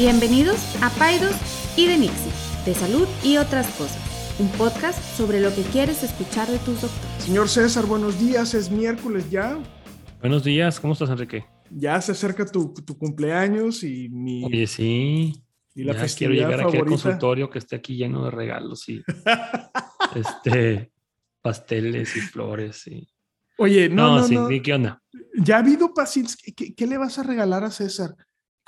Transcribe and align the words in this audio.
Bienvenidos 0.00 0.56
a 0.82 0.88
Paidos 0.88 1.36
y 1.76 1.86
de 1.86 1.98
Nixie, 1.98 2.32
de 2.64 2.72
salud 2.72 3.06
y 3.22 3.36
otras 3.36 3.66
cosas, 3.74 4.00
un 4.38 4.48
podcast 4.52 4.98
sobre 5.14 5.42
lo 5.42 5.54
que 5.54 5.60
quieres 5.60 6.02
escuchar 6.02 6.48
de 6.48 6.56
tus 6.60 6.80
doctores. 6.80 7.22
Señor 7.22 7.50
César, 7.50 7.84
buenos 7.84 8.18
días, 8.18 8.54
es 8.54 8.70
miércoles 8.70 9.30
ya. 9.30 9.58
Buenos 10.22 10.42
días, 10.42 10.80
¿cómo 10.80 10.94
estás, 10.94 11.10
Enrique? 11.10 11.44
Ya 11.68 12.00
se 12.00 12.12
acerca 12.12 12.46
tu, 12.46 12.72
tu 12.72 12.96
cumpleaños 12.96 13.84
y 13.84 14.08
mi... 14.08 14.42
Oye, 14.42 14.66
sí. 14.66 15.34
Y 15.74 15.84
la 15.84 15.92
Ya 15.92 16.06
quiero 16.16 16.32
llegar 16.32 16.54
aquí 16.54 16.62
al 16.62 16.70
favorita. 16.70 16.86
consultorio 16.86 17.50
que 17.50 17.58
esté 17.58 17.76
aquí 17.76 17.96
lleno 17.96 18.24
de 18.24 18.30
regalos 18.30 18.88
y 18.88 19.02
este 20.14 20.92
pasteles 21.42 22.16
y 22.16 22.20
flores 22.20 22.86
y 22.86 23.06
Oye, 23.58 23.90
no, 23.90 24.16
no, 24.16 24.24
sí, 24.26 24.34
no. 24.34 24.48
¿qué 24.48 24.72
onda? 24.72 25.02
Ya 25.36 25.56
ha 25.56 25.58
habido 25.58 25.92
pacientes. 25.92 26.38
¿Qué, 26.38 26.54
qué, 26.54 26.74
qué 26.74 26.86
le 26.86 26.96
vas 26.96 27.18
a 27.18 27.22
regalar 27.22 27.64
a 27.64 27.70
César? 27.70 28.16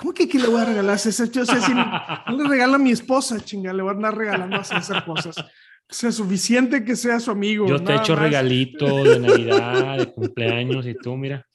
¿Cómo 0.03 0.13
que 0.13 0.27
qué 0.27 0.37
le 0.37 0.47
voy 0.47 0.59
a 0.61 0.65
regalar 0.65 0.95
a 0.95 0.97
César? 0.97 1.29
Yo 1.31 1.45
sé 1.45 1.61
si 1.61 1.71
no 1.73 2.37
le 2.37 2.49
regalo 2.49 2.75
a 2.75 2.77
mi 2.77 2.91
esposa, 2.91 3.39
chinga, 3.39 3.71
le 3.71 3.81
voy 3.83 3.91
a 3.93 3.95
andar 3.95 4.17
regalando 4.17 4.57
a 4.57 4.63
César 4.65 5.05
cosas. 5.05 5.37
O 5.39 5.93
sea, 5.93 6.11
suficiente 6.11 6.83
que 6.83 6.97
sea 6.97 7.21
su 7.21 7.31
amigo. 7.31 7.65
Yo 7.69 7.77
te 7.77 7.83
he 7.83 7.85
nada 7.85 8.01
hecho 8.01 8.13
más. 8.13 8.23
regalito 8.23 9.05
de 9.05 9.19
Navidad, 9.21 9.97
de 9.99 10.11
cumpleaños 10.11 10.85
y 10.87 10.95
tú, 10.95 11.15
mira, 11.15 11.47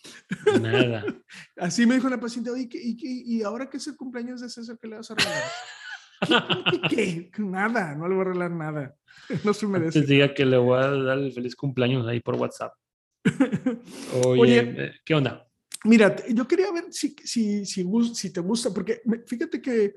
nada. 0.63 1.05
Así 1.59 1.85
me 1.85 1.97
dijo 1.97 2.09
la 2.09 2.19
paciente, 2.19 2.49
oye, 2.51 2.71
¿qué- 2.71 2.81
y, 2.83 2.97
y 3.37 3.43
ahora 3.43 3.69
que 3.69 3.77
es 3.77 3.87
el 3.87 3.97
cumpleaños 3.97 4.41
de 4.41 4.49
César, 4.49 4.79
¿qué 4.81 4.89
le 4.89 4.97
vas 4.97 5.11
a 5.11 5.15
regalar? 5.15 5.43
¿Qué? 6.71 6.81
¿Qué? 6.89 7.31
¿Qué? 7.31 7.43
Nada, 7.43 7.95
no 7.97 8.09
le 8.09 8.15
voy 8.15 8.23
a 8.23 8.29
regalar 8.29 8.51
nada. 8.53 8.95
No 9.45 9.53
se 9.53 9.67
merece. 9.67 9.99
Antes 9.99 10.09
diga 10.09 10.33
que 10.33 10.47
le 10.47 10.57
voy 10.57 10.79
a 10.79 10.87
dar 10.89 11.19
el 11.19 11.33
feliz 11.33 11.55
cumpleaños 11.55 12.07
ahí 12.09 12.21
por 12.21 12.37
WhatsApp. 12.37 12.73
Oye, 14.25 14.41
Oye. 14.41 14.59
eh, 14.59 14.93
¿qué 15.05 15.15
onda? 15.15 15.47
Mira, 15.85 16.17
yo 16.29 16.47
quería 16.49 16.73
ver 16.73 16.87
si, 16.91 17.15
si, 17.25 17.65
si, 17.65 17.85
si 18.15 18.33
te 18.33 18.41
gusta, 18.41 18.71
porque 18.75 19.01
fíjate 19.27 19.61
que 19.63 19.95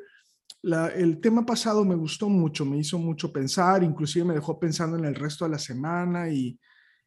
la- 0.61 0.89
el 0.89 1.19
tema 1.19 1.45
pasado 1.45 1.83
me 1.83 1.95
gustó 1.95 2.29
mucho, 2.29 2.65
me 2.65 2.77
hizo 2.77 2.99
mucho 2.99 3.31
pensar, 3.33 3.83
inclusive 3.83 4.25
me 4.25 4.35
dejó 4.35 4.59
pensando 4.59 4.95
en 4.97 5.05
el 5.05 5.15
resto 5.15 5.45
de 5.45 5.51
la 5.51 5.59
semana 5.59 6.29
y 6.29 6.59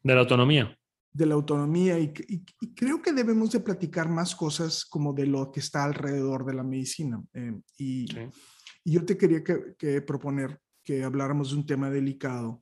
De 0.03 0.13
la 0.13 0.19
autonomía. 0.21 0.77
de 1.13 1.25
la 1.25 1.35
autonomía 1.35 1.97
y, 1.97 2.11
y- 2.27 2.43
y 2.59 2.75
creo 2.75 3.01
que 3.01 3.13
debemos 3.13 3.49
de 3.51 3.61
platicar 3.61 4.09
más 4.09 4.35
cosas 4.35 4.83
como 4.83 5.13
de 5.13 5.25
lo 5.25 5.49
que 5.53 5.61
está 5.61 5.85
alrededor 5.85 6.45
de 6.45 6.53
la 6.53 6.63
medicina. 6.63 7.23
eh, 7.33 7.53
y, 7.77 8.07
Sí. 8.07 8.19
y 8.83 8.91
yo 8.91 9.05
te 9.05 9.17
quería 9.17 9.41
que, 9.41 9.75
que 9.77 10.01
proponer 10.01 10.59
que 10.83 11.03
habláramos 11.05 11.51
de 11.51 11.55
un 11.57 11.65
tema 11.65 11.89
delicado, 11.89 12.61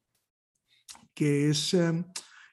que 1.15 1.49
es, 1.49 1.73
eh, 1.73 2.05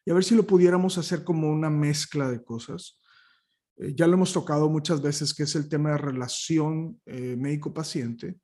y 0.06 0.10
a 0.10 0.14
ver 0.14 0.24
si 0.24 0.34
lo 0.34 0.44
pudiéramos 0.46 0.96
hacer 0.98 1.22
como 1.24 1.50
una 1.50 1.68
mezcla 1.70 2.30
de 2.30 2.42
cosas. 2.42 2.98
Eh, 3.80 3.94
ya 3.96 4.06
lo 4.06 4.14
hemos 4.14 4.32
tocado 4.32 4.68
muchas 4.68 5.00
veces, 5.00 5.32
que 5.34 5.44
es 5.44 5.54
el 5.56 5.68
tema 5.68 5.92
de 5.92 5.98
relación 5.98 7.00
eh, 7.06 7.34
médico-paciente, 7.38 8.36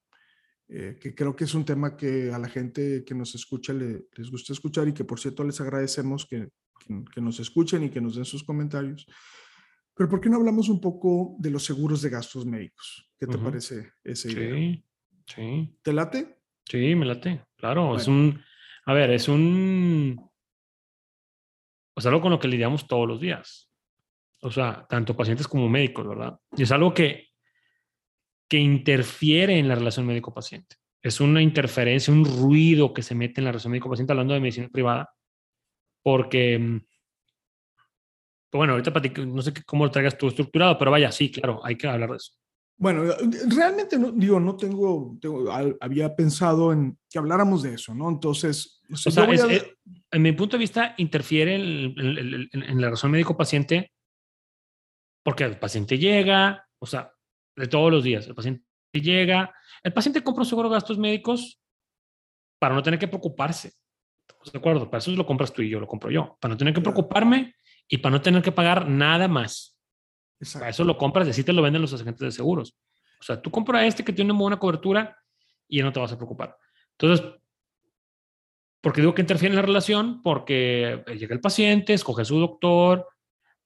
eh, 0.69 0.98
que 1.01 1.15
creo 1.15 1.37
que 1.37 1.45
es 1.45 1.55
un 1.55 1.65
tema 1.65 1.97
que 1.97 2.33
a 2.33 2.39
la 2.39 2.48
gente 2.48 3.05
que 3.05 3.15
nos 3.15 3.34
escucha 3.34 3.73
le- 3.73 4.06
les 4.17 4.31
gusta 4.31 4.53
escuchar 4.53 4.89
y 4.89 4.95
que 4.95 5.05
por 5.05 5.20
cierto 5.20 5.45
les 5.45 5.61
agradecemos 5.61 6.27
que, 6.27 6.48
que- 6.81 7.05
que 7.15 7.20
nos 7.20 7.39
escuchen 7.39 7.84
y 7.84 7.91
que 7.91 8.01
nos 8.01 8.17
den 8.17 8.25
sus 8.25 8.43
comentarios. 8.43 9.06
Pero 9.95 10.09
¿por 10.09 10.20
qué 10.20 10.28
no 10.28 10.37
hablamos 10.37 10.69
un 10.69 10.81
poco 10.81 11.37
de 11.39 11.50
los 11.50 11.65
seguros 11.65 12.03
de 12.03 12.11
gastos 12.11 12.45
médicos? 12.47 13.11
¿Qué 13.19 13.27
te 13.27 13.37
Ujú. 13.37 13.45
parece 13.45 13.93
ese 14.05 14.33
idea? 14.33 14.55
Sí, 14.55 14.84
sí. 15.27 15.78
¿Te 15.83 15.93
late? 15.93 16.39
Sí, 16.65 16.95
me 16.95 17.06
late. 17.06 17.45
Claro, 17.56 17.97
es 17.97 18.06
Bueno. 18.06 18.21
un, 18.23 18.41
a 18.87 18.93
ver, 18.95 19.11
es 19.11 19.28
un, 19.28 20.19
o 21.95 22.00
sea, 22.00 22.11
algo 22.11 22.21
con 22.23 22.33
lo 22.33 22.39
que 22.39 22.48
lidiamos 22.48 22.87
todos 22.87 23.06
los 23.09 23.21
días. 23.21 23.66
O 24.47 24.50
sea, 24.50 24.86
tanto 24.89 25.16
pacientes 25.16 25.48
como 25.48 25.69
médicos, 25.69 26.06
¿verdad? 26.06 26.39
Y 26.56 26.62
es 26.62 26.70
algo 26.70 26.94
que, 26.94 27.30
que 28.48 28.58
interfiere 28.58 29.58
en 29.58 29.66
la 29.66 29.75
relación 29.75 30.06
médico-paciente. 30.06 30.76
Es 31.03 31.21
una 31.21 31.43
interferencia, 31.43 32.15
un 32.15 32.25
ruido 32.25 32.94
que 32.94 33.03
se 33.03 33.15
mete 33.16 33.41
en 33.41 33.47
la 33.47 33.50
relación 33.50 33.72
médico-paciente 33.72 34.12
hablando 34.12 34.34
de 34.34 34.41
medicina 34.41 34.69
privada, 34.69 35.10
porque, 36.03 36.59
mm, 36.59 36.81
bueno, 38.53 38.75
ahorita 38.75 38.93
platico, 38.93 39.26
no 39.26 39.43
sé 39.43 39.53
cómo 39.65 39.84
lo 39.84 39.91
traigas 39.91 40.16
tú 40.16 40.28
estructurado, 40.28 40.78
pero 40.78 40.91
vaya, 40.92 41.10
sí, 41.10 41.31
claro, 41.31 41.60
hay 41.65 41.76
que 41.76 41.88
hablar 41.88 42.10
de 42.10 42.16
eso. 42.16 42.32
Bueno, 42.78 43.03
realmente 43.48 43.98
no, 43.98 44.12
digo, 44.12 44.38
no 44.38 44.54
tengo, 44.56 45.16
tengo- 45.21 45.50
había 45.81 46.15
pensado 46.15 46.72
en 46.72 46.97
que 47.10 47.19
habláramos 47.19 47.62
de 47.62 47.75
eso, 47.75 47.94
¿no? 47.94 48.09
Entonces, 48.09 48.81
o 48.92 48.97
sea, 48.97 49.10
O 49.10 49.12
sea, 49.26 49.34
es- 49.34 49.42
a- 49.42 49.53
es- 49.53 49.66
en 50.12 50.22
mi 50.22 50.32
punto 50.32 50.56
de 50.56 50.60
vista, 50.60 50.94
interfiere 50.98 51.56
en, 51.56 51.94
en- 51.98 52.48
en- 52.53 52.62
en- 52.62 52.81
la 52.81 52.87
relación 52.88 53.10
médico-paciente 53.10 53.91
porque 55.26 55.42
el 55.42 55.59
paciente 55.59 55.98
llega, 55.98 56.69
o 56.78 56.87
sea, 56.87 57.12
de 57.56 57.66
todos 57.66 57.91
los 57.91 58.04
días, 58.04 58.28
el 58.28 58.34
paciente 58.37 58.64
llega, 58.92 59.53
el 59.82 59.92
paciente 59.92 60.22
compra 60.22 60.42
un 60.42 60.47
seguro 60.47 60.69
de 60.69 60.76
gastos 60.76 60.98
médicos 60.98 61.60
para 62.60 62.76
no 62.76 62.82
tener 62.84 63.00
que 63.00 63.09
preocuparse. 63.09 63.72
¿Estamos 64.20 64.53
de 64.53 64.59
acuerdo? 64.60 64.88
Para 64.88 65.00
eso 65.00 65.10
lo 65.10 65.26
compras 65.26 65.53
tú 65.53 65.62
y 65.62 65.69
yo 65.69 65.81
lo 65.81 65.88
compro 65.88 66.12
yo, 66.12 66.38
para 66.41 66.54
no 66.54 66.56
tener 66.56 66.72
que 66.72 66.81
preocuparme 66.81 67.56
y 67.88 67.98
para 67.98 68.12
no 68.15 68.22
tener 68.22 68.41
que 68.41 68.53
pagar 68.53 68.88
nada 68.88 69.26
más. 69.26 69.76
Para 70.38 70.47
Exacto. 70.47 70.69
eso 70.69 70.84
lo 70.84 70.97
compras 70.97 71.26
y 71.26 71.31
así 71.31 71.42
te 71.42 71.53
lo 71.53 71.60
venden 71.60 71.82
los 71.82 71.92
agentes 71.92 72.20
de 72.20 72.31
seguros. 72.31 72.78
O 73.19 73.25
sea, 73.25 73.42
tú 73.42 73.50
compras 73.50 73.82
este 73.82 74.04
que 74.04 74.12
tiene 74.12 74.31
una 74.31 74.41
buena 74.41 74.60
cobertura 74.60 75.19
y 75.66 75.78
ya 75.78 75.84
no 75.84 75.92
te 75.92 75.98
vas 75.98 76.12
a 76.12 76.16
preocupar. 76.16 76.56
Entonces, 76.92 77.26
porque 78.81 79.00
digo 79.00 79.12
que 79.12 79.22
interfiere 79.22 79.54
en 79.54 79.56
la 79.56 79.66
relación? 79.66 80.22
Porque 80.22 81.03
llega 81.19 81.34
el 81.34 81.41
paciente, 81.41 81.94
escoge 81.94 82.25
su 82.25 82.38
doctor. 82.38 83.09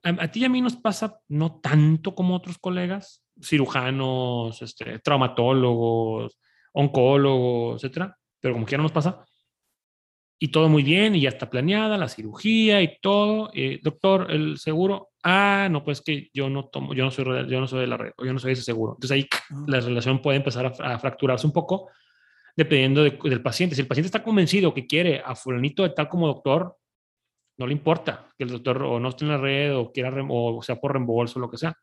A, 0.02 0.08
a 0.24 0.30
ti 0.30 0.40
y 0.40 0.44
a 0.44 0.48
mí 0.48 0.60
nos 0.60 0.76
pasa 0.76 1.20
no 1.28 1.60
tanto 1.60 2.14
como 2.14 2.34
otros 2.34 2.58
colegas, 2.58 3.22
cirujanos, 3.42 4.62
este, 4.62 4.98
traumatólogos, 5.00 6.38
oncólogos, 6.72 7.82
etcétera, 7.82 8.16
pero 8.40 8.54
como 8.54 8.66
quiera 8.66 8.82
nos 8.82 8.92
pasa. 8.92 9.24
Y 10.42 10.48
todo 10.48 10.70
muy 10.70 10.82
bien, 10.82 11.14
y 11.14 11.20
ya 11.20 11.28
está 11.28 11.50
planeada 11.50 11.98
la 11.98 12.08
cirugía 12.08 12.80
y 12.80 12.96
todo. 13.02 13.50
Eh, 13.52 13.78
doctor, 13.82 14.30
el 14.30 14.56
seguro, 14.56 15.10
ah, 15.22 15.68
no, 15.70 15.84
pues 15.84 16.00
que 16.00 16.30
yo 16.32 16.48
no 16.48 16.68
tomo, 16.68 16.94
yo 16.94 17.04
no 17.04 17.10
soy, 17.10 17.24
yo 17.46 17.60
no 17.60 17.66
soy 17.66 17.80
de 17.80 17.86
la 17.86 17.98
red, 17.98 18.12
o 18.16 18.24
yo 18.24 18.32
no 18.32 18.38
soy 18.38 18.48
de 18.48 18.52
ese 18.54 18.62
seguro. 18.62 18.94
Entonces 18.96 19.14
ahí 19.14 19.28
Ah. 19.50 19.64
la 19.66 19.80
relación 19.80 20.22
puede 20.22 20.38
empezar 20.38 20.64
a, 20.64 20.94
a 20.94 20.98
fracturarse 20.98 21.46
un 21.46 21.52
poco 21.52 21.90
dependiendo 22.56 23.02
de- 23.04 23.18
del 23.22 23.42
paciente. 23.42 23.74
Si 23.74 23.82
el 23.82 23.86
paciente 23.86 24.06
está 24.06 24.22
convencido 24.22 24.72
que 24.72 24.86
quiere 24.86 25.20
a 25.24 25.34
fulanito 25.34 25.82
de 25.82 25.90
tal 25.90 26.08
como 26.08 26.26
doctor, 26.26 26.74
no 27.60 27.66
le 27.66 27.74
importa 27.74 28.26
que 28.36 28.44
el 28.44 28.50
doctor 28.50 28.82
o 28.82 28.98
no 28.98 29.10
esté 29.10 29.26
en 29.26 29.30
la 29.30 29.36
red 29.36 29.76
o 29.76 29.92
quiera 29.92 30.10
o 30.28 30.62
sea 30.62 30.80
por 30.80 30.92
reembolso 30.92 31.38
o 31.38 31.42
lo 31.42 31.50
que 31.50 31.58
sea. 31.58 31.76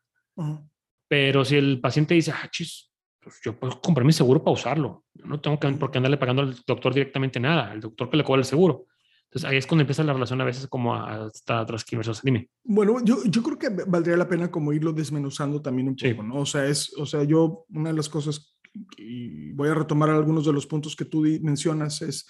Pero 1.07 1.45
si 1.45 1.55
el 1.55 1.79
paciente 1.79 2.15
dice, 2.15 2.31
ah, 2.31 2.49
chis, 2.51 2.91
pues 3.21 3.39
yo 3.45 3.57
puedo 3.57 3.79
comprar 3.79 4.03
mi 4.05 4.11
seguro 4.11 4.43
para 4.43 4.55
usarlo. 4.55 5.05
Yo 5.13 5.25
no 5.25 5.39
tengo 5.39 5.59
que, 5.59 5.69
por 5.73 5.91
qué 5.91 5.99
andarle 5.99 6.17
pagando 6.17 6.41
al 6.41 6.55
doctor 6.65 6.93
directamente 6.93 7.39
nada, 7.39 7.73
el 7.73 7.79
doctor 7.79 8.09
que 8.09 8.17
le 8.17 8.23
cobra 8.23 8.39
el 8.39 8.45
seguro. 8.45 8.87
Entonces 9.25 9.49
ahí 9.49 9.57
es 9.57 9.67
cuando 9.67 9.81
empieza 9.81 10.03
la 10.03 10.13
relación 10.13 10.41
a 10.41 10.45
veces 10.45 10.67
como 10.67 10.95
hasta 10.95 11.63
transquiversos. 11.65 12.21
Dime. 12.23 12.49
Bueno, 12.63 12.97
yo, 13.03 13.17
yo 13.25 13.43
creo 13.43 13.59
que 13.59 13.69
valdría 13.85 14.17
la 14.17 14.27
pena 14.27 14.49
como 14.49 14.73
irlo 14.73 14.93
desmenuzando 14.93 15.61
también 15.61 15.89
un 15.89 15.97
Sí. 15.97 16.11
poco, 16.13 16.23
¿no? 16.23 16.37
O 16.37 16.45
sea, 16.45 16.65
es, 16.65 16.91
o 16.97 17.05
sea, 17.05 17.23
yo, 17.23 17.65
una 17.69 17.89
de 17.91 17.95
las 17.97 18.09
cosas, 18.09 18.57
y 18.97 19.51
voy 19.51 19.69
a 19.69 19.75
retomar 19.75 20.09
algunos 20.09 20.45
de 20.45 20.53
los 20.53 20.65
puntos 20.65 20.95
que 20.95 21.05
tú 21.05 21.23
mencionas, 21.41 22.01
es 22.01 22.25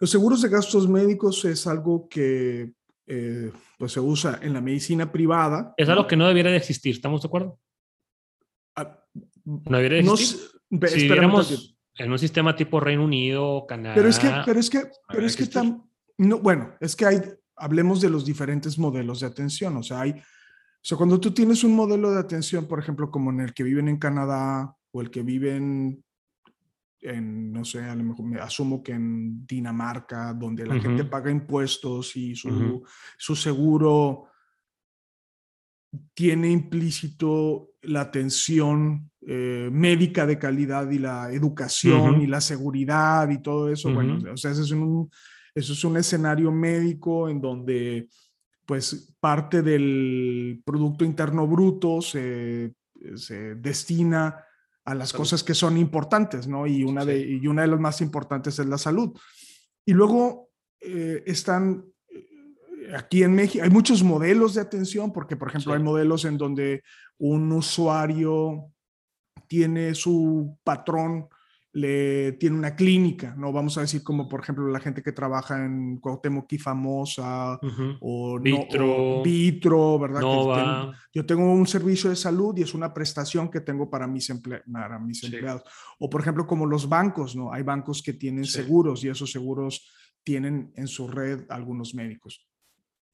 los 0.00 0.10
seguros 0.10 0.42
de 0.42 0.48
gastos 0.48 0.88
médicos 0.88 1.44
es 1.44 1.66
algo 1.66 2.08
que 2.08 2.72
eh, 3.06 3.52
pues 3.78 3.92
se 3.92 4.00
usa 4.00 4.38
en 4.42 4.52
la 4.52 4.60
medicina 4.60 5.10
privada. 5.10 5.74
Es 5.76 5.88
algo 5.88 6.06
que 6.06 6.16
no 6.16 6.26
debiera 6.26 6.50
de 6.50 6.56
existir, 6.56 6.94
¿estamos 6.94 7.22
de 7.22 7.26
acuerdo? 7.28 7.60
Ah, 8.76 8.98
No 9.44 9.76
debería 9.76 9.98
de 9.98 10.04
no 10.04 10.14
existir. 10.14 10.50
ve- 10.70 10.88
si 10.88 11.06
viéramos 11.06 11.76
en 11.96 12.10
un 12.12 12.18
sistema 12.18 12.56
tipo 12.56 12.80
Reino 12.80 13.04
Unido, 13.04 13.64
Canadá. 13.68 13.94
Pero 13.94 14.08
es 14.08 14.18
que, 14.18 14.30
pero 14.44 14.60
es 14.60 14.70
que, 14.70 14.78
pero 14.80 14.92
debería 15.08 15.26
es 15.28 15.36
que 15.36 15.44
tam- 15.50 15.88
no, 16.18 16.38
bueno, 16.38 16.74
es 16.80 16.96
que 16.96 17.06
hay, 17.06 17.20
hablemos 17.56 18.00
de 18.00 18.10
los 18.10 18.24
diferentes 18.24 18.78
modelos 18.78 19.20
de 19.20 19.26
atención. 19.26 19.76
O 19.76 19.82
sea, 19.82 20.00
hay, 20.00 20.10
o 20.12 20.22
sea, 20.86 20.96
cuando 20.98 21.20
tú 21.20 21.32
tienes 21.32 21.62
un 21.64 21.74
modelo 21.74 22.10
de 22.10 22.18
atención, 22.20 22.66
por 22.66 22.78
ejemplo, 22.80 23.10
como 23.10 23.30
en 23.30 23.40
el 23.40 23.54
que 23.54 23.62
viven 23.62 23.88
en 23.88 23.98
Canadá 23.98 24.74
o 24.92 25.00
el 25.00 25.10
que 25.10 25.22
viven 25.22 26.03
en, 27.04 27.52
no 27.52 27.64
sé, 27.64 27.84
a 27.84 27.94
lo 27.94 28.02
mejor 28.02 28.24
me 28.24 28.40
asumo 28.40 28.82
que 28.82 28.92
en 28.92 29.46
Dinamarca, 29.46 30.32
donde 30.32 30.66
la 30.66 30.80
gente 30.80 31.04
paga 31.04 31.30
impuestos 31.30 32.16
y 32.16 32.34
su, 32.34 32.82
su 33.18 33.36
seguro 33.36 34.28
tiene 36.14 36.50
implícito 36.50 37.72
la 37.82 38.00
atención 38.00 39.10
eh, 39.20 39.68
médica 39.70 40.26
de 40.26 40.38
calidad 40.38 40.90
y 40.90 40.98
la 40.98 41.30
educación 41.30 42.22
y 42.22 42.26
la 42.26 42.40
seguridad 42.40 43.28
y 43.28 43.42
todo 43.42 43.70
eso. 43.70 43.92
Bueno, 43.92 44.18
o 44.32 44.36
sea, 44.38 44.52
ese 44.52 44.62
es 44.62 44.70
un, 44.70 45.10
eso 45.54 45.74
es 45.74 45.84
un 45.84 45.98
escenario 45.98 46.50
médico 46.50 47.28
en 47.28 47.40
donde 47.40 48.08
pues 48.64 49.14
parte 49.20 49.60
del 49.60 50.62
Producto 50.64 51.04
Interno 51.04 51.46
Bruto 51.46 52.00
se, 52.00 52.74
se 53.14 53.56
destina 53.56 54.42
a 54.84 54.94
las 54.94 55.10
Salud. 55.10 55.22
cosas 55.22 55.42
que 55.42 55.54
son 55.54 55.76
importantes, 55.78 56.46
¿no? 56.46 56.66
Y 56.66 56.84
una, 56.84 57.04
de, 57.04 57.18
y 57.20 57.46
una 57.46 57.62
de 57.62 57.68
las 57.68 57.80
más 57.80 58.00
importantes 58.00 58.58
es 58.58 58.66
la 58.66 58.78
salud. 58.78 59.16
Y 59.86 59.92
luego 59.92 60.50
eh, 60.80 61.22
están 61.26 61.84
eh, 62.10 62.92
aquí 62.94 63.22
en 63.22 63.34
México, 63.34 63.64
hay 63.64 63.70
muchos 63.70 64.02
modelos 64.02 64.54
de 64.54 64.60
atención, 64.60 65.12
porque 65.12 65.36
por 65.36 65.48
ejemplo 65.48 65.72
Sí. 65.72 65.76
hay 65.78 65.82
modelos 65.82 66.24
en 66.26 66.36
donde 66.36 66.82
un 67.18 67.50
usuario 67.52 68.66
tiene 69.46 69.94
su 69.94 70.58
patrón 70.64 71.28
le 71.74 72.32
tiene 72.32 72.56
una 72.56 72.76
clínica, 72.76 73.34
¿no? 73.36 73.52
Vamos 73.52 73.76
a 73.76 73.80
decir 73.80 74.04
como, 74.04 74.28
por 74.28 74.40
ejemplo, 74.40 74.68
la 74.68 74.78
gente 74.78 75.02
que 75.02 75.10
trabaja 75.10 75.64
en 75.64 75.96
Cuauhtémoc 75.98 76.52
y 76.52 76.58
Famosa 76.58 77.58
o, 78.00 78.38
Vitro, 78.38 79.22
Vitro, 79.22 79.98
¿verdad? 79.98 80.92
yo 81.12 81.26
tengo 81.26 81.52
un 81.52 81.66
servicio 81.66 82.10
de 82.10 82.16
salud 82.16 82.56
y 82.56 82.62
es 82.62 82.74
una 82.74 82.94
prestación 82.94 83.50
que 83.50 83.60
tengo 83.60 83.90
para 83.90 84.06
mis, 84.06 84.32
para 84.72 85.00
mis 85.00 85.24
empleados. 85.24 85.62
O, 85.98 86.08
por 86.08 86.20
ejemplo, 86.20 86.46
como 86.46 86.64
los 86.64 86.88
bancos, 86.88 87.34
¿no? 87.34 87.52
Hay 87.52 87.64
bancos 87.64 88.02
que 88.02 88.12
tienen 88.12 88.44
seguros 88.44 89.02
y 89.02 89.08
esos 89.08 89.32
seguros 89.32 89.90
tienen 90.22 90.72
en 90.76 90.86
su 90.86 91.08
red 91.08 91.44
algunos 91.50 91.92
médicos 91.92 92.46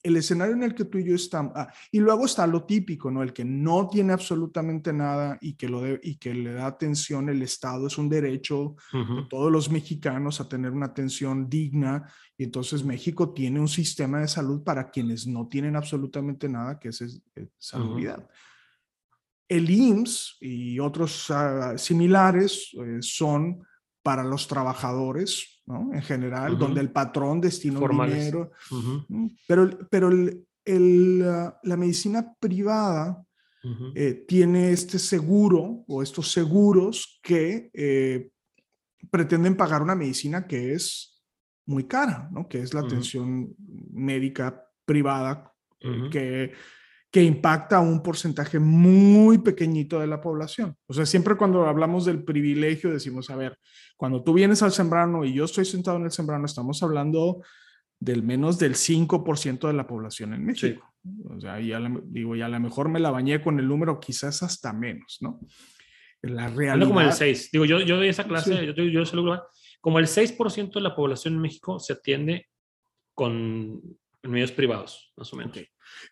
el 0.03 0.17
escenario 0.17 0.55
en 0.55 0.63
el 0.63 0.75
que 0.75 0.85
tú 0.85 0.99
y 0.99 1.05
yo 1.05 1.15
estamos, 1.15 1.53
ah, 1.57 1.73
y 1.91 1.99
luego 2.01 2.25
está 2.25 2.47
lo 2.47 2.65
típico, 2.65 3.11
¿no? 3.11 3.23
El 3.23 3.33
que 3.33 3.45
no 3.45 3.89
tiene 3.89 4.13
absolutamente 4.13 4.93
nada 4.93 5.39
y 5.41 5.55
que, 5.55 5.69
lo 5.69 5.83
y 6.03 6.17
que 6.17 6.35
le 6.35 6.53
da 6.53 6.67
atención 6.67 7.29
el 7.29 7.43
Estado, 7.43 7.87
es 7.87 7.99
un 7.99 8.09
derecho 8.09 8.77
de 8.93 9.27
todos 9.29 9.53
los 9.53 9.71
mexicanos 9.71 10.41
a 10.41 10.49
tener 10.49 10.73
una 10.73 10.87
atención 10.87 11.49
digna, 11.49 12.11
y 12.37 12.45
entonces 12.45 12.85
México 12.85 13.33
tiene 13.33 13.61
un 13.61 13.69
sistema 13.69 14.21
de 14.21 14.29
salud 14.29 14.63
para 14.63 14.91
quienes 14.91 15.27
no 15.27 15.49
tienen 15.49 15.77
absolutamente 15.77 16.49
nada, 16.49 16.79
que 16.79 16.89
es, 16.89 17.01
es 17.03 17.21
salubridad. 17.59 18.27
El 19.49 19.69
IMSS 19.69 20.37
y 20.41 20.79
otros 20.79 21.29
ah, 21.31 21.77
similares 21.77 22.71
eh, 22.75 22.99
son 23.01 23.67
para 24.03 24.23
los 24.23 24.47
trabajadores, 24.47 25.50
en 25.67 26.03
general, 26.03 26.59
donde 26.59 26.81
el 26.81 26.91
patrón 26.91 27.41
destina 27.41 27.79
un 27.79 28.07
dinero. 28.07 28.51
Pero, 29.47 29.71
pero 29.91 30.09
el, 30.09 31.19
la, 31.19 31.77
medicina 31.77 32.35
privada 32.39 33.25
eh, 33.95 34.25
tiene 34.27 34.73
este 34.73 34.99
seguro 34.99 35.85
o 35.87 36.03
estos 36.03 36.33
seguros 36.33 37.21
que 37.23 37.71
eh, 37.75 38.31
pretenden 39.11 39.57
pagar 39.57 39.83
una 39.83 39.95
medicina 39.95 40.47
que 40.47 40.73
es 40.73 41.23
muy 41.67 41.85
cara, 41.85 42.29
¿no? 42.33 42.49
que 42.49 42.61
es 42.61 42.75
la 42.75 42.81
atención 42.81 43.55
médica 43.93 44.67
privada, 44.85 45.53
eh, 45.81 46.09
que 46.11 46.53
que 47.11 47.23
impacta 47.23 47.79
a 47.79 47.81
un 47.81 48.03
porcentaje 48.03 48.59
muy 48.59 49.39
pequeñito 49.39 49.99
de 49.99 50.07
la 50.07 50.21
población. 50.21 50.77
O 50.87 50.95
sea, 50.95 51.05
siempre 51.07 51.37
cuando 51.37 51.67
hablamos 51.67 52.05
del 52.05 52.23
privilegio 52.23 52.91
decimos, 52.91 53.31
a 53.31 53.37
ver, 53.37 53.59
cuando 53.97 54.23
tú 54.23 54.33
vienes 54.33 54.63
al 54.63 54.71
sembrano 54.71 55.25
y 55.25 55.35
yo 55.35 55.45
estoy 55.45 55.65
sentado 55.65 55.97
en 55.97 56.05
el 56.05 56.13
sembrano, 56.13 56.47
estamos 56.47 56.83
hablando 56.83 57.43
del 57.99 58.23
menos 58.23 58.59
del 58.59 58.75
5% 58.75 59.67
de 59.67 59.73
la 59.73 59.87
población 59.87 60.35
en 60.35 60.45
México. 60.45 60.87
O 61.29 61.41
sea, 61.41 61.61
ya 61.61 61.81
digo, 62.05 62.37
ya 62.37 62.47
a 62.47 62.49
lo 62.49 62.61
mejor 62.61 62.89
me 62.89 63.01
la 63.01 63.11
bañé 63.11 63.43
con 63.43 63.59
el 63.59 63.67
número, 63.67 63.99
quizás 63.99 64.43
hasta 64.43 64.73
menos, 64.73 65.19
¿no? 65.21 65.41
La 66.23 66.49
realidad. 66.49 66.87
como 66.87 67.01
el 67.01 67.13
6. 67.13 67.51
Digo, 67.53 67.65
yo, 67.65 67.81
yo 67.81 67.97
doy 67.97 68.09
esa 68.09 68.25
clase, 68.25 68.67
yo, 68.67 68.73
yo, 68.73 68.85
yo 68.85 69.05
como 69.81 69.99
el 69.99 70.07
6% 70.07 70.75
de 70.75 70.81
la 70.81 70.95
población 70.95 71.35
en 71.35 71.41
México 71.41 71.81
se 71.81 71.95
atiende 71.95 72.47
con 73.15 73.83
medios 74.23 74.53
privados, 74.53 75.13
más 75.17 75.33
o 75.33 75.37
menos. 75.37 75.59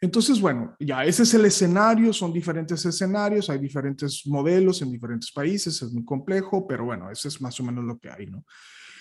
Entonces, 0.01 0.41
bueno, 0.41 0.77
ya 0.81 1.05
ese 1.05 1.23
es 1.23 1.35
el 1.35 1.45
escenario, 1.45 2.13
son 2.13 2.33
diferentes 2.33 2.85
escenarios, 2.85 3.51
hay 3.51 3.59
diferentes 3.59 4.27
modelos 4.27 4.83
en 4.83 4.91
diferentes 4.91 5.31
países, 5.31 5.81
es 5.83 5.93
muy 5.93 6.05
complejo, 6.05 6.67
pero 6.67 6.85
bueno, 6.85 7.11
ese 7.11 7.29
es 7.29 7.41
más 7.41 7.59
o 7.61 7.65
menos 7.65 7.85
lo 7.85 7.99
que 7.99 8.11
hay, 8.11 8.27
¿no? 8.27 8.45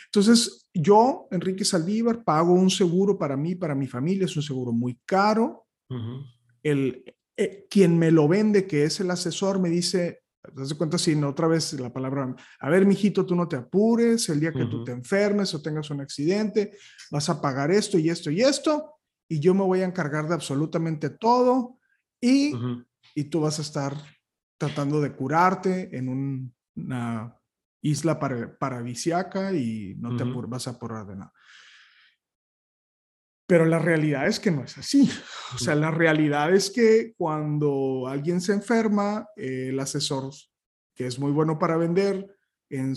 Entonces, 0.06 0.70
yo, 0.74 1.28
Enrique 1.32 1.66
Saldívar, 1.66 2.24
pago 2.24 2.54
un 2.54 2.70
seguro 2.70 3.18
para 3.18 3.36
mí, 3.36 3.56
para 3.56 3.76
mi 3.76 3.88
familia, 3.88 4.26
es 4.26 4.36
un 4.38 4.44
seguro 4.44 4.72
muy 4.72 5.00
caro. 5.06 5.66
el, 6.64 7.04
eh, 7.36 7.68
quien 7.70 8.00
me 8.00 8.10
lo 8.10 8.28
vende, 8.28 8.66
que 8.66 8.84
es 8.84 9.00
el 9.00 9.12
asesor, 9.12 9.60
me 9.60 9.70
dice, 9.70 10.24
¿te 10.42 10.62
das 10.62 10.74
cuenta 10.74 10.98
si 10.98 11.14
otra 11.24 11.48
vez 11.48 11.74
la 11.74 11.92
palabra, 11.92 12.36
a 12.60 12.70
ver, 12.70 12.86
mijito, 12.86 13.26
tú 13.26 13.36
no 13.36 13.48
te 13.48 13.58
apures, 13.58 14.30
el 14.30 14.40
día 14.40 14.54
que 14.54 14.66
tú 14.66 14.84
te 14.84 14.92
enfermes 14.92 15.54
o 15.54 15.62
tengas 15.62 15.90
un 15.90 16.02
accidente, 16.02 16.78
vas 17.12 17.30
a 17.30 17.42
pagar 17.42 17.70
esto 17.70 18.00
y 18.00 18.10
esto 18.10 18.32
y 18.32 18.42
esto, 18.42 18.97
y 19.28 19.40
yo 19.40 19.54
me 19.54 19.64
voy 19.64 19.82
a 19.82 19.86
encargar 19.86 20.28
de 20.28 20.34
absolutamente 20.34 21.10
todo 21.10 21.80
y, 22.22 22.54
y 23.14 23.26
tú 23.26 23.42
vas 23.42 23.60
a 23.60 23.62
estar 23.62 23.94
tratando 24.58 25.02
de 25.02 25.14
curarte 25.14 25.96
en 25.96 26.50
una 26.76 27.38
isla 27.82 28.20
paradisiaca 28.20 29.54
y 29.54 29.96
no 29.98 30.16
te 30.16 30.24
vas 30.24 30.68
a 30.68 30.72
apurar 30.72 31.06
de 31.06 31.16
nada. 31.16 31.34
Pero 33.48 33.66
la 33.66 33.80
realidad 33.80 34.28
es 34.28 34.40
que 34.40 34.52
no 34.52 34.64
es 34.64 34.78
así. 34.78 35.10
O 35.56 35.58
sea, 35.58 35.76
la 35.76 35.92
realidad 35.92 36.54
es 36.54 36.70
que 36.70 37.14
cuando 37.18 38.06
alguien 38.06 38.42
se 38.42 38.52
enferma, 38.52 39.30
el 39.38 39.80
asesor, 39.80 40.34
que 40.94 41.08
es 41.08 41.18
muy 41.20 41.32
bueno 41.32 41.58
para 41.58 41.78
vender, 41.78 42.36
en, 42.70 42.96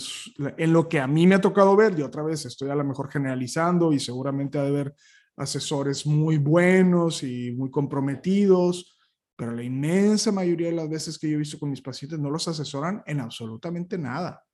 en, 0.57 0.73
lo 0.73 0.89
que 0.89 0.99
a 0.99 1.07
mí 1.07 1.29
me 1.29 1.37
ha 1.37 1.41
tocado 1.41 1.77
ver, 1.77 1.97
y 1.97 2.03
otra 2.03 2.25
vez 2.25 2.45
estoy 2.45 2.71
a 2.71 2.75
lo 2.75 2.83
mejor 2.83 3.09
generalizando 3.09 3.93
y 3.93 4.01
seguramente 4.01 4.59
ha 4.59 4.63
de 4.63 4.69
haber 4.69 4.97
asesores 5.41 6.07
muy 6.07 6.37
buenos 6.37 7.23
y 7.23 7.53
muy 7.53 7.71
comprometidos, 7.71 8.99
pero 9.35 9.53
la 9.53 9.63
inmensa 9.63 10.31
mayoría 10.31 10.69
de 10.69 10.77
las 10.77 10.91
veces 10.91 11.19
que 11.19 11.29
yo 11.29 11.37
he 11.37 11.39
visto 11.39 11.59
con 11.59 11.71
mis 11.71 11.81
pacientes 11.81 12.19
no 12.19 12.31
los 12.31 12.47
asesoran 12.47 13.03
en 13.07 13.21
absolutamente 13.21 13.97
nada. 13.97 14.45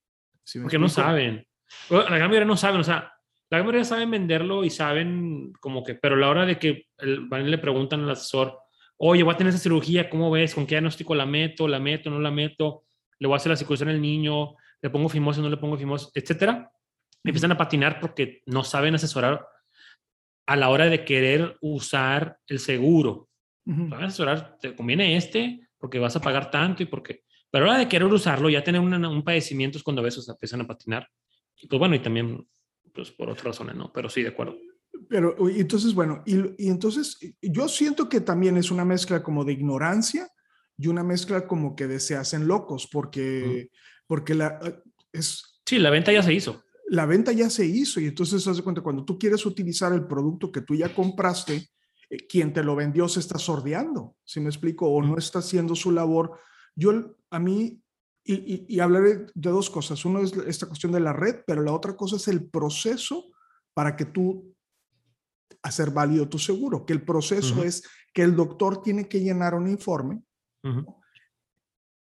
Porque 0.63 0.79
no 0.79 0.89
saben. 0.89 1.45
La 1.91 2.05
gran 2.05 2.29
mayoría 2.29 2.45
no 2.45 2.57
saben, 2.57 2.81
o 2.81 2.85
sea, 2.85 3.13
la 3.51 3.59
gran 3.59 3.67
mayoría 3.67 3.85
saben 3.85 4.11
venderlo 4.13 4.65
y 4.65 4.71
saben 4.71 5.53
como 5.61 5.83
que, 5.83 5.97
pero 5.97 6.15
a 6.15 6.19
la 6.19 6.29
hora 6.29 6.47
de 6.47 6.59
que 6.59 6.87
el, 6.99 7.29
le 7.29 7.59
preguntan 7.59 8.03
al 8.03 8.11
asesor, 8.11 8.57
oye, 8.97 9.25
voy 9.25 9.35
a 9.35 9.37
tener 9.37 9.53
esa 9.53 9.63
cirugía, 9.63 10.09
¿cómo 10.09 10.31
ves? 10.31 10.55
¿Con 10.55 10.67
qué 10.67 10.77
diagnóstico 10.77 11.17
la 11.17 11.27
meto? 11.27 11.67
¿La 11.67 11.81
meto? 11.81 12.09
¿No 12.09 12.21
la 12.21 12.31
meto? 12.31 12.85
¿Le 13.19 13.27
voy 13.27 13.35
a 13.35 13.39
hacer 13.39 13.51
la 13.51 13.57
circuncisión 13.57 13.89
al 13.89 14.01
niño? 14.01 14.55
¿Le 14.81 14.91
pongo 14.91 15.09
fimosis? 15.09 15.43
¿No 15.43 15.51
le 15.51 15.57
pongo 15.57 15.77
fimosis? 15.77 16.11
Etcétera. 16.15 16.71
Empiezan 17.25 17.51
a 17.51 17.57
patinar 17.57 17.99
porque 17.99 18.43
no 18.47 18.63
saben 18.63 18.95
asesorar 18.95 19.45
a 20.47 20.57
la 20.57 20.69
hora 20.69 20.87
de 20.87 21.05
querer 21.05 21.57
usar 21.61 22.39
el 22.47 22.59
seguro. 22.59 23.29
asesorar, 23.93 24.59
te 24.61 24.75
conviene 24.75 25.17
este 25.17 25.61
porque 25.79 25.99
vas 25.99 26.17
a 26.17 26.21
pagar 26.21 26.51
tanto 26.51 26.83
y 26.83 26.87
porque... 26.87 27.25
Pero 27.51 27.65
a 27.65 27.69
la 27.69 27.73
hora 27.75 27.81
de 27.81 27.89
querer 27.89 28.07
usarlo, 28.07 28.49
ya 28.49 28.63
tener 28.63 28.81
un 28.81 29.25
padecimiento 29.25 29.79
es 29.79 29.85
cuando 29.85 30.03
a 30.03 30.05
veces 30.05 30.29
empiezan 30.29 30.61
a 30.61 30.67
patinar. 30.67 31.09
Y 31.57 31.67
pues 31.67 31.79
bueno, 31.79 31.95
y 31.95 32.01
también 32.01 32.47
pues 32.93 33.11
por 33.11 33.29
otras 33.29 33.45
razones, 33.45 33.77
¿no? 33.77 33.93
Pero 33.93 34.09
sí, 34.09 34.23
de 34.23 34.29
acuerdo. 34.29 34.57
Pero 35.09 35.37
entonces, 35.49 35.95
bueno, 35.95 36.23
y, 36.27 36.65
y 36.65 36.69
entonces 36.69 37.19
yo 37.41 37.69
siento 37.69 38.09
que 38.09 38.21
también 38.21 38.57
es 38.57 38.71
una 38.71 38.85
mezcla 38.85 39.23
como 39.23 39.45
de 39.45 39.53
ignorancia 39.53 40.29
y 40.79 40.89
una 40.89 41.05
mezcla 41.05 41.47
como 41.47 41.77
que 41.77 41.87
de 41.87 42.01
se 42.01 42.17
hacen 42.17 42.47
locos, 42.47 42.89
porque, 42.91 43.71
porque 44.07 44.35
la, 44.35 44.59
es... 45.13 45.61
Sí, 45.67 45.79
la 45.79 45.91
venta 45.91 46.13
ya 46.13 46.23
se 46.23 46.33
hizo 46.33 46.66
la 46.89 47.07
venta 47.07 47.33
ya 47.33 47.51
se 47.51 47.67
hizo 47.67 48.01
y 48.01 48.07
entonces 48.07 48.47
haz 48.47 48.57
de 48.57 48.63
cuenta, 48.63 48.81
cuando 48.81 49.05
tú 49.05 49.19
quieres 49.19 49.45
utilizar 49.45 49.93
el 49.93 50.07
producto 50.07 50.53
que 50.53 50.61
tú 50.61 50.75
ya 50.75 50.95
compraste, 50.95 51.69
eh, 52.09 52.27
quien 52.29 52.53
te 52.53 52.63
lo 52.63 52.77
vendió 52.77 53.09
se 53.09 53.21
está 53.21 53.39
sordeando, 53.39 54.17
si 54.25 54.41
me 54.41 54.49
explico? 54.49 54.89
O 54.89 55.03
no 55.03 55.19
está 55.19 55.41
haciendo 55.41 55.75
su 55.75 55.91
labor. 55.91 56.39
Yo, 56.75 57.17
a 57.31 57.39
mí, 57.39 57.83
y, 58.25 58.81
hablaré 58.81 59.27
de 59.35 59.51
dos 59.51 59.71
cosas. 59.71 60.05
Uno 60.05 60.21
es 60.21 60.33
esta 60.33 60.67
cuestión 60.67 60.93
de 60.93 61.01
la 61.01 61.13
red, 61.13 61.43
pero 61.47 61.63
la 61.63 61.73
otra 61.73 61.97
cosa 61.97 62.17
es 62.17 62.27
el 62.29 62.49
proceso 62.49 63.27
para 63.73 63.95
que 63.95 64.05
tú 64.05 64.53
hacer 65.63 65.91
válido 65.91 66.29
tu 66.29 66.39
seguro, 66.39 66.85
que 66.85 66.93
el 66.93 67.03
proceso 67.03 67.63
es 67.63 67.83
que 68.13 68.23
el 68.23 68.35
doctor 68.35 68.83
tiene 68.83 69.09
que 69.09 69.21
llenar 69.21 69.55
un 69.55 69.69
informe 69.69 70.23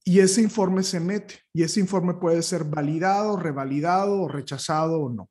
y 0.05 0.21
ese 0.21 0.43
informe 0.43 0.83
se 0.83 1.01
mete 1.01 1.41
y 1.53 1.63
ese 1.63 1.81
informe 1.81 2.15
puede 2.15 2.43
ser 2.43 2.65
validado, 2.65 3.37
revalidado 3.37 4.23
o 4.23 4.29
rechazado 4.29 5.01
o 5.01 5.11
no. 5.11 5.31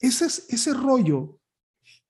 Ese, 0.00 0.26
ese 0.26 0.74
rollo 0.74 1.40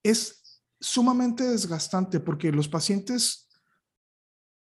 es 0.02 0.62
sumamente 0.80 1.44
desgastante 1.44 2.20
porque 2.20 2.52
los 2.52 2.68
pacientes 2.68 3.48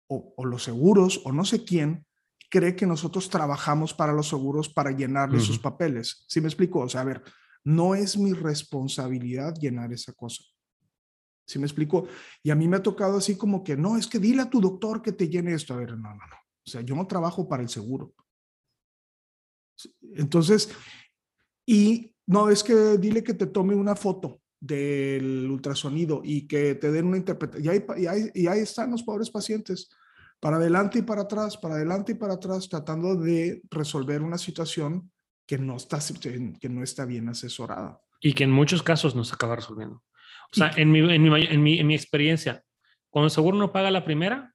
o, 0.08 0.34
los 0.44 0.64
seguros 0.64 1.20
o 1.24 1.32
no 1.32 1.44
sé 1.44 1.64
quién 1.64 2.06
cree 2.48 2.76
que 2.76 2.86
nosotros 2.86 3.28
trabajamos 3.28 3.92
para 3.92 4.12
los 4.12 4.28
seguros 4.28 4.68
para 4.68 4.92
llenarle 4.92 5.40
sus 5.40 5.58
papeles. 5.58 6.24
¿Sí 6.28 6.40
me 6.40 6.46
explico? 6.46 6.80
O 6.80 6.88
sea, 6.88 7.00
a 7.00 7.04
ver, 7.04 7.22
no 7.64 7.94
es 7.94 8.16
mi 8.16 8.32
responsabilidad 8.32 9.54
llenar 9.56 9.92
esa 9.92 10.12
cosa. 10.12 10.44
¿Sí 11.44 11.58
me 11.58 11.66
explico? 11.66 12.06
Y 12.42 12.50
a 12.50 12.54
mí 12.54 12.68
me 12.68 12.76
ha 12.76 12.82
tocado 12.82 13.18
así 13.18 13.36
como 13.36 13.62
que, 13.64 13.76
no, 13.76 13.96
es 13.96 14.06
que 14.06 14.18
dile 14.18 14.42
a 14.42 14.50
tu 14.50 14.60
doctor 14.60 15.02
que 15.02 15.12
te 15.12 15.28
llene 15.28 15.54
esto. 15.54 15.74
A 15.74 15.78
ver, 15.78 15.90
no, 15.92 16.08
no, 16.08 16.14
no. 16.14 16.45
O 16.66 16.70
sea, 16.70 16.80
yo 16.80 16.94
no 16.96 17.06
trabajo 17.06 17.48
para 17.48 17.62
el 17.62 17.68
seguro. 17.68 18.12
Entonces, 20.14 20.70
y 21.64 22.14
no 22.26 22.50
es 22.50 22.64
que 22.64 22.74
dile 22.98 23.22
que 23.22 23.34
te 23.34 23.46
tome 23.46 23.74
una 23.74 23.94
foto 23.94 24.40
del 24.58 25.48
ultrasonido 25.50 26.22
y 26.24 26.46
que 26.46 26.74
te 26.74 26.90
den 26.90 27.06
una 27.06 27.18
interpretación. 27.18 27.64
Y 27.64 27.68
ahí, 28.06 28.30
y, 28.34 28.46
ahí, 28.46 28.60
están 28.60 28.90
los 28.90 29.02
pobres 29.02 29.30
pacientes, 29.30 29.88
para 30.40 30.56
adelante 30.56 30.98
y 30.98 31.02
para 31.02 31.22
atrás, 31.22 31.56
para 31.56 31.74
adelante 31.74 32.12
y 32.12 32.14
para 32.16 32.34
atrás, 32.34 32.68
tratando 32.68 33.14
de 33.14 33.62
resolver 33.70 34.22
una 34.22 34.38
situación 34.38 35.10
que 35.46 35.58
no 35.58 35.76
está, 35.76 36.00
que 36.20 36.68
no 36.68 36.82
está 36.82 37.04
bien 37.04 37.28
asesorada. 37.28 38.00
Y 38.20 38.32
que 38.32 38.44
en 38.44 38.50
muchos 38.50 38.82
casos 38.82 39.14
no 39.14 39.24
se 39.24 39.34
acaba 39.34 39.56
resolviendo. 39.56 40.02
O 40.52 40.56
sea, 40.56 40.70
en 40.76 40.90
mi, 40.90 40.98
en, 40.98 41.22
mi, 41.22 41.46
en, 41.46 41.62
mi, 41.62 41.78
en 41.78 41.86
mi 41.86 41.94
experiencia, 41.94 42.64
cuando 43.10 43.26
el 43.26 43.32
seguro 43.32 43.56
no 43.56 43.72
paga 43.72 43.90
la 43.90 44.04
primera, 44.04 44.54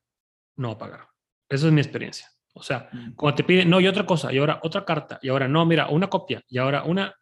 no 0.58 0.70
va 0.70 0.74
a 0.74 0.78
pagar. 0.78 1.11
Esa 1.52 1.68
es 1.68 1.74
mi 1.74 1.82
experiencia. 1.82 2.28
O 2.54 2.64
sea, 2.64 2.90
mm. 2.92 3.16
cuando 3.16 3.36
te 3.36 3.44
piden, 3.44 3.70
no, 3.70 3.80
y 3.80 3.88
otra 3.88 4.06
cosa, 4.06 4.32
y 4.34 4.38
ahora 4.38 4.60
otra 4.64 4.86
carta, 4.86 5.20
y 5.22 5.30
ahora 5.30 5.48
no, 5.48 5.66
mira, 5.66 5.90
una 5.90 6.08
copia, 6.08 6.42
y 6.48 6.58
ahora 6.58 6.84
una, 6.84 7.14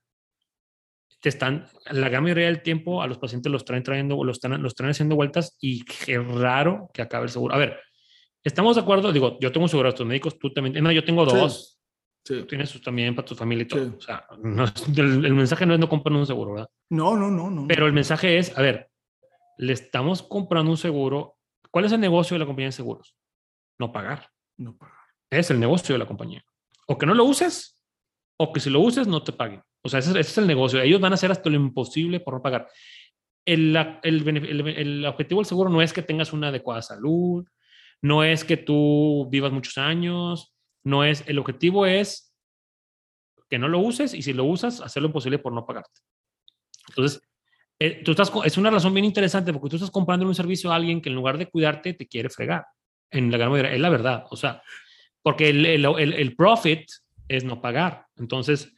te 1.20 1.30
están, 1.30 1.68
la 1.92 2.10
gran 2.10 2.24
mayoría 2.24 2.46
del 2.46 2.62
tiempo 2.62 3.02
a 3.02 3.08
los 3.08 3.18
pacientes 3.18 3.52
los 3.52 3.66
traen 3.66 3.84
trayendo, 3.84 4.24
los 4.24 4.38
están, 4.38 4.62
los 4.62 4.76
traen 4.76 4.92
haciendo 4.92 5.16
vueltas 5.16 5.58
y 5.60 5.84
es 6.08 6.28
raro 6.28 6.90
que 6.94 7.02
acabe 7.02 7.26
el 7.26 7.32
seguro. 7.32 7.54
A 7.54 7.58
ver, 7.58 7.80
estamos 8.44 8.76
de 8.76 8.84
acuerdo, 8.84 9.12
digo, 9.12 9.38
yo 9.40 9.52
tengo 9.52 9.66
un 9.66 9.70
seguro 9.70 9.90
de 9.90 9.94
estos 9.94 10.08
médicos, 10.08 10.40
tú 10.40 10.54
también, 10.54 10.84
no, 10.84 10.92
yo 10.92 11.04
tengo 11.04 11.26
dos. 11.26 11.76
Sí. 12.24 12.36
Tú 12.36 12.46
tienes 12.46 12.82
también 12.82 13.16
para 13.16 13.26
tu 13.26 13.34
familia 13.34 13.64
y 13.64 13.68
todo. 13.68 13.96
O 13.98 14.02
sea, 14.02 14.26
el, 14.96 15.34
mensaje 15.34 15.66
no 15.66 15.74
es 15.74 15.80
no 15.80 15.90
comprar 15.90 16.16
un 16.16 16.28
seguro, 16.28 16.54
¿verdad? 16.54 16.70
No, 16.90 17.16
no, 17.16 17.32
no, 17.32 17.50
no. 17.50 17.68
Pero 17.68 17.88
el 17.88 17.94
mensaje 17.94 18.38
es, 18.38 18.56
a 18.58 18.62
ver, 18.62 18.90
le 19.58 19.74
estamos 19.74 20.22
comprando 20.22 20.70
un 20.70 20.78
seguro. 20.78 21.38
¿Cuál 21.72 21.86
es 21.86 21.92
el 21.92 22.00
negocio 22.00 22.36
de 22.36 22.40
la 22.40 22.46
compañía 22.46 22.68
de 22.68 22.74
seguros? 22.74 23.16
No 23.80 23.92
pagar. 23.92 24.30
No 24.58 24.78
pagar. 24.78 24.98
Es 25.30 25.50
el 25.50 25.60
negocio 25.60 25.94
de 25.94 26.00
la 26.00 26.06
compañía. 26.06 26.44
O 26.88 26.98
que 26.98 27.06
no 27.06 27.14
lo 27.14 27.24
uses, 27.24 27.82
o 28.38 28.52
que 28.52 28.60
si 28.60 28.70
lo 28.70 28.82
uses 28.82 29.08
no 29.08 29.24
te 29.24 29.32
paguen. 29.32 29.64
O 29.82 29.90
sea, 29.90 30.00
ese, 30.00 30.20
es 30.20 30.38
el 30.38 30.48
negocio. 30.48 30.82
Ellos 30.82 31.00
van 31.00 31.14
a 31.14 31.16
hacer 31.16 31.32
hasta 31.32 31.50
lo 31.50 31.56
imposible 31.56 32.20
por 32.20 32.34
no 32.34 32.42
pagar. 32.42 32.68
El, 33.46 33.76
el, 34.04 35.06
objetivo 35.06 35.40
del 35.40 35.48
seguro 35.48 35.70
no 35.70 35.82
es 35.82 35.94
que 35.94 36.04
tengas 36.04 36.34
una 36.34 36.50
adecuada 36.50 36.82
salud, 36.82 37.46
no 38.02 38.24
es 38.24 38.44
que 38.44 38.58
tú 38.58 39.28
vivas 39.32 39.52
muchos 39.52 39.78
años, 39.78 40.54
no 40.84 41.04
es, 41.04 41.24
el 41.28 41.40
objetivo 41.40 41.86
es 41.86 42.36
que 43.50 43.58
no 43.58 43.68
lo 43.68 43.80
uses 43.80 44.14
y 44.14 44.22
si 44.22 44.34
lo 44.34 44.44
usas, 44.44 44.82
hacer 44.82 45.02
lo 45.02 45.08
imposible 45.08 45.40
por 45.40 45.54
no 45.54 45.66
pagarte. 45.66 46.02
Entonces, 46.90 47.22
eh, 47.80 48.04
tú 48.04 48.12
estás, 48.12 48.32
es 48.44 48.58
una 48.58 48.70
razón 48.70 48.94
bien 48.94 49.06
interesante 49.06 49.52
porque 49.54 49.70
tú 49.70 49.76
estás 49.78 49.92
comprando 49.92 50.28
un 50.28 50.36
servicio 50.36 50.72
a 50.72 50.76
alguien 50.76 51.02
que 51.02 51.10
en 51.10 51.16
lugar 51.16 51.38
de 51.38 51.50
cuidarte 51.50 51.94
te 51.94 52.08
quiere 52.08 52.30
fregar. 52.30 52.66
En 53.12 53.32
la 53.32 53.38
gran 53.38 53.52
mayoría, 53.52 53.74
es 53.74 53.80
la 53.80 53.90
verdad. 53.90 54.26
O 54.30 54.36
sea, 54.36 54.62
porque 55.22 55.50
el, 55.50 55.66
el, 55.66 55.86
el 55.86 56.36
profit 56.36 56.88
es 57.28 57.44
no 57.44 57.62
pagar. 57.62 58.06
Entonces, 58.18 58.74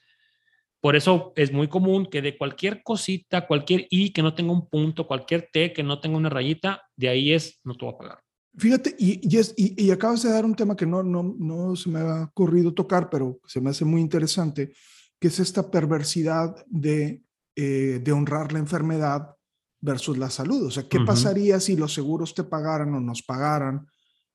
por 0.81 0.95
eso 0.95 1.31
es 1.35 1.53
muy 1.53 1.67
común 1.67 2.07
que 2.07 2.21
de 2.21 2.37
cualquier 2.37 2.81
cosita, 2.81 3.45
cualquier 3.45 3.87
I 3.91 4.11
que 4.11 4.23
no 4.23 4.33
tenga 4.33 4.51
un 4.51 4.67
punto, 4.67 5.05
cualquier 5.05 5.49
T 5.53 5.73
que 5.73 5.83
no 5.83 5.99
tenga 5.99 6.17
una 6.17 6.29
rayita, 6.29 6.81
de 6.95 7.09
ahí 7.09 7.33
es 7.33 7.59
no 7.63 7.75
te 7.75 7.85
voy 7.85 7.93
a 7.93 7.97
pagar. 7.97 8.19
Fíjate, 8.57 8.95
y, 8.97 9.21
y, 9.23 9.85
y, 9.85 9.91
acabas 9.91 10.23
de 10.23 10.31
dar 10.31 10.43
un 10.43 10.55
tema 10.55 10.75
que 10.75 10.85
no, 10.85 11.03
no, 11.03 11.23
no 11.23 11.73
se 11.75 11.89
me 11.89 11.99
ha 11.99 12.23
ocurrido 12.23 12.73
tocar, 12.73 13.09
pero 13.09 13.39
se 13.45 13.61
me 13.61 13.69
hace 13.69 13.85
muy 13.85 14.01
interesante, 14.01 14.73
que 15.17 15.29
es 15.29 15.39
esta 15.39 15.71
perversidad 15.71 16.53
de, 16.67 17.23
eh, 17.55 18.01
de 18.03 18.11
honrar 18.11 18.51
la 18.51 18.59
enfermedad 18.59 19.35
versus 19.79 20.17
la 20.17 20.29
salud. 20.29 20.65
O 20.65 20.71
sea, 20.71 20.83
¿qué 20.89 20.99
pasaría 20.99 21.61
si 21.61 21.77
los 21.77 21.93
seguros 21.93 22.33
te 22.33 22.43
pagaran 22.43 22.93
o 22.93 22.99
nos 22.99 23.21
pagaran 23.21 23.87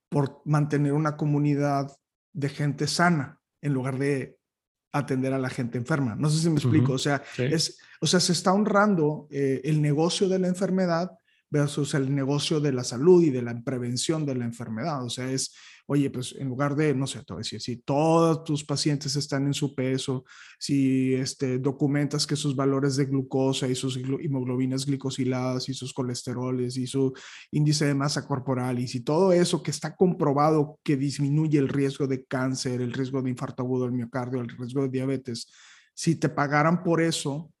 por 0.09 0.41
mantener 0.45 0.93
una 0.93 1.17
comunidad 1.17 1.91
de 2.33 2.49
gente 2.49 2.87
sana 2.87 3.39
en 3.61 3.73
lugar 3.73 3.97
de 3.97 4.37
atender 4.91 5.33
a 5.33 5.39
la 5.39 5.49
gente 5.49 5.77
enferma. 5.77 6.15
No 6.15 6.29
sé 6.29 6.39
si 6.39 6.49
me 6.49 6.55
explico. 6.55 6.93
O 6.93 6.97
sea, 6.97 7.21
es, 7.37 7.79
o 8.01 8.07
sea, 8.07 8.19
se 8.19 8.31
está 8.31 8.53
honrando 8.53 9.27
eh, 9.31 9.61
el 9.63 9.81
negocio 9.81 10.27
de 10.29 10.39
la 10.39 10.47
enfermedad 10.47 11.11
versus 11.49 11.93
el 11.93 12.13
negocio 12.13 12.59
de 12.59 12.73
la 12.73 12.83
salud 12.83 13.23
y 13.23 13.29
de 13.29 13.41
la 13.41 13.61
prevención 13.63 14.25
de 14.25 14.35
la 14.35 14.45
enfermedad. 14.45 15.03
O 15.03 15.09
sea, 15.09 15.29
es, 15.29 15.53
oye, 15.87 16.09
pues 16.09 16.35
en 16.37 16.49
lugar 16.49 16.75
de, 16.75 16.93
no 16.93 17.07
sé, 17.07 17.23
te 17.23 17.33
voy 17.33 17.39
a 17.39 17.43
decir, 17.43 17.61
si 17.61 17.77
todos 17.77 18.43
tus 18.43 18.63
pacientes 18.65 19.15
están 19.15 19.47
en 19.47 19.53
su 19.53 19.73
peso, 19.73 20.25
si 20.59 21.13
este, 21.15 21.59
documentas 21.59 22.27
que 22.27 22.35
sus 22.35 22.55
valores 22.55 22.97
de 22.97 23.05
glucosa 23.05 23.67
y 23.67 23.75
sus 23.75 23.97
hemoglobinas 23.97 24.85
glicosiladas 24.85 25.69
y 25.69 25.73
sus 25.73 25.93
colesteroles 25.93 26.75
y 26.75 26.87
su 26.87 27.13
índice 27.51 27.85
de 27.85 27.93
masa 27.93 28.27
corporal 28.27 28.79
y 28.79 28.87
si 28.87 28.99
todo 28.99 29.31
eso 29.31 29.63
que 29.63 29.71
está 29.71 29.95
comprobado 29.95 30.77
que 30.83 30.97
disminuye 30.97 31.57
el 31.57 31.69
riesgo 31.69 32.05
de 32.05 32.25
cáncer, 32.25 32.81
el 32.81 32.91
riesgo 32.91 33.21
de 33.21 33.29
infarto 33.29 33.63
agudo 33.63 33.85
del 33.85 33.93
miocardio, 33.93 34.41
el 34.41 34.49
riesgo 34.49 34.81
de 34.81 34.89
diabetes, 34.89 35.49
si 35.93 36.17
te 36.17 36.27
pagaran 36.27 36.83
por 36.83 37.01
eso, 37.01 37.51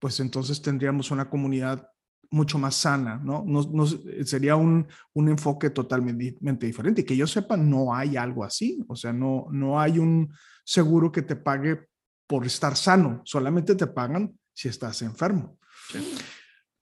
pues 0.00 0.18
entonces 0.18 0.60
tendríamos 0.60 1.12
una 1.12 1.30
comunidad 1.30 1.88
mucho 2.30 2.58
más 2.58 2.74
sana, 2.76 3.20
¿no? 3.22 3.44
no, 3.46 3.86
sería 4.24 4.56
un, 4.56 4.86
un, 5.14 5.28
enfoque 5.28 5.70
totalmente 5.70 6.36
diferente. 6.66 7.04
Que 7.04 7.16
yo 7.16 7.26
sepa, 7.26 7.56
no 7.56 7.94
hay 7.94 8.16
algo 8.16 8.44
así, 8.44 8.84
o 8.88 8.96
sea, 8.96 9.12
no, 9.12 9.46
no 9.50 9.80
hay 9.80 9.98
un 9.98 10.32
seguro 10.64 11.12
que 11.12 11.22
te 11.22 11.36
pague 11.36 11.88
por 12.26 12.44
estar 12.44 12.76
sano, 12.76 13.22
solamente 13.24 13.74
te 13.74 13.86
pagan 13.86 14.36
si 14.52 14.68
estás 14.68 15.02
enfermo. 15.02 15.58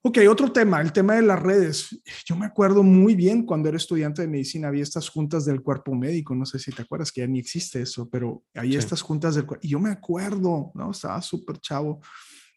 Ok, 0.06 0.18
otro 0.28 0.52
tema, 0.52 0.82
el 0.82 0.92
tema 0.92 1.14
de 1.14 1.22
las 1.22 1.40
redes. 1.40 1.98
Yo 2.26 2.36
me 2.36 2.44
acuerdo 2.44 2.82
muy 2.82 3.14
bien 3.14 3.46
cuando 3.46 3.68
era 3.68 3.78
estudiante 3.78 4.20
de 4.20 4.28
medicina, 4.28 4.68
había 4.68 4.82
estas 4.82 5.08
juntas 5.08 5.46
del 5.46 5.62
cuerpo 5.62 5.94
médico, 5.94 6.34
no 6.34 6.44
sé 6.44 6.58
si 6.58 6.72
te 6.72 6.82
acuerdas 6.82 7.10
que 7.10 7.22
ya 7.22 7.26
ni 7.26 7.38
existe 7.38 7.80
eso, 7.80 8.08
pero 8.10 8.44
hay 8.54 8.76
estas 8.76 9.00
juntas 9.00 9.34
del 9.34 9.46
cuerpo, 9.46 9.66
y 9.66 9.70
yo 9.70 9.80
me 9.80 9.90
acuerdo, 9.90 10.72
¿no? 10.74 10.90
Estaba 10.90 11.22
súper 11.22 11.58
chavo 11.58 12.00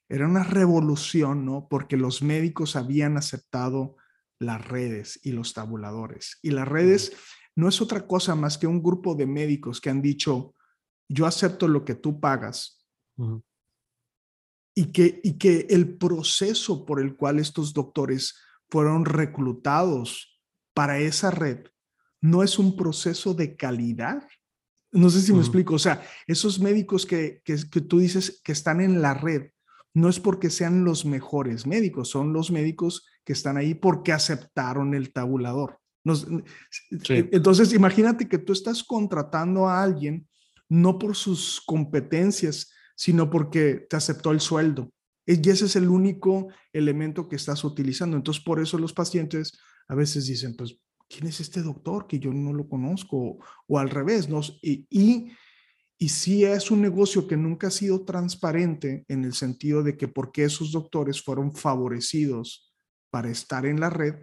era 0.10 0.28
una 0.28 0.44
revolución, 0.44 1.46
¿no? 1.46 1.68
Porque 1.70 1.98
los 1.98 2.22
médicos 2.22 2.76
habían 2.76 3.18
aceptado 3.18 3.98
las 4.40 4.66
redes 4.66 5.20
y 5.24 5.32
los 5.32 5.54
tabuladores. 5.54 6.40
Y 6.42 6.52
las 6.52 6.68
redes 6.68 7.14
no 7.56 7.68
es 7.68 7.82
otra 7.82 8.06
cosa 8.08 8.36
más 8.36 8.58
que 8.58 8.68
un 8.68 8.82
grupo 8.82 9.16
de 9.16 9.26
médicos 9.26 9.82
que 9.82 9.90
han 9.90 10.02
dicho, 10.02 10.54
yo 11.10 11.26
acepto 11.26 11.68
lo 11.68 11.84
que 11.84 11.96
tú 11.96 12.20
pagas. 12.20 12.86
y, 14.76 14.92
que, 14.92 15.20
y 15.24 15.38
que 15.40 15.66
el 15.72 15.98
proceso 15.98 16.86
por 16.86 17.02
el 17.02 17.16
cual 17.16 17.40
estos 17.40 17.74
doctores 17.74 18.36
fueron 18.70 19.06
reclutados 19.06 20.40
para 20.74 21.00
esa 21.00 21.32
red 21.32 21.66
no 22.22 22.44
es 22.44 22.60
un 22.60 22.76
proceso 22.76 23.34
de 23.34 23.56
calidad. 23.56 24.28
No 24.92 25.10
sé 25.10 25.22
si 25.22 25.34
me 25.34 25.40
explico. 25.40 25.76
O 25.76 25.80
sea, 25.80 26.04
esos 26.26 26.60
médicos 26.60 27.06
que, 27.06 27.42
que, 27.44 27.58
que 27.70 27.82
tú 27.82 28.00
dices 28.00 28.42
que 28.44 28.52
están 28.52 28.82
en 28.82 29.02
la 29.02 29.14
red 29.14 29.52
no 29.98 30.10
es 30.10 30.20
porque 30.20 30.52
sean 30.52 30.84
los 30.84 31.06
mejores 31.06 31.66
médicos, 31.66 32.10
son 32.10 32.32
los 32.32 32.52
médicos 32.52 33.08
que 33.26 33.34
están 33.34 33.58
ahí 33.58 33.74
porque 33.74 34.14
aceptaron 34.14 34.94
el 34.94 35.12
tabulador. 35.12 35.80
E, 36.06 37.30
entonces, 37.32 37.74
imagínate 37.74 38.30
que 38.30 38.38
tú 38.38 38.54
estás 38.54 38.84
contratando 38.84 39.68
a 39.68 39.82
alguien 39.82 40.28
no 40.70 41.00
por 41.00 41.16
sus 41.16 41.60
competencias, 41.66 42.72
sino 42.96 43.30
porque 43.32 43.88
te 43.90 43.96
aceptó 43.96 44.32
el 44.32 44.40
sueldo. 44.40 44.92
Y 45.26 45.50
ese 45.50 45.66
es 45.66 45.76
el 45.76 45.90
único 45.90 46.50
elemento 46.72 47.28
que 47.28 47.36
estás 47.36 47.64
utilizando. 47.64 48.18
Entonces, 48.18 48.44
por 48.44 48.60
eso 48.62 48.78
los 48.78 48.94
pacientes 48.94 49.58
a 49.88 49.96
veces 49.96 50.28
dicen, 50.28 50.56
pues, 50.56 50.78
¿quién 51.10 51.26
es 51.26 51.40
este 51.40 51.64
doctor 51.64 52.06
que 52.06 52.20
yo 52.20 52.32
no 52.32 52.54
lo 52.54 52.70
conozco? 52.70 53.40
O, 53.68 53.80
al 53.80 53.90
revés, 53.90 54.30
¿no? 54.30 54.42
y 54.62 54.86
y 54.92 55.32
sí 56.10 56.46
es 56.46 56.70
un 56.70 56.82
negocio 56.82 57.28
que 57.28 57.38
nunca 57.38 57.68
ha 57.68 57.72
sido 57.72 58.06
transparente 58.06 59.04
en 59.08 59.26
el 59.26 59.34
sentido 59.34 59.82
de 59.82 59.98
que 59.98 60.08
por 60.08 60.32
qué 60.32 60.44
esos 60.44 60.72
doctores 60.72 61.22
fueron 61.22 61.56
favorecidos 61.56 62.74
para 63.10 63.30
estar 63.30 63.66
en 63.66 63.80
la 63.80 63.90
red 63.90 64.16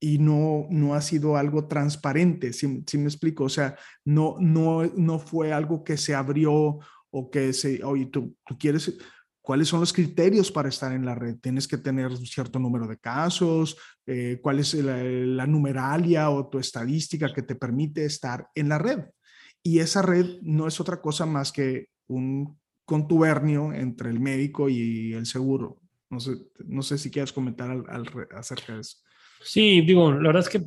y 0.00 0.18
no, 0.18 0.66
no 0.70 0.94
ha 0.94 1.00
sido 1.00 1.36
algo 1.36 1.68
transparente, 1.68 2.52
si, 2.52 2.66
me 2.66 3.04
explico, 3.04 3.44
o 3.44 3.48
sea, 3.48 3.76
no, 4.04 4.36
no, 4.40 4.84
no 4.96 5.20
fue 5.20 5.52
algo 5.52 5.84
que 5.84 5.96
se 5.96 6.12
abrió 6.12 6.80
o 7.10 7.30
que 7.30 7.52
se, 7.52 7.84
oye, 7.84 8.06
tú, 8.06 8.36
tú 8.44 8.58
quieres, 8.58 8.98
¿cuáles 9.40 9.68
son 9.68 9.78
los 9.78 9.92
criterios 9.92 10.50
para 10.50 10.70
estar 10.70 10.92
en 10.92 11.04
la 11.04 11.14
red? 11.14 11.36
Tienes 11.36 11.68
que 11.68 11.78
tener 11.78 12.08
un 12.08 12.26
cierto 12.26 12.58
número 12.58 12.88
de 12.88 12.98
casos, 12.98 13.76
eh, 14.04 14.40
cuál 14.42 14.58
es 14.58 14.74
la, 14.74 15.00
la 15.04 15.46
numeralia 15.46 16.30
o 16.30 16.48
tu 16.48 16.58
estadística 16.58 17.32
que 17.32 17.42
te 17.42 17.54
permite 17.54 18.04
estar 18.04 18.48
en 18.56 18.70
la 18.70 18.78
red. 18.78 19.04
Y 19.62 19.78
esa 19.78 20.02
red 20.02 20.40
no 20.42 20.66
es 20.66 20.80
otra 20.80 21.00
cosa 21.00 21.26
más 21.26 21.52
que 21.52 21.88
un 22.08 22.60
contubernio 22.84 23.72
entre 23.72 24.10
el 24.10 24.20
médico 24.20 24.68
y 24.68 25.12
el 25.12 25.26
seguro. 25.26 25.80
No 26.10 26.20
sé, 26.20 26.32
no 26.66 26.82
sé 26.82 26.98
si 26.98 27.10
quieres 27.10 27.32
comentar 27.32 27.70
al, 27.70 28.28
acerca 28.36 28.74
de 28.74 28.80
eso. 28.80 28.98
Sí, 29.40 29.80
digo, 29.80 30.12
la 30.12 30.28
verdad 30.28 30.42
es 30.42 30.48
que 30.48 30.58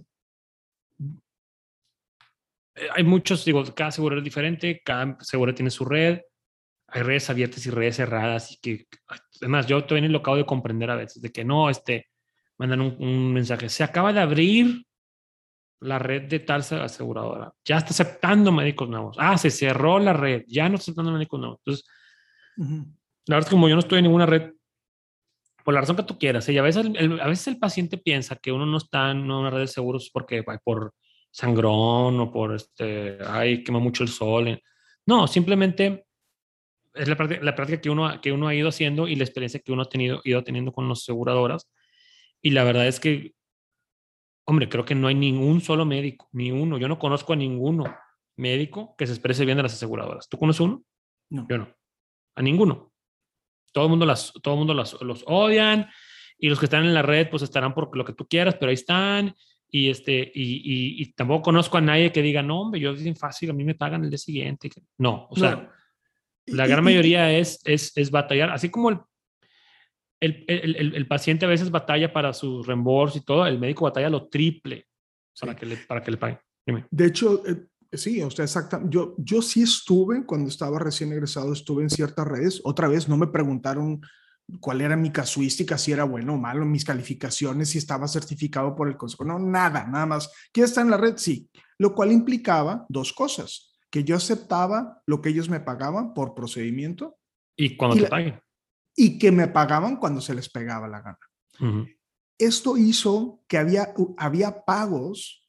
eh, 2.76 2.88
hay 2.94 3.04
muchos, 3.04 3.46
digo, 3.46 3.64
cada 3.76 3.92
seguro 3.92 4.18
es 4.18 4.24
diferente, 4.24 4.82
cada 4.84 5.18
seguro 5.22 5.54
tiene 5.54 5.70
su 5.70 5.86
red, 5.86 6.22
hay 6.88 7.02
redes 7.04 7.30
abiertas 7.30 7.66
y 7.66 7.70
redes 7.70 7.98
cerradas 7.98 8.52
y 8.52 8.60
que, 8.60 8.88
además, 9.42 9.68
yo 9.68 9.86
en 9.90 10.04
el 10.06 10.16
acabo 10.16 10.38
de 10.38 10.46
comprender 10.46 10.90
a 10.90 10.96
veces, 10.96 11.22
de 11.22 11.32
que 11.32 11.46
no, 11.46 11.70
este, 11.70 12.08
mandan 12.58 12.82
un 12.82 13.34
mensaje, 13.34 13.70
se 13.70 13.84
acaba 13.84 14.14
de 14.14 14.22
abrir 14.22 14.86
la 15.82 16.00
red 16.00 16.24
de 16.24 16.40
tal 16.40 16.62
aseguradora. 16.62 17.54
Ya 17.64 17.78
está 17.78 17.92
aceptando 17.92 18.52
médicos 18.52 18.90
nuevos. 18.90 19.18
Ah, 19.20 19.38
se 19.38 19.50
cerró 19.52 20.00
la 20.00 20.14
red. 20.14 20.44
Ya 20.48 20.70
no 20.70 20.76
está 20.76 20.86
aceptando 20.86 21.12
médicos 21.12 21.40
nuevos. 21.40 21.60
Entonces, 21.60 21.86
la 22.58 23.36
verdad 23.36 23.40
es 23.40 23.46
que 23.46 23.56
como 23.56 23.70
yo 23.70 23.76
no 23.76 23.82
estoy 23.82 24.00
en 24.00 24.06
ninguna 24.06 24.26
red, 24.26 24.52
por 25.64 25.74
la 25.74 25.82
razón 25.82 25.96
que 25.96 26.04
tú 26.04 26.18
quieras, 26.18 26.48
y 26.48 26.58
a 26.58 26.62
veces 26.62 26.86
el, 26.86 27.20
a 27.20 27.28
veces 27.28 27.48
el 27.48 27.58
paciente 27.58 27.98
piensa 27.98 28.36
que 28.36 28.52
uno 28.52 28.66
no 28.66 28.78
está 28.78 29.12
en 29.12 29.30
una 29.30 29.50
red 29.50 29.62
de 29.62 29.68
seguros 29.68 30.10
porque 30.14 30.44
por 30.64 30.94
sangrón 31.32 32.20
o 32.20 32.32
por 32.32 32.56
este, 32.56 33.18
ay, 33.28 33.64
quema 33.64 33.80
mucho 33.80 34.04
el 34.04 34.10
sol. 34.10 34.62
No, 35.06 35.28
simplemente 35.28 36.06
es 36.94 37.08
la 37.10 37.18
práctica, 37.18 37.44
la 37.44 37.56
práctica 37.56 37.82
que, 37.82 37.90
uno, 37.90 38.22
que 38.22 38.32
uno 38.32 38.48
ha 38.48 38.56
ido 38.56 38.70
haciendo 38.70 39.08
y 39.08 39.16
la 39.16 39.26
experiencia 39.26 39.60
que 39.60 39.72
uno 39.72 39.82
ha 39.82 39.90
tenido, 39.90 40.22
ido 40.24 40.44
teniendo 40.44 40.72
con 40.72 40.88
las 40.88 41.02
aseguradoras. 41.02 41.70
Y 42.42 42.52
la 42.52 42.64
verdad 42.64 42.88
es 42.88 43.00
que 43.00 43.35
Hombre, 44.46 44.70
creo 44.70 44.86
que 44.86 44.96
no 44.96 45.08
hay 45.08 45.16
ningún 45.16 45.62
solo 45.62 45.86
médico, 45.86 46.30
ni 46.32 46.52
uno. 46.52 46.78
Yo 46.78 46.88
no 46.88 47.00
conozco 47.00 47.34
a 47.34 47.36
ninguno 47.36 47.86
médico 48.38 48.96
que 48.98 49.08
se 49.08 49.14
exprese 49.14 49.46
bien 49.46 49.58
de 49.58 49.64
las 49.64 49.74
aseguradoras. 49.74 50.30
¿Tú 50.30 50.38
conoces 50.38 50.62
uno? 50.62 50.84
No. 51.30 51.48
Yo 51.50 51.58
no. 51.58 51.70
A 52.36 52.42
ninguno. 52.42 52.94
Todo 53.72 53.86
el 53.86 53.90
mundo, 53.90 54.06
las, 54.06 54.32
todo 54.42 54.54
el 54.54 54.60
mundo 54.60 54.74
las, 54.74 55.02
los 55.02 55.24
odian 55.28 55.90
y 56.38 56.50
los 56.50 56.60
que 56.60 56.66
están 56.66 56.86
en 56.86 56.94
la 56.94 57.02
red 57.02 57.30
pues 57.30 57.44
estarán 57.44 57.74
por 57.74 57.96
lo 57.98 58.06
que 58.06 58.14
tú 58.14 58.28
quieras, 58.28 58.56
pero 58.60 58.70
ahí 58.70 58.76
están. 58.76 59.36
Y, 59.70 59.90
este, 59.90 60.32
y, 60.34 61.02
y, 61.02 61.14
tampoco 61.14 61.42
conozco 61.42 61.78
a 61.78 61.82
nadie 61.82 62.12
que 62.12 62.22
diga, 62.22 62.42
no, 62.42 62.62
hombre, 62.62 62.80
yo 62.80 62.94
bien 62.94 63.16
fácil, 63.16 63.50
a 63.50 63.54
mí 63.54 63.64
me 63.64 63.76
pagan 63.76 64.04
el 64.04 64.10
día 64.10 64.18
siguiente. 64.18 64.70
No, 64.98 65.28
o 65.30 65.36
sea, 65.36 65.70
la 66.46 66.68
gran 66.68 66.84
mayoría 66.84 67.38
es, 67.38 67.60
es, 67.66 67.92
es 67.98 68.12
batallar, 68.12 68.52
así 68.52 68.70
como 68.70 68.90
el, 68.90 69.00
el, 70.26 70.44
el, 70.48 70.96
el, 70.96 71.08
paciente 71.08 71.46
a 71.46 71.50
veces 71.50 71.72
batalla 71.72 72.12
para 72.12 72.34
su 72.34 72.64
reembolso 72.64 73.18
y 73.18 73.22
todo, 73.22 73.46
el 73.46 73.60
médico 73.60 73.86
batalla 73.86 74.10
lo 74.10 74.28
triple 74.28 74.88
para, 75.40 75.56
que, 75.56 75.66
le, 75.66 75.78
para 75.78 76.02
que 76.02 76.12
le 76.12 76.18
paguen. 76.18 76.40
De 76.90 77.06
hecho, 77.06 77.44
eh, 77.46 77.68
sí, 77.94 78.22
exactamente. 78.22 78.94
Yo, 78.94 79.16
yo 79.18 79.42
sí 79.42 79.62
estuve, 79.62 80.26
cuando 80.26 80.50
estaba 80.50 80.80
recién 80.80 81.12
egresado, 81.12 81.54
estuve 81.54 81.84
en 81.84 81.90
ciertas 81.90 82.28
redes. 82.28 82.62
Otra 82.64 82.88
vez 82.88 83.08
no 83.08 83.18
me 83.18 83.28
preguntaron 83.28 84.02
cuál 84.60 84.82
era 84.82 84.96
mi 84.96 85.12
casuística, 85.12 85.78
si 85.78 85.92
era 85.92 86.04
bueno 86.04 86.34
o 86.34 86.38
malo, 86.38 86.66
mis 86.66 86.86
calificaciones, 86.86 87.70
si 87.70 87.78
estaba 87.78 88.08
certificado 88.08 88.76
por 88.76 88.88
el 88.88 88.98
consejo. 88.98 89.26
No, 89.26 89.40
nada, 89.40 89.86
nada 89.86 90.06
más. 90.06 90.32
¿Quién 90.52 90.66
está 90.66 90.82
en 90.82 90.90
la 90.90 90.98
red? 90.98 91.16
Sí. 91.18 91.50
Lo 91.78 91.94
cual 91.94 92.12
implicaba 92.12 92.86
dos 92.90 93.14
cosas. 93.14 93.74
Que 93.92 94.04
yo 94.04 94.16
aceptaba 94.16 95.02
lo 95.06 95.22
que 95.22 95.30
ellos 95.30 95.50
me 95.50 95.60
pagaban 95.60 96.14
por 96.14 96.36
procedimiento. 96.36 97.18
Y 97.58 97.78
cuando 97.78 97.98
te 97.98 98.10
paguen. 98.10 98.40
Y 98.96 99.18
que 99.20 99.32
me 99.32 99.48
pagaban 99.48 99.98
cuando 99.98 100.22
se 100.22 100.34
les 100.34 100.50
pegaba 100.50 100.88
la 100.88 101.02
gana. 101.02 101.20
Esto 102.38 102.78
hizo 102.78 103.44
que 103.48 103.58
había, 103.58 103.94
había 104.18 104.66
pagos 104.66 105.48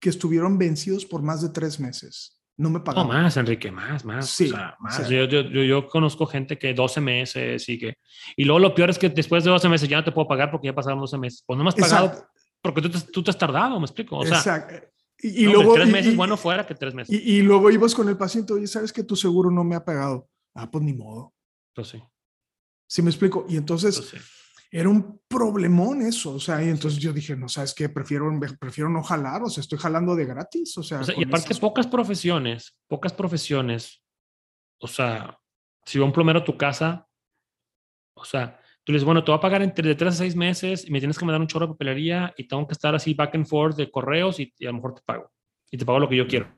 que 0.00 0.10
estuvieron 0.10 0.58
vencidos 0.58 1.06
por 1.06 1.22
más 1.22 1.40
de 1.42 1.48
tres 1.48 1.80
meses. 1.80 2.42
No 2.56 2.70
me 2.70 2.80
pagaban. 2.80 3.08
No, 3.08 3.14
más, 3.14 3.36
Enrique, 3.36 3.72
más, 3.72 4.04
más. 4.04 4.28
Sí, 4.28 4.52
más. 4.78 5.08
Yo, 5.08 5.24
yo, 5.24 5.42
yo, 5.42 5.88
conozco 5.88 6.26
gente 6.26 6.58
que 6.58 6.72
12 6.72 7.00
meses 7.00 7.68
y 7.68 7.78
que... 7.78 7.94
Y 8.36 8.44
luego 8.44 8.60
lo 8.60 8.74
peor 8.74 8.90
es 8.90 8.98
que 8.98 9.08
después 9.08 9.44
de 9.44 9.50
12 9.50 9.68
meses 9.68 9.88
ya 9.88 9.98
no 9.98 10.04
te 10.04 10.12
puedo 10.12 10.28
pagar 10.28 10.50
porque 10.50 10.66
ya 10.66 10.74
pasaron 10.74 11.00
12 11.00 11.18
meses. 11.18 11.42
Pues 11.46 11.56
no 11.56 11.64
me 11.64 11.68
has 11.68 11.74
pagado 11.74 12.28
porque 12.64 12.80
tú 12.80 12.90
te, 12.90 13.00
tú 13.00 13.22
te, 13.22 13.30
has 13.30 13.36
tardado, 13.36 13.78
me 13.78 13.84
explico. 13.84 14.16
O 14.16 14.24
sea, 14.24 14.38
Exacto. 14.38 14.88
Y, 15.18 15.44
luego... 15.44 15.74
Tres 15.74 15.88
meses, 15.88 16.16
bueno, 16.16 16.36
fuera 16.36 16.66
que 16.66 16.74
tres 16.74 16.94
meses. 16.94 17.14
Y, 17.14 17.42
luego 17.42 17.70
ibas 17.70 17.94
con 17.94 18.08
el 18.08 18.16
paciente, 18.16 18.52
oye, 18.52 18.66
¿sabes 18.66 18.92
que 18.92 19.04
tu 19.04 19.16
seguro 19.16 19.50
no 19.50 19.64
me 19.64 19.74
ha 19.74 19.84
pagado? 19.84 20.28
Ah, 20.54 20.70
pues 20.70 20.82
ni 20.82 20.94
modo. 20.94 21.34
Pues 21.74 21.88
sí. 21.88 22.02
¿Sí 22.86 23.02
me 23.02 23.10
explico? 23.10 23.46
Y 23.48 23.56
entonces... 23.56 23.96
Pues 23.96 24.08
sí 24.08 24.18
era 24.76 24.88
un 24.88 25.20
problemón 25.28 26.02
eso, 26.02 26.34
o 26.34 26.40
sea, 26.40 26.60
y 26.60 26.68
entonces 26.68 26.98
yo 26.98 27.12
dije, 27.12 27.36
no, 27.36 27.48
¿sabes 27.48 27.72
qué? 27.72 27.88
Prefiero, 27.88 28.28
prefiero 28.58 28.90
no 28.90 29.04
jalar, 29.04 29.40
o 29.44 29.48
sea, 29.48 29.60
estoy 29.60 29.78
jalando 29.78 30.16
de 30.16 30.26
gratis, 30.26 30.76
o 30.76 30.82
sea. 30.82 31.00
y 31.16 31.22
aparte, 31.22 31.54
pocas 31.54 31.86
profesiones, 31.86 32.76
pocas 32.88 33.12
profesiones, 33.12 34.02
o 34.80 34.88
sea, 34.88 35.38
si 35.84 36.00
va 36.00 36.06
un 36.06 36.12
plomero 36.12 36.40
a 36.40 36.44
tu 36.44 36.58
casa, 36.58 37.06
o 38.14 38.24
sea, 38.24 38.58
tú 38.82 38.90
le 38.90 38.96
dices, 38.96 39.04
bueno, 39.04 39.22
te 39.22 39.30
voy 39.30 39.38
a 39.38 39.42
pagar 39.42 39.62
entre 39.62 39.86
de 39.86 39.94
tres 39.94 40.14
a 40.14 40.16
seis 40.16 40.34
meses 40.34 40.84
y 40.84 40.90
me 40.90 40.98
tienes 40.98 41.16
que 41.16 41.24
mandar 41.24 41.40
un 41.40 41.46
chorro 41.46 41.68
de 41.68 41.74
papelería 41.74 42.34
y 42.36 42.48
tengo 42.48 42.66
que 42.66 42.72
estar 42.72 42.96
así 42.96 43.14
back 43.14 43.36
and 43.36 43.46
forth 43.46 43.76
de 43.76 43.88
correos 43.92 44.40
y, 44.40 44.52
a 44.62 44.66
lo 44.66 44.74
mejor 44.74 44.94
te 44.94 45.02
pago. 45.06 45.30
Y 45.70 45.78
te 45.78 45.84
pago 45.84 46.00
lo 46.00 46.08
que 46.08 46.16
yo 46.16 46.26
quiero. 46.26 46.52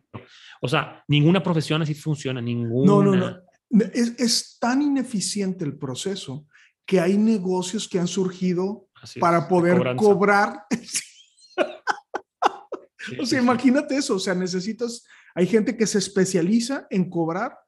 O 0.62 0.68
sea, 0.68 1.04
ninguna 1.08 1.42
profesión 1.42 1.82
así 1.82 1.92
funciona, 1.92 2.40
ninguna. 2.40 2.90
No, 2.90 3.02
no, 3.02 3.14
no. 3.14 3.42
Es, 3.70 4.14
es 4.18 4.58
tan 4.58 4.82
ineficiente 4.82 5.64
el 5.64 5.76
proceso 5.76 6.46
que 6.86 7.00
hay 7.00 7.16
negocios 7.16 7.88
que 7.88 7.98
han 7.98 8.06
surgido 8.06 8.88
para 9.20 9.48
poder 9.48 9.96
cobrar. 9.96 10.64
o 13.20 13.26
sea, 13.26 13.40
imagínate 13.40 13.96
eso, 13.96 14.14
o 14.14 14.18
sea, 14.18 14.34
necesitas, 14.34 15.04
hay 15.34 15.46
gente 15.46 15.76
que 15.76 15.86
se 15.86 15.98
especializa 15.98 16.86
en 16.90 17.10
cobrar 17.10 17.58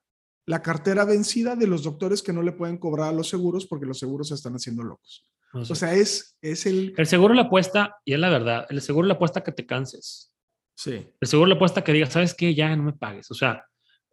la 0.46 0.62
cartera 0.62 1.04
vencida 1.04 1.56
de 1.56 1.66
los 1.66 1.82
doctores 1.82 2.22
que 2.22 2.32
no 2.32 2.42
le 2.42 2.52
pueden 2.52 2.78
cobrar 2.78 3.08
a 3.08 3.12
los 3.12 3.28
seguros 3.28 3.66
porque 3.66 3.86
los 3.86 3.98
seguros 3.98 4.28
se 4.28 4.34
están 4.34 4.54
haciendo 4.54 4.82
locos. 4.82 5.26
O 5.52 5.74
sea, 5.74 5.94
es, 5.94 6.36
es 6.40 6.66
el... 6.66 6.94
El 6.96 7.06
seguro 7.06 7.34
le 7.34 7.42
apuesta, 7.42 7.96
y 8.04 8.14
es 8.14 8.20
la 8.20 8.30
verdad, 8.30 8.66
el 8.70 8.80
seguro 8.80 9.06
le 9.06 9.14
apuesta 9.14 9.42
que 9.42 9.52
te 9.52 9.66
canses. 9.66 10.32
Sí. 10.74 11.06
El 11.20 11.28
seguro 11.28 11.48
le 11.48 11.56
apuesta 11.56 11.82
que 11.82 11.92
digas, 11.92 12.12
¿sabes 12.12 12.34
qué? 12.34 12.54
Ya 12.54 12.74
no 12.76 12.82
me 12.82 12.92
pagues. 12.92 13.30
O 13.30 13.34
sea, 13.34 13.64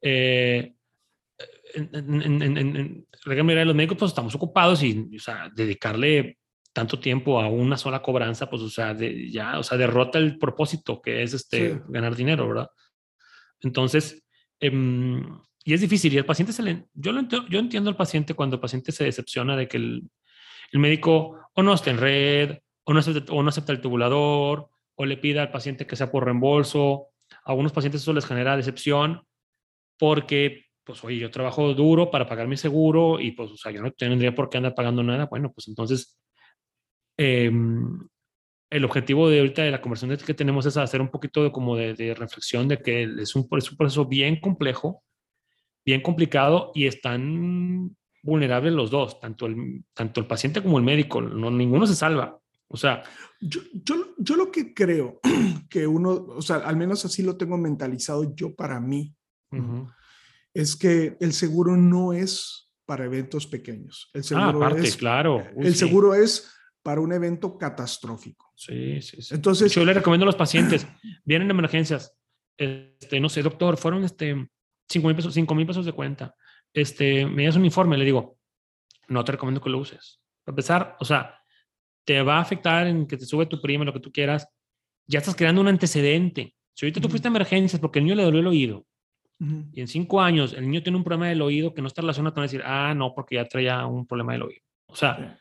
eh, 0.01 0.75
en, 1.75 1.89
en, 1.93 2.41
en, 2.41 2.57
en 2.57 3.67
los 3.67 3.75
médicos 3.75 3.97
pues 3.97 4.11
estamos 4.11 4.33
ocupados 4.35 4.81
y, 4.83 5.15
o 5.15 5.19
sea, 5.19 5.49
dedicarle 5.53 6.38
tanto 6.73 6.99
tiempo 6.99 7.39
a 7.39 7.47
una 7.47 7.77
sola 7.77 8.01
cobranza, 8.01 8.49
pues, 8.49 8.61
o 8.61 8.69
sea, 8.69 8.93
de, 8.93 9.31
ya, 9.31 9.59
o 9.59 9.63
sea, 9.63 9.77
derrota 9.77 10.17
el 10.17 10.38
propósito 10.38 11.01
que 11.01 11.23
es 11.23 11.33
este, 11.33 11.81
ganar 11.88 12.15
dinero, 12.15 12.47
¿verdad? 12.47 12.69
Entonces, 13.61 14.23
em, 14.59 15.23
y 15.63 15.73
es 15.73 15.81
difícil, 15.81 16.13
y 16.13 16.17
el 16.17 16.25
paciente 16.25 16.51
se 16.51 16.63
le, 16.63 16.85
yo, 16.93 17.11
lo 17.11 17.21
entiendo, 17.21 17.47
yo 17.49 17.59
entiendo 17.59 17.89
al 17.89 17.95
paciente 17.95 18.33
cuando 18.33 18.57
el 18.57 18.59
paciente 18.59 18.91
se 18.91 19.05
decepciona 19.05 19.55
de 19.55 19.67
que 19.67 19.77
el, 19.77 20.09
el 20.71 20.79
médico 20.79 21.39
o 21.53 21.63
no 21.63 21.73
está 21.73 21.91
en 21.91 21.97
red, 21.97 22.57
o 22.83 22.93
no, 22.93 22.99
acepta, 22.99 23.31
o 23.31 23.41
no 23.41 23.49
acepta 23.49 23.71
el 23.71 23.81
tubulador, 23.81 24.69
o 24.95 25.05
le 25.05 25.17
pida 25.17 25.41
al 25.41 25.51
paciente 25.51 25.88
que 25.88 25.95
sea 25.95 26.11
por 26.11 26.25
reembolso. 26.25 27.07
A 27.45 27.51
algunos 27.51 27.71
pacientes 27.71 28.01
eso 28.01 28.13
les 28.13 28.25
genera 28.25 28.57
decepción 28.57 29.23
porque 29.97 30.64
pues 30.86 31.04
oye, 31.04 31.17
yo 31.17 31.32
trabajo 31.32 31.74
duro 31.74 32.12
para 32.12 32.28
pagar 32.28 32.48
mi 32.48 32.58
seguro 32.58 33.19
y 33.19 33.32
pues, 33.32 33.52
o 33.52 33.58
sea, 33.58 33.71
yo 33.71 33.82
no 33.82 33.91
tendría 33.91 34.36
por 34.36 34.50
qué 34.50 34.58
andar 34.58 34.76
pagando 34.76 35.04
nada. 35.04 35.26
Bueno, 35.26 35.52
pues 35.52 35.67
entonces, 35.67 36.17
em, 37.17 38.08
el 38.69 38.86
objetivo 38.86 39.30
de 39.30 39.39
ahorita 39.39 39.63
de 39.63 39.71
la 39.71 39.82
conversación 39.82 40.17
que 40.17 40.34
tenemos 40.34 40.65
es 40.65 40.78
hacer 40.78 41.02
un 41.02 41.10
poquito 41.10 41.43
de, 41.43 41.52
como 41.52 41.76
de, 41.76 42.13
reflexión 42.13 42.67
de 42.67 42.78
que 42.78 43.04
es 43.04 43.36
un, 43.36 43.48
es 43.58 43.71
un, 43.71 43.78
proceso 43.78 44.06
bien 44.06 44.39
complejo, 44.39 45.04
bien 45.84 46.02
complicado 46.02 46.71
y 46.76 46.86
están 46.86 47.95
vulnerables 48.21 48.74
los 48.74 48.91
dos, 48.91 49.19
tanto 49.19 49.48
el, 49.48 49.84
tanto 49.93 50.19
el 50.19 50.28
paciente 50.28 50.62
como 50.62 50.78
el 50.78 50.84
médico, 50.84 51.21
no, 51.21 51.50
ninguno 51.50 51.88
se 51.88 51.95
salva. 51.95 52.39
O 52.67 52.78
sea, 52.78 53.04
yo, 53.39 53.62
yo, 53.74 54.15
yo 54.17 54.36
lo 54.36 54.52
que 54.52 54.74
creo 54.74 55.19
que 55.69 55.88
uno, 55.88 56.12
o 56.12 56.41
sea, 56.41 56.58
al 56.58 56.78
menos 56.78 57.06
así 57.06 57.24
lo 57.24 57.38
tengo 57.38 57.58
mentalizado 57.58 58.36
yo 58.36 58.56
para 58.56 58.80
mí 58.80 59.15
es 60.55 60.77
que 60.77 61.17
el 61.19 61.33
seguro 61.33 61.75
no 61.75 62.13
es 62.13 62.71
para 62.85 63.05
eventos 63.05 63.45
pequeños. 63.45 64.09
El 64.13 64.21
ah, 64.21 64.23
seguro 64.23 64.63
aparte, 64.63 64.87
es, 64.87 64.95
claro. 64.95 65.45
el 65.57 65.75
seguro 65.75 66.15
es 66.15 66.49
para 66.81 67.01
un 67.01 67.11
evento 67.11 67.57
catastrófico. 67.57 68.53
Sí, 68.55 69.01
sí, 69.01 69.21
sí. 69.21 69.35
Entonces, 69.35 69.73
yo 69.73 69.83
le 69.83 69.93
recomiendo 69.93 70.23
a 70.23 70.27
los 70.27 70.35
pacientes, 70.35 70.87
vienen 71.25 71.51
emergencias, 71.51 72.17
este, 72.57 73.19
no 73.19 73.27
sé, 73.27 73.43
doctor, 73.43 73.75
fueron 73.75 74.05
este, 74.05 74.49
5 74.87 75.07
mil 75.07 75.15
pesos, 75.15 75.33
cinco 75.33 75.55
mil 75.55 75.67
pesos 75.67 75.85
de 75.85 75.91
cuenta. 75.91 76.33
Este, 76.73 77.25
me 77.25 77.45
das 77.45 77.57
un 77.57 77.65
informe, 77.65 77.97
le 77.97 78.05
digo, 78.05 78.37
no 79.09 79.25
te 79.25 79.33
recomiendo 79.33 79.61
que 79.61 79.69
lo 79.69 79.79
uses. 79.79 80.21
Para 80.45 80.53
empezar, 80.53 80.95
o 81.01 81.05
sea, 81.05 81.37
te 82.05 82.21
va 82.21 82.37
a 82.37 82.41
afectar 82.41 82.87
en 82.87 83.07
que 83.07 83.17
te 83.17 83.25
sube 83.25 83.45
tu 83.45 83.61
prima, 83.61 83.83
lo 83.83 83.91
que 83.91 83.99
tú 83.99 84.11
quieras. 84.11 84.47
Ya 85.05 85.19
estás 85.19 85.35
creando 85.35 85.59
un 85.59 85.67
antecedente. 85.67 86.55
Si 86.73 86.85
ahorita 86.85 87.01
tú 87.01 87.09
fuiste 87.09 87.27
a 87.27 87.31
emergencias 87.31 87.81
porque 87.81 87.99
el 87.99 88.05
niño 88.05 88.15
le 88.15 88.23
dolió 88.23 88.39
el 88.39 88.47
oído 88.47 88.85
y 89.38 89.82
en 89.82 89.88
cinco 89.88 90.21
años 90.21 90.54
el 90.54 90.65
niño 90.65 90.82
tiene 90.82 90.98
un 90.98 91.04
problema 91.04 91.28
del 91.28 91.41
oído 91.41 91.74
que 91.74 91.82
no 91.82 91.88
está 91.88 92.02
relacionado 92.02 92.34
con 92.34 92.43
decir, 92.43 92.62
ah, 92.63 92.93
no, 92.95 93.13
porque 93.13 93.36
ya 93.36 93.45
traía 93.45 93.86
un 93.86 94.08
problema 94.08 94.34
del 94.34 94.43
oído. 94.43 94.62
O 94.88 94.95
sea, 94.95 95.38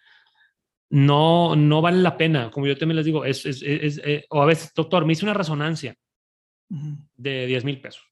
no, 0.90 1.54
no 1.54 1.80
vale 1.80 1.98
la 1.98 2.16
pena. 2.16 2.50
Como 2.50 2.66
yo 2.66 2.76
también 2.76 2.96
les 2.96 3.06
digo, 3.06 3.24
es, 3.24 3.46
es, 3.46 3.62
es, 3.62 4.00
eh, 4.04 4.26
o 4.30 4.42
a 4.42 4.46
veces, 4.46 4.72
doctor, 4.74 5.04
me 5.04 5.12
hice 5.12 5.24
una 5.24 5.34
resonancia 5.34 5.96
de 6.68 7.46
10 7.46 7.64
mil 7.64 7.80
pesos 7.80 8.04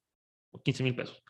o 0.53 0.63
15 0.63 0.85
mil 0.85 0.95
pesos. 0.95 1.23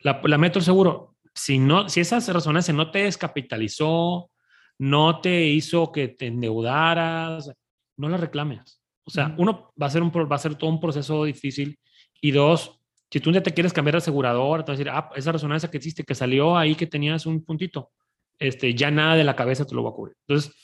La, 0.00 0.20
la 0.24 0.38
meto 0.38 0.58
el 0.58 0.64
seguro. 0.64 1.16
Si, 1.34 1.58
no, 1.58 1.88
si 1.88 2.00
esa 2.00 2.18
resonancia 2.32 2.74
no 2.74 2.90
te 2.90 3.04
descapitalizó, 3.04 4.30
no 4.78 5.20
te 5.20 5.44
hizo 5.46 5.92
que 5.92 6.08
te 6.08 6.26
endeudaras, 6.26 7.52
no 7.96 8.08
la 8.08 8.16
reclames. 8.16 8.80
O 9.04 9.10
sea, 9.10 9.34
uno 9.38 9.72
va 9.80 9.86
a 9.86 9.90
ser 9.90 10.02
un, 10.02 10.10
va 10.10 10.36
a 10.36 10.38
ser 10.38 10.54
todo 10.54 10.70
un 10.70 10.80
proceso 10.80 11.24
difícil 11.24 11.78
y 12.20 12.30
dos, 12.30 12.79
si 13.10 13.20
tú 13.20 13.32
ya 13.32 13.42
te 13.42 13.52
quieres 13.52 13.72
cambiar 13.72 13.94
de 13.94 13.98
asegurador, 13.98 14.64
te 14.64 14.72
vas 14.72 14.76
a 14.76 14.78
decir, 14.78 14.90
ah, 14.90 15.10
esa 15.16 15.32
resonancia 15.32 15.70
que 15.70 15.78
existe, 15.78 16.04
que 16.04 16.14
salió 16.14 16.56
ahí, 16.56 16.74
que 16.74 16.86
tenías 16.86 17.26
un 17.26 17.44
puntito, 17.44 17.90
este, 18.38 18.74
ya 18.74 18.90
nada 18.90 19.16
de 19.16 19.24
la 19.24 19.34
cabeza 19.34 19.66
te 19.66 19.74
lo 19.74 19.82
va 19.82 19.90
a 19.90 19.92
cubrir. 19.92 20.16
Entonces, 20.26 20.54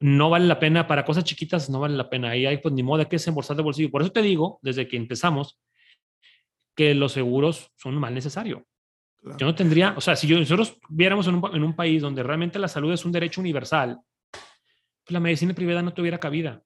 no 0.00 0.30
vale 0.30 0.46
la 0.46 0.58
pena, 0.58 0.86
para 0.86 1.04
cosas 1.04 1.24
chiquitas 1.24 1.70
no 1.70 1.80
vale 1.80 1.96
la 1.96 2.08
pena. 2.08 2.30
Ahí 2.30 2.46
hay, 2.46 2.58
pues, 2.58 2.72
ni 2.74 2.82
modo 2.82 2.98
de 2.98 3.06
que 3.06 3.16
es 3.16 3.26
embolsar 3.26 3.56
de 3.56 3.62
bolsillo. 3.62 3.90
Por 3.90 4.02
eso 4.02 4.12
te 4.12 4.22
digo, 4.22 4.58
desde 4.62 4.88
que 4.88 4.96
empezamos, 4.96 5.60
que 6.74 6.94
los 6.94 7.12
seguros 7.12 7.70
son 7.76 7.94
un 7.94 8.00
mal 8.00 8.14
necesario. 8.14 8.66
Yo 9.38 9.46
no 9.46 9.54
tendría, 9.54 9.94
o 9.96 10.00
sea, 10.00 10.16
si 10.16 10.26
nosotros 10.26 10.78
viéramos 10.88 11.28
en 11.28 11.36
un, 11.36 11.54
en 11.54 11.62
un, 11.62 11.76
país 11.76 12.02
donde 12.02 12.24
realmente 12.24 12.58
la 12.58 12.66
salud 12.66 12.92
es 12.92 13.04
un 13.04 13.12
derecho 13.12 13.40
universal, 13.40 14.00
pues 14.32 15.12
la 15.12 15.20
medicina 15.20 15.54
privada 15.54 15.80
no 15.80 15.94
tuviera 15.94 16.18
cabida. 16.18 16.60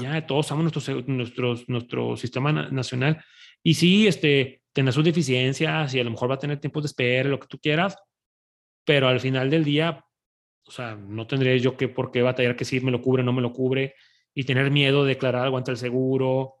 Ya 0.00 0.26
todos 0.26 0.46
usamos 0.46 0.64
nuestro, 0.64 1.02
nuestro, 1.06 1.54
nuestro 1.68 2.16
sistema 2.16 2.52
nacional. 2.52 3.22
Y 3.64 3.74
sí, 3.74 4.06
este, 4.06 4.62
tener 4.74 4.92
sus 4.92 5.04
deficiencias 5.04 5.94
y 5.94 5.98
a 5.98 6.04
lo 6.04 6.10
mejor 6.10 6.30
va 6.30 6.34
a 6.34 6.38
tener 6.38 6.60
tiempos 6.60 6.82
de 6.82 6.88
espera, 6.88 7.28
lo 7.30 7.40
que 7.40 7.48
tú 7.48 7.58
quieras, 7.58 7.96
pero 8.84 9.08
al 9.08 9.20
final 9.20 9.48
del 9.48 9.64
día, 9.64 10.04
o 10.66 10.70
sea, 10.70 10.94
no 10.94 11.26
tendría 11.26 11.56
yo 11.56 11.76
que 11.76 11.88
por 11.88 12.10
qué 12.10 12.20
batallar 12.20 12.56
que 12.56 12.66
si 12.66 12.78
me 12.80 12.90
lo 12.90 13.00
cubre, 13.00 13.22
no 13.22 13.32
me 13.32 13.40
lo 13.40 13.52
cubre, 13.52 13.94
y 14.34 14.44
tener 14.44 14.70
miedo 14.70 15.02
de 15.02 15.14
declarar 15.14 15.44
algo 15.44 15.56
ante 15.56 15.70
el 15.70 15.78
seguro. 15.78 16.56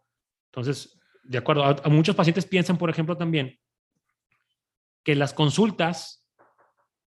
Entonces, 0.46 0.98
de 1.24 1.38
acuerdo, 1.38 1.64
a, 1.64 1.88
muchos 1.90 2.16
pacientes 2.16 2.46
piensan, 2.46 2.78
por 2.78 2.88
ejemplo, 2.88 3.16
también 3.16 3.58
que 5.02 5.14
las 5.14 5.34
consultas 5.34 6.26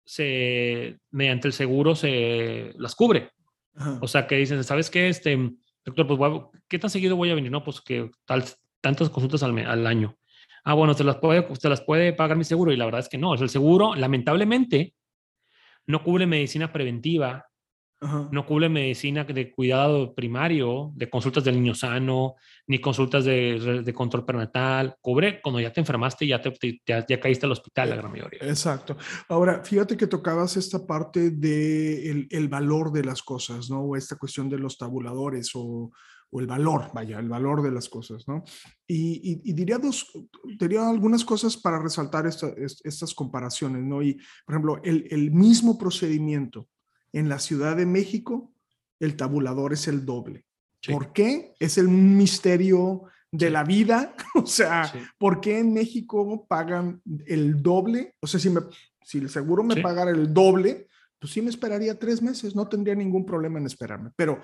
se, 0.03 0.99
mediante 1.11 1.47
el 1.47 1.53
seguro 1.53 1.95
se 1.95 2.73
las 2.77 2.95
cubre. 2.95 3.31
O 4.01 4.07
sea, 4.07 4.25
que 4.25 4.37
dicen, 4.37 4.63
¿sabes 4.63 4.89
qué? 4.89 5.09
Este, 5.09 5.37
doctor, 5.85 6.07
pues, 6.07 6.41
¿qué 6.67 6.79
tan 6.79 6.89
seguido 6.89 7.15
voy 7.15 7.29
a 7.29 7.35
venir? 7.35 7.51
No, 7.51 7.63
pues 7.63 7.81
que 7.81 8.09
tal, 8.25 8.43
tantas 8.83 9.09
consultas 9.09 9.41
al, 9.41 9.57
al 9.57 9.87
año. 9.87 10.17
Ah, 10.65 10.73
bueno, 10.73 10.93
te 10.93 11.03
las, 11.03 11.17
puede, 11.17 11.41
te 11.41 11.69
las 11.69 11.81
puede 11.81 12.13
pagar 12.13 12.37
mi 12.37 12.43
seguro. 12.43 12.71
Y 12.71 12.77
la 12.77 12.85
verdad 12.85 12.99
es 12.99 13.09
que 13.09 13.17
no. 13.17 13.33
Es 13.33 13.41
el 13.41 13.49
seguro, 13.49 13.95
lamentablemente, 13.95 14.93
no 15.87 16.03
cubre 16.03 16.27
medicina 16.27 16.71
preventiva, 16.71 17.47
no 18.31 18.45
cubre 18.45 18.67
medicina 18.67 19.23
de 19.23 19.49
cuidado 19.49 20.13
primario, 20.13 20.91
de 20.95 21.09
consultas 21.09 21.45
del 21.45 21.55
niño 21.55 21.73
sano, 21.73 22.35
ni 22.67 22.79
consultas 22.79 23.23
de, 23.23 23.81
de 23.81 23.93
control 23.93 24.25
prenatal. 24.25 24.97
Cubre 24.99 25.41
cuando 25.41 25.61
ya 25.61 25.71
te 25.71 25.79
enfermaste 25.79 26.25
y 26.25 26.29
ya, 26.29 26.41
te, 26.41 26.81
ya, 26.85 27.19
caíste 27.19 27.45
al 27.45 27.53
hospital, 27.53 27.91
la 27.91 27.95
gran 27.95 28.11
mayoría. 28.11 28.39
Exacto. 28.41 28.97
Ahora, 29.29 29.63
fíjate 29.63 29.95
que 29.95 30.07
tocabas 30.07 30.57
esta 30.57 30.85
parte 30.85 31.29
del 31.29 32.27
de 32.27 32.37
el 32.37 32.49
valor 32.49 32.91
de 32.91 33.05
las 33.05 33.23
cosas, 33.23 33.69
¿no? 33.69 33.79
O 33.79 33.95
esta 33.95 34.17
cuestión 34.17 34.49
de 34.49 34.59
los 34.59 34.77
tabuladores 34.77 35.51
o, 35.55 35.89
o 36.33 36.39
el 36.39 36.47
valor, 36.47 36.89
vaya, 36.93 37.19
el 37.19 37.29
valor 37.29 37.61
de 37.61 37.69
las 37.69 37.87
cosas, 37.87 38.27
¿no? 38.27 38.43
Y, 38.87 39.39
y, 39.43 39.53
diría, 39.53 39.77
dos, 39.77 40.11
diría 40.59 40.89
algunas 40.89 41.23
cosas 41.23 41.55
para 41.55 41.79
resaltar 41.79 42.25
estas 42.25 43.13
comparaciones, 43.13 43.83
¿no? 43.83 44.01
Y, 44.01 44.15
por 44.43 44.55
ejemplo, 44.55 44.81
el, 44.83 45.07
el 45.11 45.31
mismo 45.31 45.77
procedimiento 45.77 46.67
en 47.11 47.29
la 47.29 47.37
Ciudad 47.37 47.77
de 47.77 47.85
México, 47.85 48.51
el 48.99 49.15
tabulador 49.15 49.73
es 49.73 49.87
el 49.87 50.05
doble. 50.05 50.47
¿Por 50.87 51.13
qué? 51.13 51.53
Es 51.59 51.77
el 51.77 51.87
misterio 51.87 53.03
de 53.31 53.51
la 53.51 53.63
vida. 53.63 54.15
O 54.35 54.47
sea, 54.47 54.91
¿por 55.19 55.39
qué 55.39 55.59
en 55.59 55.71
México 55.71 56.47
pagan 56.47 56.99
el 57.27 57.61
doble? 57.61 58.15
O 58.19 58.25
sea, 58.25 58.39
si, 58.39 58.49
me, 58.49 58.61
si 59.03 59.19
el 59.19 59.29
seguro 59.29 59.63
me 59.63 59.79
pagara 59.81 60.09
el 60.09 60.33
doble, 60.33 60.87
pues 61.19 61.31
sí 61.31 61.43
me 61.43 61.51
esperaría 61.51 61.99
tres 61.99 62.23
meses, 62.23 62.55
no 62.55 62.67
tendría 62.67 62.95
ningún 62.95 63.23
problema 63.23 63.59
en 63.59 63.67
esperarme. 63.67 64.09
Pero, 64.15 64.41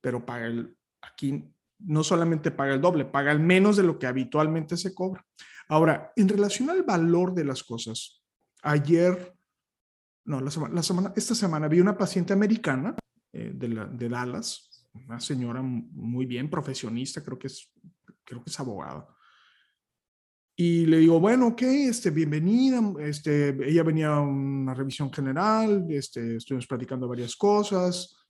pero 0.00 0.24
paga 0.24 0.46
el, 0.46 0.77
aquí 1.10 1.44
no 1.80 2.02
solamente 2.02 2.50
paga 2.50 2.74
el 2.74 2.80
doble, 2.80 3.04
paga 3.04 3.32
el 3.32 3.40
menos 3.40 3.76
de 3.76 3.84
lo 3.84 3.98
que 3.98 4.06
habitualmente 4.06 4.76
se 4.76 4.94
cobra. 4.94 5.24
Ahora, 5.68 6.12
en 6.16 6.28
relación 6.28 6.70
al 6.70 6.82
valor 6.82 7.34
de 7.34 7.44
las 7.44 7.62
cosas, 7.62 8.22
ayer 8.62 9.34
no, 10.24 10.40
la 10.40 10.50
semana, 10.82 11.12
esta 11.16 11.34
semana 11.34 11.68
vi 11.68 11.80
una 11.80 11.96
paciente 11.96 12.34
americana 12.34 12.94
eh, 13.32 13.52
de, 13.54 13.68
de, 13.68 14.08
Dallas, 14.10 14.86
una 14.92 15.20
señora 15.20 15.62
muy 15.62 16.26
bien, 16.26 16.50
profesionista, 16.50 17.24
creo 17.24 17.38
que 17.38 17.46
es, 17.46 17.72
creo 18.24 18.44
que 18.44 18.50
es 18.50 18.60
abogada. 18.60 19.08
Y 20.54 20.84
le 20.86 20.98
digo, 20.98 21.18
bueno, 21.18 21.46
ok, 21.48 21.62
este, 21.62 22.10
bienvenida. 22.10 22.82
Este, 22.98 23.56
ella 23.66 23.82
venía 23.84 24.08
a 24.08 24.20
una 24.20 24.74
revisión 24.74 25.10
general, 25.10 25.86
este, 25.88 26.36
estuvimos 26.36 26.66
platicando 26.66 27.08
varias 27.08 27.36
cosas. 27.36 28.27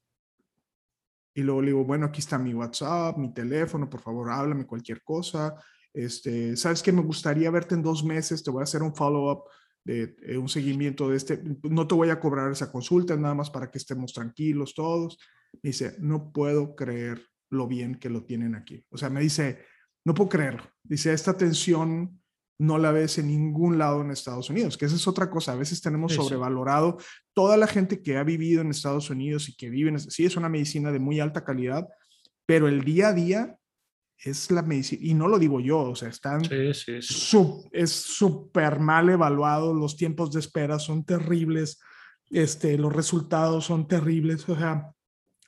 Y 1.39 1.43
luego 1.45 1.63
le 1.63 1.69
digo, 1.69 1.85
bueno, 1.85 2.07
aquí 2.07 2.19
está 2.19 2.37
mi 2.37 2.53
WhatsApp, 2.53 3.17
mi 3.17 3.33
teléfono, 3.33 3.89
por 3.89 4.01
favor, 4.01 4.29
háblame 4.29 4.67
cualquier 4.67 5.05
cosa. 5.05 5.55
Este, 5.95 6.57
¿Sabes 6.57 6.83
que 6.83 6.91
Me 6.91 7.01
gustaría 7.01 7.49
verte 7.49 7.77
en 7.77 7.83
dos 7.83 8.03
meses, 8.03 8.43
te 8.43 8.51
voy 8.51 8.63
a 8.63 8.65
hacer 8.65 8.83
un 8.83 8.93
follow-up 8.93 9.45
de, 9.85 10.17
eh, 10.23 10.37
un 10.37 10.49
seguimiento 10.49 11.09
de 11.09 11.17
este, 11.17 11.41
no 11.63 11.87
te 11.87 11.95
voy 11.95 12.11
a 12.11 12.19
cobrar 12.19 12.51
esa 12.51 12.73
consulta, 12.73 13.17
nada 13.17 13.37
más 13.37 13.51
para 13.51 13.71
que 13.71 13.79
estemos 13.79 14.13
tranquilos 14.13 14.75
todos. 14.75 15.17
Me 15.63 15.71
dice, 15.71 15.95
no 16.01 16.33
puedo 16.33 16.75
creer 16.75 17.25
lo 17.51 17.69
bien 17.69 17.95
que 17.95 18.11
lo 18.11 18.25
tienen 18.25 18.57
aquí. 18.57 18.85
O 18.91 18.99
sea, 18.99 19.09
me 19.09 19.21
dice, 19.21 19.61
no 20.05 20.15
puedo 20.15 20.31
creerlo. 20.31 20.65
Dice, 20.83 21.13
esta 21.13 21.31
atención 21.31 22.21
no 22.59 22.77
la 22.77 22.91
ves 22.91 23.19
en 23.19 23.29
ningún 23.29 23.79
lado 23.79 24.01
en 24.01 24.11
Estados 24.11 24.51
Unidos, 24.51 24.77
que 24.77 24.87
esa 24.87 24.97
es 24.97 25.07
otra 25.07 25.31
cosa. 25.31 25.53
A 25.53 25.57
veces 25.57 25.81
tenemos 25.81 26.15
sobrevalorado 26.15 26.99
toda 27.33 27.57
la 27.57 27.69
gente 27.69 28.03
que 28.03 28.17
ha 28.17 28.25
vivido 28.25 28.61
en 28.61 28.71
Estados 28.71 29.11
Unidos 29.11 29.49
y 29.49 29.57
que 29.57 29.71
vive 29.71 29.91
en, 29.91 30.01
sí, 30.01 30.25
es 30.25 30.37
una 30.37 30.49
medicina 30.49 30.91
de 30.91 30.99
muy 30.99 31.21
alta 31.21 31.45
calidad, 31.45 31.87
pero 32.47 32.67
el 32.67 32.83
día 32.83 33.09
a 33.09 33.13
día 33.13 33.57
es 34.25 34.51
la 34.51 34.63
medicina, 34.63 35.01
y 35.05 35.15
no 35.15 35.29
lo 35.29 35.39
digo 35.39 35.61
yo, 35.61 35.79
o 35.79 35.95
sea, 35.95 36.09
están, 36.09 36.45
sí, 36.45 36.73
es 37.71 37.91
súper 37.91 38.81
mal 38.81 39.09
evaluado, 39.09 39.73
los 39.73 39.97
tiempos 39.97 40.33
de 40.33 40.41
espera 40.41 40.81
son 40.81 41.05
terribles, 41.05 41.79
este, 42.29 42.77
los 42.77 42.93
resultados 42.93 43.67
son 43.67 43.87
terribles, 43.87 44.49
o 44.49 44.57
sea, 44.57 44.91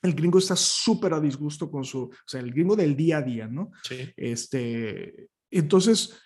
el 0.01 0.13
gringo 0.13 0.39
está 0.39 0.55
súper 0.55 1.13
a 1.13 1.19
disgusto 1.19 1.69
con 1.69 1.83
su, 1.83 2.03
o 2.03 2.11
sea, 2.25 2.39
el 2.39 2.53
gringo 2.53 2.77
del 2.77 2.95
día 2.95 3.17
a 3.17 3.21
día, 3.21 3.47
¿no? 3.47 3.71
Sí. 3.83 4.09
Este, 4.15 5.27
entonces, 5.49 6.17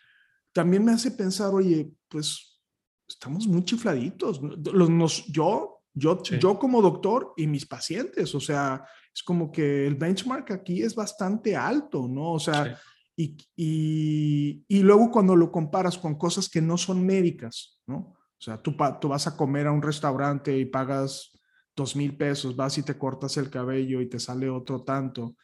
también 0.56 0.86
me 0.86 0.94
hace 0.94 1.12
pensar, 1.12 1.54
oye, 1.54 1.92
pues 2.08 2.62
estamos 3.06 3.46
muy 3.46 3.66
chifladitos, 3.66 4.40
los, 4.42 4.90
nos, 4.90 5.26
yo, 5.26 5.82
yo, 5.94 6.24
yo 6.24 6.58
como 6.58 6.82
doctor 6.82 7.34
y 7.36 7.46
mis 7.46 7.66
pacientes, 7.66 8.34
o 8.34 8.40
sea, 8.40 8.86
es 9.14 9.22
como 9.22 9.52
que 9.52 9.86
el 9.86 9.96
benchmark 9.96 10.50
aquí 10.52 10.82
es 10.82 10.96
bastante 10.96 11.58
alto, 11.58 12.08
¿no? 12.08 12.32
O 12.32 12.40
sea, 12.40 12.80
y, 13.18 13.36
y, 13.54 14.64
y, 14.66 14.80
luego 14.80 15.12
cuando 15.12 15.36
lo 15.36 15.52
comparas 15.52 15.98
con 15.98 16.16
cosas 16.16 16.48
que 16.48 16.62
no 16.62 16.78
son 16.78 17.06
médicas, 17.06 17.82
¿no? 17.86 17.98
O 17.98 18.42
sea, 18.42 18.62
tú, 18.62 18.78
tú 19.02 19.10
vas 19.10 19.28
a 19.28 19.36
comer 19.36 19.68
a 19.68 19.74
un 19.74 19.82
restaurante 19.82 20.58
y 20.58 20.66
pagas 20.66 21.38
dos 21.76 21.98
mil 21.98 22.16
pesos, 22.16 22.56
vas 22.56 22.78
y 22.78 22.84
te 22.84 22.98
cortas 22.98 23.36
el 23.36 23.50
cabello 23.50 24.00
y 24.00 24.08
te 24.08 24.20
sale 24.20 24.50
otro 24.50 24.84
tanto. 24.84 25.36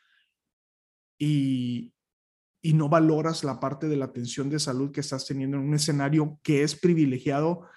Y, 1.19 1.93
y 2.61 2.73
no 2.73 2.89
valoras 2.89 3.43
la 3.43 3.59
parte 3.59 3.87
de 3.87 3.97
la 3.97 4.05
atención 4.05 4.49
de 4.49 4.59
salud 4.59 4.91
que 4.91 5.01
estás 5.01 5.25
teniendo 5.25 5.57
en 5.57 5.63
un 5.63 5.73
escenario 5.73 6.39
que 6.43 6.63
es 6.63 6.75
privilegiado 6.75 7.67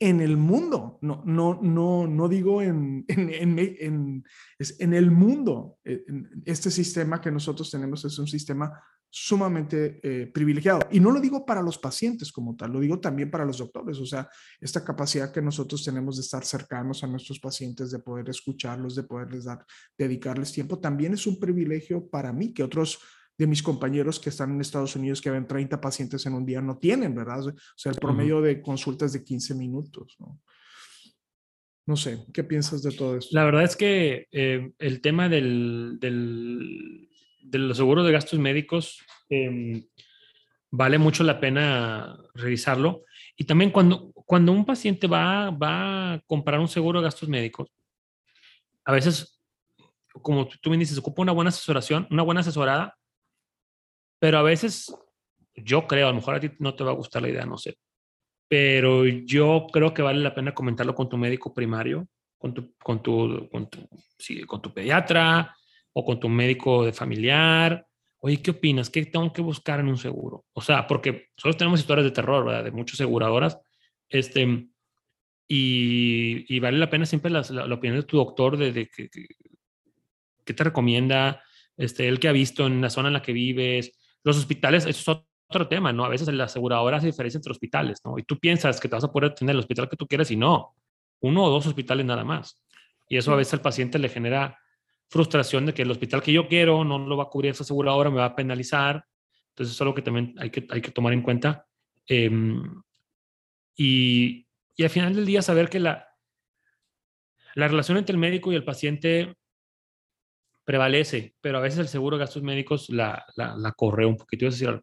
en 0.00 0.20
el 0.20 0.36
mundo, 0.36 0.98
no, 1.02 1.22
no, 1.24 1.60
no, 1.62 2.06
no 2.06 2.28
digo 2.28 2.60
en, 2.60 3.04
en, 3.08 3.58
en, 3.58 4.24
en, 4.58 4.94
el 4.94 5.10
mundo. 5.10 5.78
Eh, 5.84 6.04
este 6.44 6.70
sistema 6.70 7.20
que 7.20 7.30
nosotros 7.30 7.70
tenemos 7.70 8.04
es 8.04 8.18
un 8.18 8.26
sistema 8.26 8.72
sumamente 9.08 10.00
eh, 10.02 10.26
privilegiado. 10.26 10.80
Y 10.90 10.98
no 10.98 11.12
lo 11.12 11.20
digo 11.20 11.46
para 11.46 11.62
los 11.62 11.78
pacientes 11.78 12.32
como 12.32 12.56
tal, 12.56 12.72
lo 12.72 12.80
digo 12.80 12.98
también 12.98 13.30
para 13.30 13.44
los 13.44 13.58
doctores. 13.58 13.98
O 13.98 14.06
sea, 14.06 14.28
esta 14.60 14.84
capacidad 14.84 15.32
que 15.32 15.40
nosotros 15.40 15.84
tenemos 15.84 16.16
de 16.16 16.22
estar 16.22 16.44
cercanos 16.44 17.04
a 17.04 17.06
nuestros 17.06 17.38
pacientes, 17.38 17.92
de 17.92 18.00
poder 18.00 18.28
escucharlos, 18.28 18.96
de 18.96 19.04
poderles 19.04 19.44
dar, 19.44 19.64
dedicarles 19.96 20.52
tiempo, 20.52 20.80
también 20.80 21.14
es 21.14 21.28
un 21.28 21.38
privilegio 21.38 22.08
para 22.08 22.32
mí 22.32 22.52
que 22.52 22.64
otros 22.64 22.98
de 23.36 23.46
mis 23.46 23.62
compañeros 23.62 24.20
que 24.20 24.30
están 24.30 24.52
en 24.52 24.60
Estados 24.60 24.94
Unidos 24.94 25.20
que 25.20 25.30
ven 25.30 25.46
30 25.46 25.80
pacientes 25.80 26.24
en 26.26 26.34
un 26.34 26.46
día 26.46 26.60
no 26.60 26.78
tienen, 26.78 27.14
¿verdad? 27.14 27.48
O 27.48 27.54
sea, 27.76 27.92
el 27.92 27.98
promedio 27.98 28.40
de 28.40 28.62
consultas 28.62 29.12
de 29.12 29.24
15 29.24 29.54
minutos, 29.54 30.16
¿no? 30.18 30.40
No 31.86 31.96
sé, 31.96 32.24
¿qué 32.32 32.44
piensas 32.44 32.82
de 32.82 32.92
todo 32.92 33.18
esto? 33.18 33.30
La 33.32 33.44
verdad 33.44 33.64
es 33.64 33.76
que 33.76 34.26
eh, 34.32 34.72
el 34.78 35.00
tema 35.02 35.28
del, 35.28 35.98
del, 36.00 37.10
de 37.42 37.58
los 37.58 37.76
seguros 37.76 38.06
de 38.06 38.12
gastos 38.12 38.38
médicos 38.38 39.02
em, 39.28 39.84
vale 40.70 40.96
mucho 40.96 41.24
la 41.24 41.40
pena 41.40 42.16
revisarlo. 42.34 43.04
Y 43.36 43.44
también 43.44 43.70
cuando, 43.70 44.12
cuando 44.12 44.52
un 44.52 44.64
paciente 44.64 45.06
va, 45.06 45.50
va 45.50 46.14
a 46.14 46.20
comprar 46.20 46.58
un 46.58 46.68
seguro 46.68 47.00
de 47.00 47.04
gastos 47.04 47.28
médicos, 47.28 47.68
a 48.86 48.92
veces, 48.92 49.42
como 50.22 50.48
tú 50.48 50.70
me 50.70 50.78
dices, 50.78 50.96
ocupa 50.96 51.20
una 51.20 51.32
buena 51.32 51.50
asesoración, 51.50 52.06
una 52.10 52.22
buena 52.22 52.40
asesorada 52.40 52.96
pero 54.24 54.38
a 54.38 54.42
veces, 54.42 54.90
yo 55.54 55.86
creo, 55.86 56.06
a 56.06 56.10
lo 56.10 56.16
mejor 56.16 56.36
a 56.36 56.40
ti 56.40 56.50
no 56.58 56.74
te 56.74 56.82
va 56.82 56.92
a 56.92 56.94
gustar 56.94 57.20
la 57.20 57.28
idea, 57.28 57.44
no 57.44 57.58
sé, 57.58 57.76
pero 58.48 59.04
yo 59.04 59.66
creo 59.70 59.92
que 59.92 60.00
vale 60.00 60.20
la 60.20 60.34
pena 60.34 60.54
comentarlo 60.54 60.94
con 60.94 61.10
tu 61.10 61.18
médico 61.18 61.52
primario, 61.52 62.08
con 62.38 62.54
tu, 62.54 62.74
con 62.78 63.02
tu, 63.02 63.50
con 63.50 63.68
tu, 63.68 63.86
sí, 64.18 64.40
con 64.44 64.62
tu 64.62 64.72
pediatra 64.72 65.54
o 65.92 66.06
con 66.06 66.18
tu 66.18 66.30
médico 66.30 66.86
de 66.86 66.94
familiar. 66.94 67.86
Oye, 68.20 68.40
¿qué 68.40 68.52
opinas? 68.52 68.88
¿Qué 68.88 69.04
tengo 69.04 69.30
que 69.30 69.42
buscar 69.42 69.80
en 69.80 69.88
un 69.88 69.98
seguro? 69.98 70.46
O 70.54 70.62
sea, 70.62 70.86
porque 70.86 71.28
nosotros 71.36 71.58
tenemos 71.58 71.80
historias 71.80 72.06
de 72.06 72.12
terror, 72.12 72.46
¿verdad? 72.46 72.64
De 72.64 72.70
muchas 72.70 72.94
aseguradoras. 72.94 73.58
Este, 74.08 74.70
y, 75.46 76.46
y 76.48 76.60
vale 76.60 76.78
la 76.78 76.88
pena 76.88 77.04
siempre 77.04 77.30
la, 77.30 77.42
la, 77.50 77.74
opinión 77.74 78.00
de 78.00 78.06
tu 78.06 78.16
doctor 78.16 78.56
de, 78.56 78.72
de 78.72 78.88
que, 78.88 79.10
te 80.54 80.64
recomienda, 80.64 81.42
este, 81.76 82.08
el 82.08 82.18
que 82.18 82.28
ha 82.28 82.32
visto 82.32 82.66
en 82.66 82.80
la 82.80 82.88
zona 82.88 83.08
en 83.08 83.12
la 83.12 83.20
que 83.20 83.34
vives, 83.34 83.98
los 84.24 84.36
hospitales, 84.38 84.86
eso 84.86 85.12
es 85.12 85.18
otro 85.48 85.68
tema, 85.68 85.92
¿no? 85.92 86.04
A 86.04 86.08
veces 86.08 86.26
la 86.28 86.44
aseguradora 86.44 86.96
hace 86.96 87.06
diferencia 87.06 87.38
entre 87.38 87.52
hospitales, 87.52 88.00
¿no? 88.04 88.18
Y 88.18 88.24
tú 88.24 88.38
piensas 88.38 88.80
que 88.80 88.88
te 88.88 88.96
vas 88.96 89.04
a 89.04 89.12
poder 89.12 89.34
tener 89.34 89.54
el 89.54 89.60
hospital 89.60 89.88
que 89.88 89.96
tú 89.96 90.06
quieres 90.06 90.30
y 90.30 90.36
no, 90.36 90.74
uno 91.20 91.44
o 91.44 91.50
dos 91.50 91.66
hospitales 91.66 92.04
nada 92.04 92.24
más. 92.24 92.60
Y 93.08 93.18
eso 93.18 93.32
a 93.32 93.36
veces 93.36 93.54
al 93.54 93.60
paciente 93.60 93.98
le 93.98 94.08
genera 94.08 94.58
frustración 95.08 95.66
de 95.66 95.74
que 95.74 95.82
el 95.82 95.90
hospital 95.90 96.22
que 96.22 96.32
yo 96.32 96.48
quiero 96.48 96.84
no 96.84 96.98
lo 96.98 97.16
va 97.16 97.24
a 97.24 97.28
cubrir 97.28 97.52
esa 97.52 97.62
aseguradora, 97.62 98.10
me 98.10 98.16
va 98.16 98.26
a 98.26 98.36
penalizar. 98.36 99.04
Entonces 99.50 99.74
es 99.74 99.80
algo 99.80 99.94
que 99.94 100.02
también 100.02 100.34
hay 100.38 100.50
que, 100.50 100.66
hay 100.70 100.80
que 100.80 100.90
tomar 100.90 101.12
en 101.12 101.22
cuenta. 101.22 101.66
Em, 102.06 102.82
y, 103.76 104.46
y 104.74 104.82
al 104.82 104.90
final 104.90 105.14
del 105.14 105.26
día 105.26 105.42
saber 105.42 105.68
que 105.68 105.80
la, 105.80 106.08
la 107.54 107.68
relación 107.68 107.98
entre 107.98 108.14
el 108.14 108.18
médico 108.18 108.52
y 108.52 108.56
el 108.56 108.64
paciente 108.64 109.36
prevalece, 110.64 111.34
pero 111.40 111.58
a 111.58 111.60
veces 111.60 111.80
el 111.80 111.88
seguro 111.88 112.16
de 112.16 112.24
gastos 112.24 112.42
médicos 112.42 112.88
la, 112.90 113.24
la, 113.36 113.72
corre 113.72 114.06
un 114.06 114.16
poquito. 114.16 114.46
Es 114.46 114.58
decir, 114.58 114.80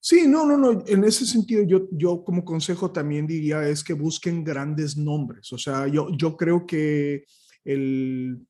Sí, 0.00 0.26
no, 0.28 0.44
no, 0.44 0.58
no. 0.58 0.84
En 0.86 1.02
ese 1.04 1.24
sentido, 1.24 1.62
yo, 1.62 1.88
yo 1.90 2.22
como 2.24 2.44
consejo 2.44 2.92
también 2.92 3.26
diría 3.26 3.66
es 3.66 3.82
que 3.82 3.94
busquen 3.94 4.44
grandes 4.44 4.98
nombres. 4.98 5.50
O 5.50 5.56
sea, 5.56 5.86
yo, 5.86 6.08
yo 6.14 6.36
creo 6.36 6.66
que 6.66 7.24
el, 7.64 8.46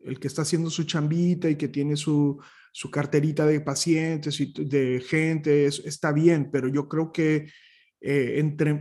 el 0.00 0.18
que 0.18 0.28
está 0.28 0.42
haciendo 0.42 0.70
su 0.70 0.84
chambita 0.84 1.50
y 1.50 1.56
que 1.56 1.68
tiene 1.68 1.94
su, 1.94 2.40
su 2.72 2.90
carterita 2.90 3.44
de 3.44 3.60
pacientes 3.60 4.40
y 4.40 4.52
de 4.52 5.02
gente, 5.06 5.66
está 5.66 6.12
bien, 6.12 6.50
pero 6.50 6.68
yo 6.68 6.88
creo 6.88 7.12
que 7.12 7.48
eh, 8.00 8.34
entre, 8.38 8.80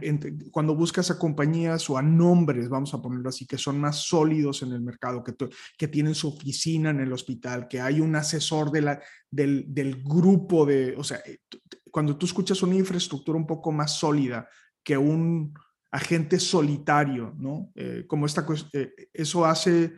cuando 0.52 0.76
buscas 0.76 1.10
a 1.10 1.18
compañías 1.18 1.90
o 1.90 1.98
a 1.98 2.02
nombres, 2.02 2.70
vamos 2.70 2.94
a 2.94 3.02
ponerlo 3.02 3.30
así, 3.30 3.48
que 3.48 3.58
son 3.58 3.80
más 3.80 3.98
sólidos 3.98 4.62
en 4.62 4.74
el 4.74 4.82
mercado, 4.82 5.24
que, 5.24 5.34
que 5.78 5.88
tienen 5.88 6.14
su 6.14 6.30
oficina 6.30 6.92
en 6.92 7.00
el 7.00 7.12
hospital, 7.12 7.68
que 7.68 7.82
hay 7.82 8.00
un 8.00 8.16
asesor 8.16 8.72
de 8.72 8.82
la, 8.82 9.02
del, 9.32 9.66
del 9.68 10.04
grupo 10.04 10.66
de, 10.66 10.96
o 10.96 11.04
sea, 11.04 11.18
eh, 11.26 11.40
cuando 11.90 12.16
tú 12.18 12.28
escuchas 12.28 12.62
una 12.62 12.76
infraestructura 12.76 13.38
un 13.38 13.48
poco 13.48 13.72
más 13.72 13.98
sólida 13.98 14.48
que 14.84 14.98
un 14.98 15.54
agente 15.92 16.40
solitario, 16.40 17.34
¿no? 17.38 17.72
Eh, 17.74 18.06
como 18.08 18.26
esta, 18.26 18.46
eso 19.14 19.46
hace 19.46 19.94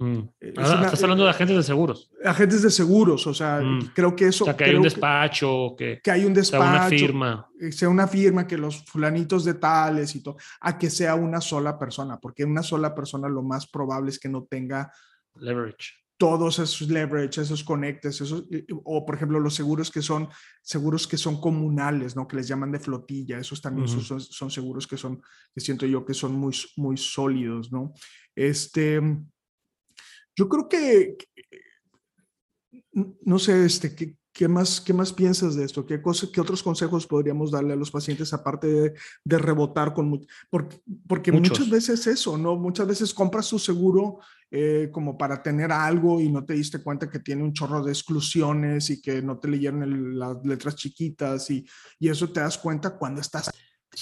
Mm. 0.00 0.20
Eh, 0.40 0.54
estás 0.56 1.02
hablando 1.02 1.24
de 1.24 1.30
agentes 1.30 1.56
de 1.58 1.62
seguros. 1.62 2.10
Agentes 2.24 2.62
de 2.62 2.70
seguros, 2.70 3.26
o 3.26 3.34
sea, 3.34 3.60
mm. 3.60 3.92
creo 3.94 4.16
que 4.16 4.28
eso. 4.28 4.44
O 4.44 4.46
sea, 4.46 4.56
que 4.56 4.64
hay 4.64 4.74
un 4.74 4.82
despacho, 4.82 5.74
que, 5.76 6.00
que, 6.02 6.10
hay 6.10 6.24
un 6.24 6.32
despacho. 6.32 6.64
Sea 6.64 6.72
una 6.72 6.88
firma. 6.88 7.48
Eh, 7.60 7.70
sea 7.70 7.88
una 7.90 8.08
firma, 8.08 8.46
que 8.46 8.56
los 8.56 8.82
fulanitos 8.86 9.44
de 9.44 9.54
tales 9.54 10.16
y 10.16 10.22
todo, 10.22 10.38
a 10.62 10.78
que 10.78 10.88
sea 10.88 11.14
una 11.14 11.42
sola 11.42 11.78
persona, 11.78 12.18
porque 12.18 12.44
una 12.44 12.62
sola 12.62 12.94
persona 12.94 13.28
lo 13.28 13.42
más 13.42 13.66
probable 13.66 14.10
es 14.10 14.18
que 14.18 14.30
no 14.30 14.44
tenga. 14.44 14.90
Leverage. 15.34 15.92
Todos 16.16 16.58
esos 16.58 16.88
leverage, 16.88 17.40
esos 17.40 17.62
conectes, 17.62 18.20
esos, 18.20 18.44
o 18.84 19.06
por 19.06 19.14
ejemplo 19.14 19.40
los 19.40 19.54
seguros 19.54 19.90
que 19.90 20.02
son 20.02 20.28
seguros 20.62 21.06
que 21.06 21.16
son 21.16 21.40
comunales, 21.40 22.14
¿no? 22.14 22.26
Que 22.28 22.36
les 22.36 22.48
llaman 22.48 22.72
de 22.72 22.78
flotilla, 22.78 23.38
esos 23.38 23.62
también 23.62 23.88
son, 23.88 24.20
son, 24.20 24.50
seguros 24.50 24.86
que 24.86 24.98
son, 24.98 25.22
que 25.54 25.60
siento 25.62 25.86
yo 25.86 26.04
que 26.04 26.12
son 26.12 26.32
muy, 26.32 26.54
muy 26.76 26.98
sólidos, 26.98 27.72
¿no? 27.72 27.94
Este, 28.34 29.00
yo 30.40 30.48
creo 30.48 30.68
que, 30.70 31.18
no 32.92 33.38
sé, 33.38 33.66
este, 33.66 33.94
¿qué, 33.94 34.16
¿Qué 34.32 34.48
más, 34.48 34.80
¿Qué 34.80 34.94
más 34.94 35.12
piensas 35.12 35.54
de 35.54 35.64
esto? 35.64 35.84
¿Qué, 35.84 36.00
cosa, 36.00 36.28
¿Qué 36.32 36.40
otros 36.40 36.62
consejos 36.62 37.06
podríamos 37.06 37.50
darle 37.50 37.74
a 37.74 37.76
los 37.76 37.90
pacientes 37.90 38.32
aparte 38.32 38.68
de, 38.68 38.94
de 39.22 39.38
rebotar 39.38 39.92
con... 39.92 40.26
Porque, 40.48 40.80
porque 41.06 41.30
muchas 41.30 41.68
veces 41.68 42.06
eso, 42.06 42.38
¿no? 42.38 42.56
Muchas 42.56 42.86
veces 42.86 43.12
compras 43.12 43.50
tu 43.50 43.58
seguro 43.58 44.20
eh, 44.50 44.88
como 44.92 45.18
para 45.18 45.42
tener 45.42 45.72
algo 45.72 46.22
y 46.22 46.30
no 46.30 46.42
te 46.46 46.54
diste 46.54 46.82
cuenta 46.82 47.10
que 47.10 47.18
tiene 47.18 47.42
un 47.42 47.52
chorro 47.52 47.84
de 47.84 47.92
exclusiones 47.92 48.88
y 48.88 49.02
que 49.02 49.20
no 49.20 49.38
te 49.38 49.48
leyeron 49.48 50.18
las 50.18 50.42
letras 50.42 50.74
chiquitas 50.74 51.50
y, 51.50 51.66
y 51.98 52.08
eso 52.08 52.30
te 52.30 52.40
das 52.40 52.56
cuenta 52.56 52.96
cuando 52.96 53.20
estás 53.20 53.50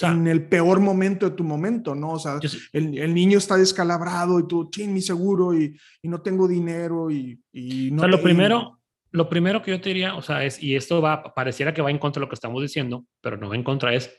en 0.02 0.26
el 0.26 0.48
peor 0.48 0.80
momento 0.80 1.28
de 1.28 1.36
tu 1.36 1.44
momento, 1.44 1.94
¿no? 1.94 2.12
O 2.12 2.18
sea, 2.18 2.38
el, 2.72 2.98
el, 2.98 3.14
niño 3.14 3.38
está 3.38 3.56
descalabrado 3.56 4.38
y 4.38 4.46
tú, 4.46 4.68
ching, 4.70 4.92
mi 4.92 5.00
seguro 5.00 5.58
y, 5.58 5.78
y 6.02 6.08
no 6.08 6.20
tengo 6.20 6.46
dinero 6.46 7.10
y, 7.10 7.40
y 7.52 7.90
no. 7.90 7.98
O 7.98 8.00
sea, 8.00 8.08
lo 8.08 8.22
primero, 8.22 8.80
lo 9.10 9.28
primero 9.28 9.62
que 9.62 9.70
yo 9.70 9.80
te 9.80 9.88
diría, 9.88 10.14
o 10.14 10.22
sea, 10.22 10.44
es, 10.44 10.62
y 10.62 10.76
esto 10.76 11.00
va, 11.00 11.34
pareciera 11.34 11.72
que 11.72 11.82
va 11.82 11.90
en 11.90 11.98
contra 11.98 12.20
de 12.20 12.26
lo 12.26 12.28
que 12.28 12.34
estamos 12.34 12.60
diciendo, 12.60 13.06
pero 13.20 13.36
no 13.36 13.48
va 13.48 13.56
en 13.56 13.64
contra, 13.64 13.94
es 13.94 14.14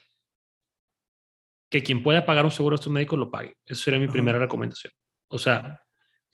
que 1.69 1.83
quien 1.83 2.01
pueda 2.01 2.25
pagar 2.25 2.45
un 2.45 2.51
seguro 2.51 2.75
de 2.75 2.79
estos 2.79 2.91
médicos 2.91 3.19
lo 3.19 3.29
pague. 3.29 3.55
Eso 3.65 3.83
sería 3.83 3.99
mi 3.99 4.07
primera 4.07 4.39
recomendación. 4.39 4.91
O 5.27 5.37
sea, 5.37 5.83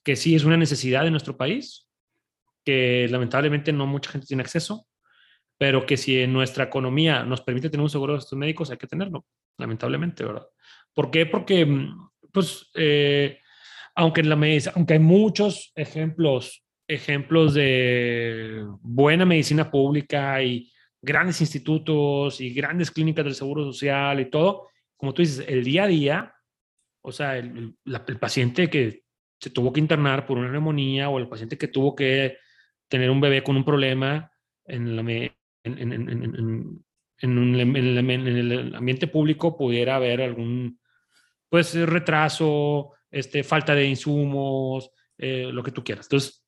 que 0.04 0.15
sí 0.15 0.34
es 0.34 0.45
una 0.45 0.56
necesidad 0.56 1.04
de 1.04 1.12
nuestro 1.12 1.36
país, 1.36 1.89
que 2.63 3.08
lamentablemente 3.10 3.74
no 3.74 3.86
mucha 3.86 4.12
gente 4.12 4.28
tiene 4.28 4.43
acceso, 4.43 4.88
pero 5.58 5.86
que 5.86 5.98
si 5.98 6.20
en 6.20 6.34
nuestra 6.34 6.65
economía 6.65 7.24
nos 7.24 7.41
permite 7.41 7.70
tener 7.70 7.84
un 7.84 7.89
seguro 7.89 8.13
de 8.13 8.20
estos 8.20 8.38
médicos, 8.38 8.72
hay 8.72 8.78
que 8.78 8.88
tenerlo, 8.88 9.26
lamentablemente, 9.58 10.26
¿verdad? 10.26 10.48
¿Por 10.94 11.12
qué? 11.12 11.26
Porque, 11.26 11.65
mm, 11.65 12.10
pues, 12.32 12.70
eh, 12.76 13.39
aunque, 13.96 14.22
en 14.22 14.30
la 14.30 14.36
medicina, 14.36 14.74
aunque 14.76 14.94
hay 14.94 15.00
muchos 15.00 15.72
ejemplos, 15.76 16.65
ejemplos 16.88 17.54
de 17.54 18.65
buena 18.82 19.26
medicina 19.26 19.72
pública 19.72 20.41
y 20.44 20.72
grandes 21.02 21.39
institutos 21.41 22.41
y 22.41 22.54
grandes 22.54 22.91
clínicas 22.91 23.26
del 23.26 23.36
Seguro 23.36 23.63
Social 23.63 24.20
y 24.20 24.30
todo, 24.30 24.68
como 24.98 25.13
tú 25.13 25.22
dices, 25.22 25.46
el 25.48 25.63
día 25.63 25.84
a 25.84 25.88
día, 25.88 26.34
o 27.02 27.12
sea, 27.12 27.38
el, 27.38 27.76
el 27.86 28.20
paciente 28.20 28.70
que 28.70 29.04
se 29.39 29.50
tuvo 29.50 29.72
que 29.72 29.80
internar 29.80 30.26
por 30.26 30.38
una 30.38 30.52
neumonía 30.52 31.10
o 31.10 31.20
el 31.20 31.28
paciente 31.28 31.58
que 31.58 31.68
tuvo 31.68 31.96
que 31.96 32.38
tener 32.88 33.10
un 33.10 33.22
bebé 33.22 33.44
con 33.44 33.56
un 33.56 33.63
problema 33.63 34.32
en 34.65 34.96
la, 34.96 35.04
en, 35.65 35.80
en, 35.80 35.91
en, 36.10 36.86
en, 37.19 38.28
el 38.28 38.75
ambiente 38.75 39.08
público 39.08 39.58
pudiera 39.58 39.95
haber 39.95 40.21
algún 40.21 40.80
pues 41.49 41.75
retraso, 41.75 42.91
este, 43.10 43.43
falta 43.43 43.75
de 43.75 43.86
insumos, 43.86 44.91
eh, 45.17 45.49
lo 45.51 45.63
que 45.63 45.71
tú 45.71 45.84
quieras. 45.84 46.06
Entonces, 46.08 46.45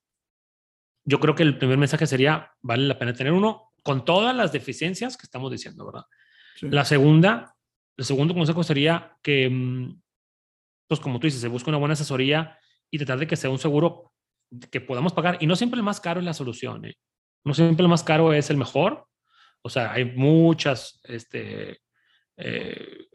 yo 1.04 1.20
creo 1.20 1.34
que 1.34 1.42
el 1.42 1.56
primer 1.56 1.78
mensaje 1.78 2.06
sería, 2.06 2.52
vale 2.60 2.86
la 2.86 2.98
pena 2.98 3.14
tener 3.14 3.32
uno 3.32 3.72
con 3.82 4.04
todas 4.04 4.36
las 4.36 4.52
deficiencias 4.52 5.16
que 5.16 5.24
estamos 5.24 5.50
diciendo, 5.50 5.86
¿verdad? 5.86 6.04
La 6.60 6.84
segunda, 6.84 7.54
el 7.96 8.04
segundo 8.04 8.34
consejo 8.34 8.62
sería 8.62 9.16
que, 9.22 9.48
mm, 9.48 10.00
pues 10.86 11.00
como 11.00 11.18
tú 11.18 11.26
dices, 11.26 11.40
se 11.40 11.48
busque 11.48 11.70
una 11.70 11.78
buena 11.78 11.94
asesoría 11.94 12.58
y 12.90 12.98
tratar 12.98 13.18
de 13.18 13.26
que 13.26 13.36
sea 13.36 13.50
un 13.50 13.58
seguro 13.58 14.12
que 14.70 14.80
podamos 14.80 15.12
pagar. 15.12 15.38
Y 15.40 15.46
no 15.46 15.56
siempre 15.56 15.78
el 15.78 15.84
más 15.84 16.00
caro 16.00 16.20
es 16.20 16.26
la 16.26 16.34
solución. 16.34 16.84
¿eh? 16.84 16.96
No 17.44 17.54
siempre 17.54 17.82
el 17.82 17.88
más 17.88 18.04
caro 18.04 18.32
es 18.32 18.50
el 18.50 18.56
mejor. 18.56 19.07
O 19.68 19.70
sea, 19.70 19.92
hay 19.92 20.06
muchas 20.06 20.98
este, 21.04 21.82
eh, 22.38 23.06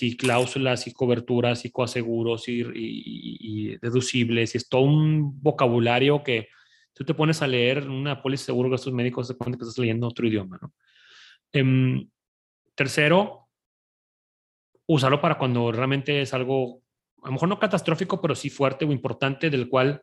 y 0.00 0.16
cláusulas 0.16 0.88
y 0.88 0.92
coberturas 0.92 1.64
y 1.64 1.70
coaseguros 1.70 2.48
y, 2.48 3.76
deducibles. 3.80 4.54
Y 4.54 4.58
es 4.58 4.68
todo 4.68 4.80
un 4.80 5.40
vocabulario 5.40 6.24
que 6.24 6.48
tú 6.92 7.04
te 7.04 7.14
pones 7.14 7.42
a 7.42 7.46
leer 7.46 7.88
una 7.88 8.20
póliza 8.20 8.42
de 8.42 8.46
seguro 8.46 8.70
de 8.70 8.74
estos 8.74 8.92
médicos, 8.92 9.28
te 9.28 9.36
cuenta 9.36 9.56
que 9.56 9.62
estás 9.62 9.78
leyendo 9.78 10.08
otro 10.08 10.26
idioma. 10.26 10.58
¿no? 10.60 10.74
Em, 11.52 12.10
tercero, 12.74 13.48
usarlo 14.88 15.20
para 15.20 15.38
cuando 15.38 15.70
realmente 15.70 16.22
es 16.22 16.34
algo, 16.34 16.82
a 17.22 17.26
lo 17.26 17.34
mejor 17.34 17.48
no 17.48 17.60
catastrófico, 17.60 18.20
pero 18.20 18.34
sí 18.34 18.50
fuerte 18.50 18.84
o 18.84 18.90
importante, 18.90 19.48
del 19.48 19.68
cual 19.68 20.02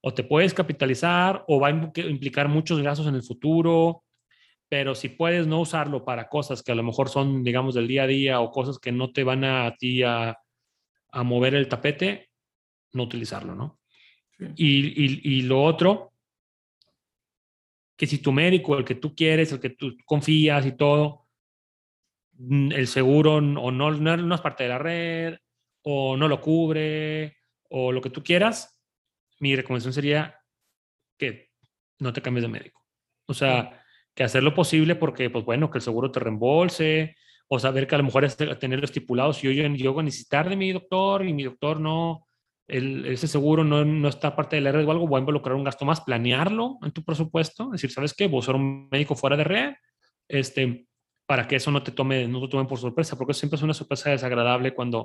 o 0.00 0.14
te 0.14 0.24
puedes 0.24 0.54
capitalizar 0.54 1.44
o 1.46 1.60
va 1.60 1.68
a 1.68 1.70
implicar 1.70 2.48
muchos 2.48 2.80
gastos 2.80 3.06
en 3.06 3.16
el 3.16 3.22
futuro, 3.22 4.04
pero 4.68 4.94
si 4.94 5.08
puedes 5.08 5.46
no 5.46 5.60
usarlo 5.60 6.04
para 6.04 6.28
cosas 6.28 6.62
que 6.62 6.72
a 6.72 6.74
lo 6.74 6.82
mejor 6.82 7.08
son, 7.08 7.42
digamos, 7.42 7.74
del 7.74 7.88
día 7.88 8.02
a 8.02 8.06
día 8.06 8.40
o 8.40 8.50
cosas 8.50 8.78
que 8.78 8.92
no 8.92 9.12
te 9.12 9.24
van 9.24 9.44
a, 9.44 9.74
ti 9.76 10.02
a, 10.02 10.36
mover 11.24 11.54
el 11.54 11.68
tapete, 11.68 12.30
no 12.92 13.04
utilizarlo, 13.04 13.54
¿no? 13.54 13.80
Y, 14.56 15.36
y, 15.36 15.42
lo 15.42 15.62
otro, 15.64 16.12
que 17.96 18.06
si 18.06 18.18
tu 18.18 18.30
médico, 18.30 18.78
el 18.78 18.84
que 18.84 18.94
tú 18.94 19.14
quieres, 19.14 19.50
el 19.50 19.58
que 19.58 19.70
tú 19.70 19.96
confías 20.04 20.64
y 20.64 20.76
todo, 20.76 21.26
mm, 22.34 22.70
el 22.72 22.86
seguro 22.86 23.36
o 23.36 23.40
no, 23.40 23.90
no, 23.90 24.16
no 24.16 24.34
es 24.34 24.40
parte 24.40 24.64
de 24.64 24.68
la 24.68 24.78
red, 24.78 25.38
o 25.82 26.16
no 26.16 26.28
lo 26.28 26.40
cubre, 26.40 27.38
o 27.70 27.90
lo 27.90 28.00
que 28.00 28.10
tú 28.10 28.22
quieras, 28.22 28.80
mi 29.40 29.56
recomendación 29.56 29.92
sería 29.92 30.38
que 31.16 31.50
no 31.98 32.12
te 32.12 32.22
cambies 32.22 32.42
de 32.42 32.48
médico. 32.48 32.84
O 33.26 33.34
sea, 33.34 33.82
que 34.18 34.24
hacer 34.24 34.42
lo 34.42 34.52
posible 34.52 34.96
porque, 34.96 35.30
pues 35.30 35.44
bueno, 35.44 35.70
que 35.70 35.78
el 35.78 35.82
seguro 35.82 36.10
te 36.10 36.18
reembolse 36.18 37.14
o 37.46 37.60
saber 37.60 37.86
que 37.86 37.94
a 37.94 37.98
lo 37.98 38.04
mejor 38.04 38.24
es 38.24 38.36
tenerlo 38.36 38.84
estipulado. 38.84 39.32
Si 39.32 39.46
yo 39.46 39.52
llego 39.52 40.00
a 40.00 40.02
necesitar 40.02 40.48
de 40.48 40.56
mi 40.56 40.72
doctor 40.72 41.24
y 41.24 41.32
mi 41.32 41.44
doctor 41.44 41.78
no, 41.78 42.26
el, 42.66 43.06
ese 43.06 43.28
seguro 43.28 43.62
no, 43.62 43.84
no, 43.84 44.08
está 44.08 44.34
parte 44.34 44.56
de 44.56 44.62
la 44.62 44.72
red 44.72 44.84
o 44.84 44.90
algo, 44.90 45.06
voy 45.06 45.18
a 45.18 45.20
involucrar 45.20 45.54
un 45.54 45.62
gasto 45.62 45.84
más, 45.84 46.00
planearlo 46.00 46.78
en 46.82 46.90
tu 46.90 47.04
presupuesto, 47.04 47.66
es 47.66 47.80
decir, 47.80 47.92
¿sabes 47.92 48.12
qué? 48.12 48.26
Vos 48.26 48.46
ser 48.46 48.56
un 48.56 48.88
médico 48.90 49.14
fuera 49.14 49.36
de 49.36 49.44
red, 49.44 49.74
este, 50.26 50.88
para 51.24 51.46
que 51.46 51.54
eso 51.54 51.70
no 51.70 51.84
te 51.84 51.92
tome, 51.92 52.26
no 52.26 52.40
te 52.40 52.48
tome 52.48 52.64
por 52.64 52.78
sorpresa, 52.78 53.16
porque 53.16 53.34
siempre 53.34 53.56
es 53.56 53.62
una 53.62 53.72
sorpresa 53.72 54.10
desagradable 54.10 54.74
cuando, 54.74 55.04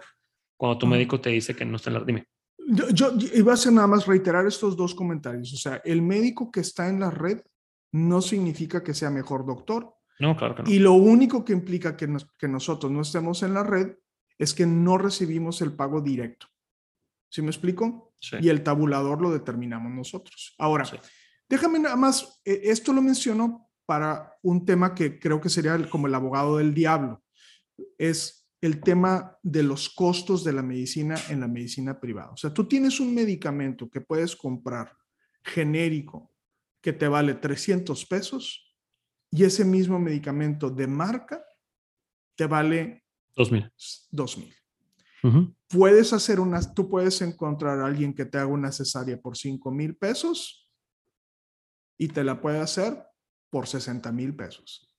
cuando 0.57 0.79
tu 0.79 0.87
médico 0.87 1.21
te 1.21 1.29
dice 1.29 1.55
que 1.55 1.65
no 1.65 1.75
está 1.75 1.91
en 1.91 1.93
la 1.93 1.99
red. 1.99 2.07
Dime. 2.07 2.25
Yo, 2.93 3.11
iba 3.35 3.51
a 3.51 3.53
hacer 3.53 3.73
nada 3.73 3.85
más 3.85 4.07
reiterar 4.07 4.47
estos 4.47 4.75
dos 4.75 4.95
comentarios. 4.95 5.53
O 5.53 5.57
sea, 5.57 5.81
el 5.85 6.01
médico 6.01 6.51
que 6.51 6.61
está 6.61 6.89
en 6.89 6.99
la 6.99 7.11
red 7.11 7.41
no 7.93 8.21
significa 8.21 8.83
que 8.83 8.93
sea 8.93 9.09
mejor 9.09 9.45
doctor. 9.45 9.95
No, 10.19 10.35
claro 10.35 10.55
que 10.55 10.63
no. 10.63 10.69
Y 10.69 10.79
lo 10.79 10.93
único 10.93 11.45
que 11.45 11.53
implica 11.53 11.95
que, 11.95 12.13
que 12.37 12.47
nosotros 12.47 12.91
no 12.91 13.01
estemos 13.01 13.43
en 13.43 13.53
la 13.53 13.63
red 13.63 13.95
es 14.37 14.53
que 14.53 14.65
no 14.65 14.97
recibimos 14.97 15.61
el 15.61 15.73
pago 15.73 16.01
directo. 16.01 16.47
¿Sí 17.29 17.41
me 17.41 17.49
explico? 17.49 18.13
Sí. 18.19 18.37
Y 18.41 18.49
el 18.49 18.63
tabulador 18.63 19.21
lo 19.21 19.31
determinamos 19.31 19.91
nosotros. 19.91 20.55
Ahora, 20.57 20.85
déjame 21.47 21.79
nada 21.79 21.95
más, 21.95 22.41
eh, 22.45 22.61
esto 22.63 22.93
lo 22.93 23.01
menciono 23.01 23.69
para 23.85 24.33
un 24.41 24.65
tema 24.65 24.95
que 24.95 25.19
creo 25.19 25.39
que 25.39 25.49
sería 25.49 25.89
como 25.89 26.07
el 26.07 26.15
abogado 26.15 26.57
del 26.57 26.73
diablo. 26.73 27.23
Es 27.97 28.49
el 28.61 28.81
tema 28.81 29.37
de 29.43 29.61
los 29.61 29.89
costos 29.89 30.43
de 30.43 30.53
la 30.53 30.63
medicina 30.63 31.15
en 31.29 31.41
la 31.41 31.47
medicina 31.47 31.99
privada. 31.99 32.31
O 32.31 32.37
sea, 32.37 32.53
tú 32.53 32.67
tienes 32.67 32.99
un 32.99 33.13
medicamento 33.13 33.89
que 33.89 34.01
puedes 34.01 34.35
comprar 34.35 34.95
genérico 35.43 36.32
que 36.83 36.93
te 36.93 37.07
vale 37.07 37.33
300 37.33 38.05
pesos 38.05 38.75
y 39.31 39.45
ese 39.45 39.63
mismo 39.65 39.97
medicamento 39.99 40.69
de 40.69 40.85
marca 40.85 41.43
te 42.35 42.45
vale 42.45 43.03
2000. 43.35 43.71
2000. 44.11 44.53
Ujú. 45.23 45.55
Puedes 45.69 46.11
hacer 46.11 46.39
unas, 46.41 46.73
tú 46.75 46.89
puedes 46.89 47.21
encontrar 47.21 47.79
a 47.79 47.85
alguien 47.85 48.13
que 48.13 48.25
te 48.25 48.37
haga 48.37 48.47
una 48.47 48.71
cesárea 48.71 49.19
por 49.19 49.37
5 49.37 49.71
mil 49.71 49.95
pesos 49.95 50.69
y 51.97 52.09
te 52.09 52.23
la 52.23 52.41
puede 52.41 52.59
hacer 52.59 53.01
por 53.49 53.65
60 53.67 54.11
mil 54.11 54.35
pesos. 54.35 54.93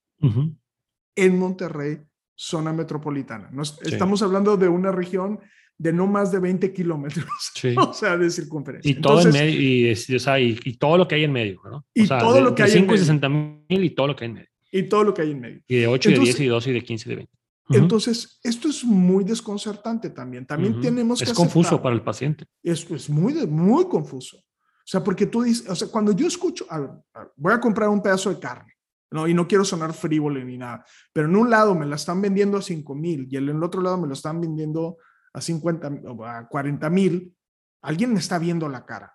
En 1.17 1.39
Monterrey, 1.39 2.01
zona 2.35 2.73
metropolitana. 2.73 3.51
Nos- 3.51 3.77
Sí. 3.83 3.93
Estamos 3.93 4.23
hablando 4.23 4.57
de 4.57 4.69
una 4.69 4.91
región 4.91 5.39
de 5.77 5.93
no 5.93 6.07
más 6.07 6.31
de 6.31 6.39
20 6.39 6.73
kilómetros, 6.73 7.27
Sí. 7.55 7.75
o 7.77 7.93
sea, 7.93 8.17
de 8.17 8.31
circunferencia. 8.31 8.91
Y 8.91 8.95
todo 9.01 9.19
Entonces, 9.19 9.41
en 9.41 9.47
medio, 9.47 9.61
y, 9.61 9.89
es- 9.89 10.09
o 10.11 10.19
sea, 10.19 10.39
y, 10.41 10.59
y 10.65 10.77
todo 10.77 10.97
lo 10.99 11.09
que 11.09 11.17
hay 11.17 11.25
en 11.25 11.33
medio, 11.33 11.61
¿no? 11.65 11.85
Y 11.93 12.03
o 12.03 12.07
sea, 12.07 12.19
todo 12.19 12.35
de, 12.35 12.41
lo 12.43 12.55
que 12.55 12.63
hay 12.63 12.71
en 12.71 12.75
5 12.79 12.85
y 12.85 12.89
medio. 12.89 12.99
60 12.99 13.29
mil 13.29 13.85
y 13.85 13.91
todo 13.91 14.07
lo 14.09 14.17
que 14.17 14.25
hay 14.25 14.31
en 14.31 14.35
medio. 14.37 14.49
Y 14.71 14.83
todo 14.85 15.05
lo 15.05 15.15
que 15.15 15.23
hay 15.23 15.31
en 15.33 15.41
medio. 15.41 15.61
Y 15.67 15.77
de 15.77 15.87
8 15.87 16.09
y 16.09 16.13
de 16.13 16.17
Entonces- 16.19 16.37
10 16.37 16.47
y 16.47 16.49
12 16.49 16.71
y 16.71 16.73
de 16.75 16.83
15 16.85 17.09
y 17.09 17.11
de 17.11 17.17
20. 17.17 17.33
Ujú. 17.71 17.79
Entonces, 17.79 18.39
esto 18.43 18.69
es 18.69 18.85
muy 18.85 19.25
desconcertante 19.25 20.11
también. 20.11 20.47
También 20.47 20.75
Ujú. 20.75 20.83
tenemos 20.83 21.19
que 21.19 21.25
Es 21.25 21.33
confuso 21.33 21.77
aceptar- 21.77 21.83
para 21.83 21.95
el 21.95 22.03
paciente. 22.03 22.45
Esto 22.63 22.95
es 22.95 23.09
muy, 23.09 23.33
muy 23.47 23.85
confuso. 23.89 24.37
O 24.39 24.87
sea, 24.87 25.03
porque 25.03 25.27
tú 25.27 25.43
dices, 25.43 25.69
o 25.69 25.75
sea, 25.75 25.89
cuando 25.89 26.13
yo 26.13 26.27
escucho, 26.27 26.67
a 26.69 26.79
ver, 26.79 26.91
a 27.15 27.21
ver, 27.21 27.29
voy 27.37 27.53
a 27.55 27.61
comprar 27.61 27.89
un 27.89 28.03
pedazo 28.03 28.29
de 28.29 28.39
carne, 28.39 28.75
¿no? 29.11 29.27
Y 29.27 29.33
no 29.33 29.49
quiero 29.49 29.65
sonar 29.65 29.95
frívolo 29.95 30.45
ni 30.45 30.59
nada, 30.59 30.85
pero 31.11 31.27
en 31.27 31.37
un 31.37 31.49
lado 31.49 31.75
me 31.75 31.87
la 31.87 31.97
están 31.97 32.21
vendiendo 32.21 32.59
a 32.59 32.63
5 32.63 32.95
mil 32.95 33.27
y 33.31 33.37
en 33.39 33.49
el 33.49 33.63
otro 33.63 33.81
lado 33.81 33.97
me 33.99 34.07
lo 34.09 34.13
están 34.13 34.41
vendiendo 34.43 34.99
a 35.35 35.41
50, 35.41 35.89
o 36.09 36.25
a 36.25 36.49
40 36.49 36.89
mil, 36.91 37.37
alguien 37.83 38.13
me 38.13 38.21
está 38.21 38.39
viendo 38.39 38.69
la 38.69 38.87
cara. 38.87 39.13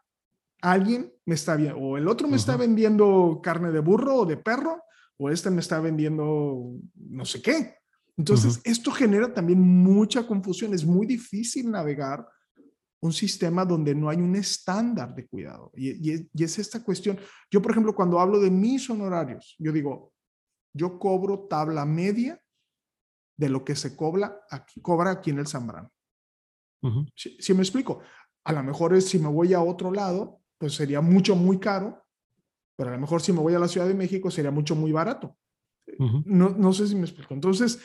Alguien 0.61 1.11
me 1.25 1.35
está 1.35 1.55
viendo, 1.55 1.77
o 1.79 1.97
el 1.97 2.07
otro 2.07 2.27
me 2.27 2.35
está 2.35 2.57
vendiendo 2.57 3.39
carne 3.41 3.71
de 3.71 3.79
burro 3.79 4.15
o 4.17 4.25
de 4.25 4.35
perro, 4.37 4.83
o 5.17 5.29
este 5.29 5.49
me 5.49 5.61
está 5.61 5.79
vendiendo 5.79 6.73
no 6.95 7.25
sé 7.25 7.41
qué. 7.41 7.75
Entonces, 8.17 8.59
esto 8.65 8.91
genera 8.91 9.33
también 9.33 9.61
mucha 9.61 10.27
confusión. 10.27 10.73
Es 10.73 10.85
muy 10.85 11.07
difícil 11.07 11.71
navegar 11.71 12.27
un 13.01 13.13
sistema 13.13 13.63
donde 13.63 13.95
no 13.95 14.09
hay 14.09 14.17
un 14.17 14.35
estándar 14.35 15.15
de 15.15 15.25
cuidado. 15.25 15.71
Y, 15.73 16.09
y 16.09 16.11
es- 16.13 16.25
y 16.33 16.43
es 16.43 16.59
esta 16.59 16.83
cuestión. 16.83 17.17
Yo, 17.49 17.61
por 17.61 17.71
ejemplo, 17.71 17.95
cuando 17.95 18.19
hablo 18.19 18.41
de 18.41 18.51
mis 18.51 18.89
honorarios, 18.89 19.55
yo 19.57 19.71
digo, 19.71 20.11
yo 20.73 20.99
cobro 20.99 21.47
tabla 21.49 21.85
media 21.85 22.37
de 23.37 23.47
lo 23.47 23.63
que 23.63 23.75
se 23.77 23.95
cobra 23.95 24.41
aquí, 24.51 24.81
cobra 24.81 25.11
aquí 25.11 25.29
en 25.29 25.39
el 25.39 25.47
Zambrano. 25.47 25.89
Si, 27.15 27.37
si 27.41 27.53
me 27.53 27.61
explico, 27.61 27.99
a 28.43 28.53
lo 28.53 28.63
mejor 28.63 28.95
es, 28.95 29.05
si 29.07 29.19
me 29.19 29.27
voy 29.27 29.53
a 29.53 29.61
otro 29.61 29.91
lado, 29.91 30.41
pues 30.57 30.73
sería 30.73 31.01
mucho, 31.01 31.35
muy 31.35 31.59
caro, 31.59 32.05
pero 32.75 32.89
a 32.89 32.93
lo 32.93 32.99
mejor 32.99 33.21
si 33.21 33.33
me 33.33 33.39
voy 33.39 33.53
a 33.53 33.59
la 33.59 33.67
Ciudad 33.67 33.87
de 33.87 33.93
México 33.93 34.31
sería 34.31 34.51
mucho, 34.51 34.75
muy 34.75 34.91
barato. 34.91 35.37
No, 36.25 36.49
no 36.49 36.71
sé 36.73 36.87
si 36.87 36.95
me 36.95 37.01
explico. 37.05 37.33
Entonces, 37.33 37.79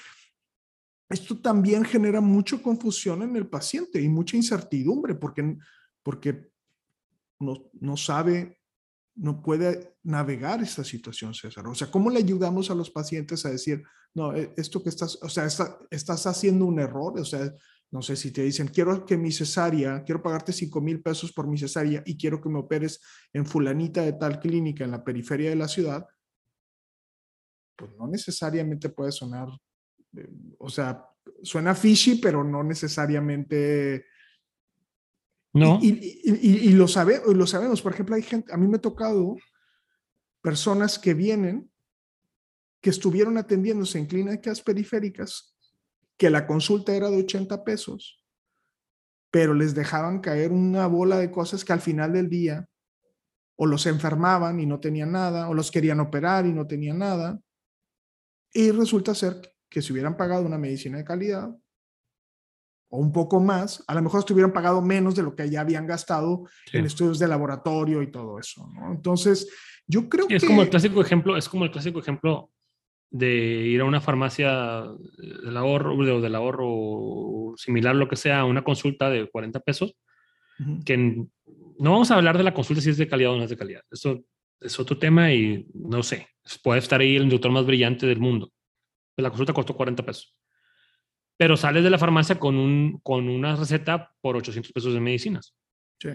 esto 1.08 1.38
también 1.38 1.84
genera 1.84 2.20
mucha 2.20 2.60
confusión 2.62 3.22
en 3.22 3.36
el 3.36 3.46
paciente 3.46 4.00
y 4.00 4.08
mucha 4.08 4.36
incertidumbre 4.36 5.14
porque, 5.14 5.56
porque 6.02 6.50
no, 7.40 7.70
no 7.80 7.96
sabe, 7.96 8.60
no 9.16 9.42
puede 9.42 9.96
navegar 10.02 10.62
esta 10.62 10.84
situación, 10.84 11.34
César. 11.34 11.66
O 11.66 11.74
sea, 11.74 11.90
¿cómo 11.90 12.10
le 12.10 12.18
ayudamos 12.18 12.70
a 12.70 12.74
los 12.74 12.90
pacientes 12.90 13.44
a 13.46 13.50
decir, 13.50 13.82
no, 14.14 14.34
eh, 14.34 14.52
esto 14.56 14.82
que 14.82 14.88
estás, 14.88 15.18
o 15.22 15.28
sea, 15.28 15.46
está- 15.46 15.78
estás 15.90 16.26
haciendo 16.26 16.66
un 16.66 16.78
error? 16.80 17.18
O 17.18 17.24
sea, 17.24 17.52
no 17.94 18.02
sé 18.02 18.16
si 18.16 18.32
te 18.32 18.42
dicen, 18.42 18.66
quiero 18.66 19.06
que 19.06 19.16
mi 19.16 19.30
cesárea, 19.30 20.02
quiero 20.02 20.20
pagarte 20.20 20.52
5 20.52 20.80
mil 20.80 21.00
pesos 21.00 21.32
por 21.32 21.46
mi 21.46 21.56
cesárea 21.56 22.02
y 22.04 22.16
quiero 22.18 22.40
que 22.40 22.48
me 22.48 22.58
operes 22.58 23.00
en 23.32 23.46
fulanita 23.46 24.02
de 24.02 24.14
tal 24.14 24.40
clínica 24.40 24.82
en 24.82 24.90
la 24.90 25.04
periferia 25.04 25.48
de 25.48 25.54
la 25.54 25.68
ciudad, 25.68 26.04
pues 27.76 27.92
no 27.96 28.08
necesariamente 28.08 28.88
puede 28.88 29.12
sonar, 29.12 29.46
eh, 30.16 30.28
o 30.58 30.68
sea, 30.68 31.06
suena 31.44 31.72
fishy, 31.76 32.16
pero 32.16 32.42
no 32.42 32.64
necesariamente... 32.64 34.06
No. 35.52 35.78
Y, 35.80 35.90
y- 35.90 36.20
y- 36.42 36.68
y 36.70 36.72
lo, 36.72 36.88
sabe, 36.88 37.22
y 37.28 37.32
lo 37.32 37.46
sabemos, 37.46 37.80
por 37.80 37.92
ejemplo, 37.92 38.16
hay 38.16 38.22
gente, 38.22 38.52
a 38.52 38.56
mí 38.56 38.66
me 38.66 38.78
ha 38.78 38.80
tocado 38.80 39.36
personas 40.42 40.98
que 40.98 41.14
vienen, 41.14 41.70
que 42.80 42.90
estuvieron 42.90 43.38
atendiéndose 43.38 44.00
en 44.00 44.06
clínicas 44.06 44.60
periféricas, 44.62 45.53
que 46.18 46.30
la 46.30 46.46
consulta 46.46 46.94
era 46.94 47.10
de 47.10 47.18
80 47.18 47.64
pesos, 47.64 48.24
pero 49.30 49.52
les 49.54 49.74
dejaban 49.74 50.20
caer 50.20 50.52
una 50.52 50.86
bola 50.86 51.18
de 51.18 51.30
cosas 51.30 51.64
que 51.64 51.72
al 51.72 51.80
final 51.80 52.12
del 52.12 52.28
día 52.28 52.68
o 53.56 53.66
los 53.66 53.86
enfermaban 53.86 54.58
y 54.60 54.66
no 54.66 54.80
tenían 54.80 55.12
nada, 55.12 55.48
o 55.48 55.54
los 55.54 55.70
querían 55.70 56.00
operar 56.00 56.44
y 56.46 56.52
no 56.52 56.66
tenían 56.66 56.98
nada. 56.98 57.38
Y 58.52 58.70
resulta 58.72 59.14
ser 59.14 59.40
que 59.68 59.80
si 59.82 59.92
hubieran 59.92 60.16
pagado 60.16 60.44
una 60.44 60.58
medicina 60.58 60.98
de 60.98 61.04
calidad 61.04 61.50
o 62.90 62.98
un 62.98 63.12
poco 63.12 63.40
más, 63.40 63.82
a 63.86 63.94
lo 63.94 64.02
mejor 64.02 64.20
estuvieran 64.20 64.52
pagado 64.52 64.80
menos 64.82 65.14
de 65.16 65.22
lo 65.22 65.34
que 65.34 65.48
ya 65.50 65.60
habían 65.60 65.86
gastado 65.86 66.44
Sí. 66.70 66.78
en 66.78 66.84
estudios 66.86 67.18
de 67.18 67.28
laboratorio 67.28 68.02
y 68.02 68.10
todo 68.10 68.38
eso. 68.38 68.68
¿no? 68.72 68.92
Entonces, 68.92 69.48
yo 69.86 70.08
creo 70.08 70.26
Es 70.28 70.42
que... 70.42 70.46
como 70.48 70.62
el 70.62 70.70
clásico 70.70 71.00
ejemplo, 71.00 71.36
es 71.36 71.48
como 71.48 71.64
el 71.64 71.70
clásico 71.72 71.98
ejemplo 71.98 72.50
de 73.16 73.32
ir 73.32 73.80
a 73.80 73.84
una 73.84 74.00
farmacia 74.00 74.82
del 75.18 75.56
ahorro, 75.56 75.94
o 75.96 76.20
del 76.20 76.34
ahorro 76.34 77.54
similar, 77.56 77.94
lo 77.94 78.08
que 78.08 78.16
sea, 78.16 78.44
una 78.44 78.64
consulta 78.64 79.08
de 79.08 79.30
40 79.30 79.60
pesos, 79.60 79.94
Ujú. 80.58 80.82
que 80.84 80.94
n- 80.94 81.28
no 81.78 81.92
vamos 81.92 82.10
a 82.10 82.16
hablar 82.16 82.36
de 82.36 82.42
la 82.42 82.52
consulta 82.52 82.82
si 82.82 82.90
es 82.90 82.96
de 82.98 83.06
calidad 83.06 83.30
o 83.30 83.36
no 83.36 83.44
es 83.44 83.50
de 83.50 83.56
calidad. 83.56 83.82
Eso 83.88 84.24
es 84.60 84.80
otro 84.80 84.98
tema 84.98 85.32
y 85.32 85.64
no 85.74 86.02
sé, 86.02 86.26
puede 86.64 86.80
estar 86.80 87.00
ahí 87.00 87.14
el 87.14 87.28
doctor 87.28 87.52
más 87.52 87.64
brillante 87.64 88.04
del 88.04 88.18
mundo. 88.18 88.50
La 89.16 89.28
consulta 89.30 89.52
costó 89.52 89.76
40 89.76 90.04
pesos. 90.04 90.36
Pero 91.36 91.56
sales 91.56 91.84
de 91.84 91.90
la 91.90 91.98
farmacia 91.98 92.36
con, 92.40 92.56
un, 92.56 92.98
con 93.04 93.28
una 93.28 93.54
receta 93.54 94.12
por 94.20 94.36
800 94.36 94.72
pesos 94.72 94.92
de 94.92 94.98
medicinas. 95.00 95.54
Sí. 96.00 96.08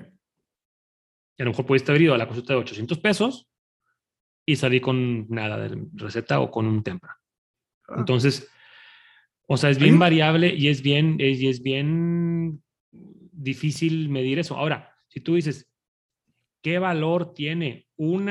Y 1.37 1.41
a 1.41 1.45
lo 1.45 1.51
mejor 1.51 1.65
pudiste 1.65 1.91
haber 1.93 2.01
ido 2.01 2.13
a 2.13 2.17
la 2.17 2.27
consulta 2.27 2.51
de 2.53 2.59
800 2.59 2.99
pesos 2.99 3.47
y 4.51 4.55
salir 4.55 4.81
con 4.81 5.27
nada 5.29 5.57
de 5.57 5.85
receta 5.93 6.39
o 6.39 6.49
con 6.49 6.65
un 6.65 6.81
tempra. 6.83 7.17
Ah, 7.87 7.95
Entonces, 7.99 8.49
o 9.47 9.57
sea, 9.57 9.69
es 9.69 9.77
bien 9.77 9.99
variable 9.99 10.53
y 10.55 10.69
es 10.69 10.81
bien, 10.81 11.17
es- 11.19 11.39
y 11.39 11.47
es 11.49 11.61
bien 11.61 12.63
difícil 12.91 14.09
medir 14.09 14.39
eso. 14.39 14.57
Ahora, 14.57 14.95
si 15.07 15.21
tú 15.21 15.35
dices, 15.35 15.71
¿qué 16.63 16.79
valor 16.79 17.33
tiene 17.33 17.87
un 17.95 18.27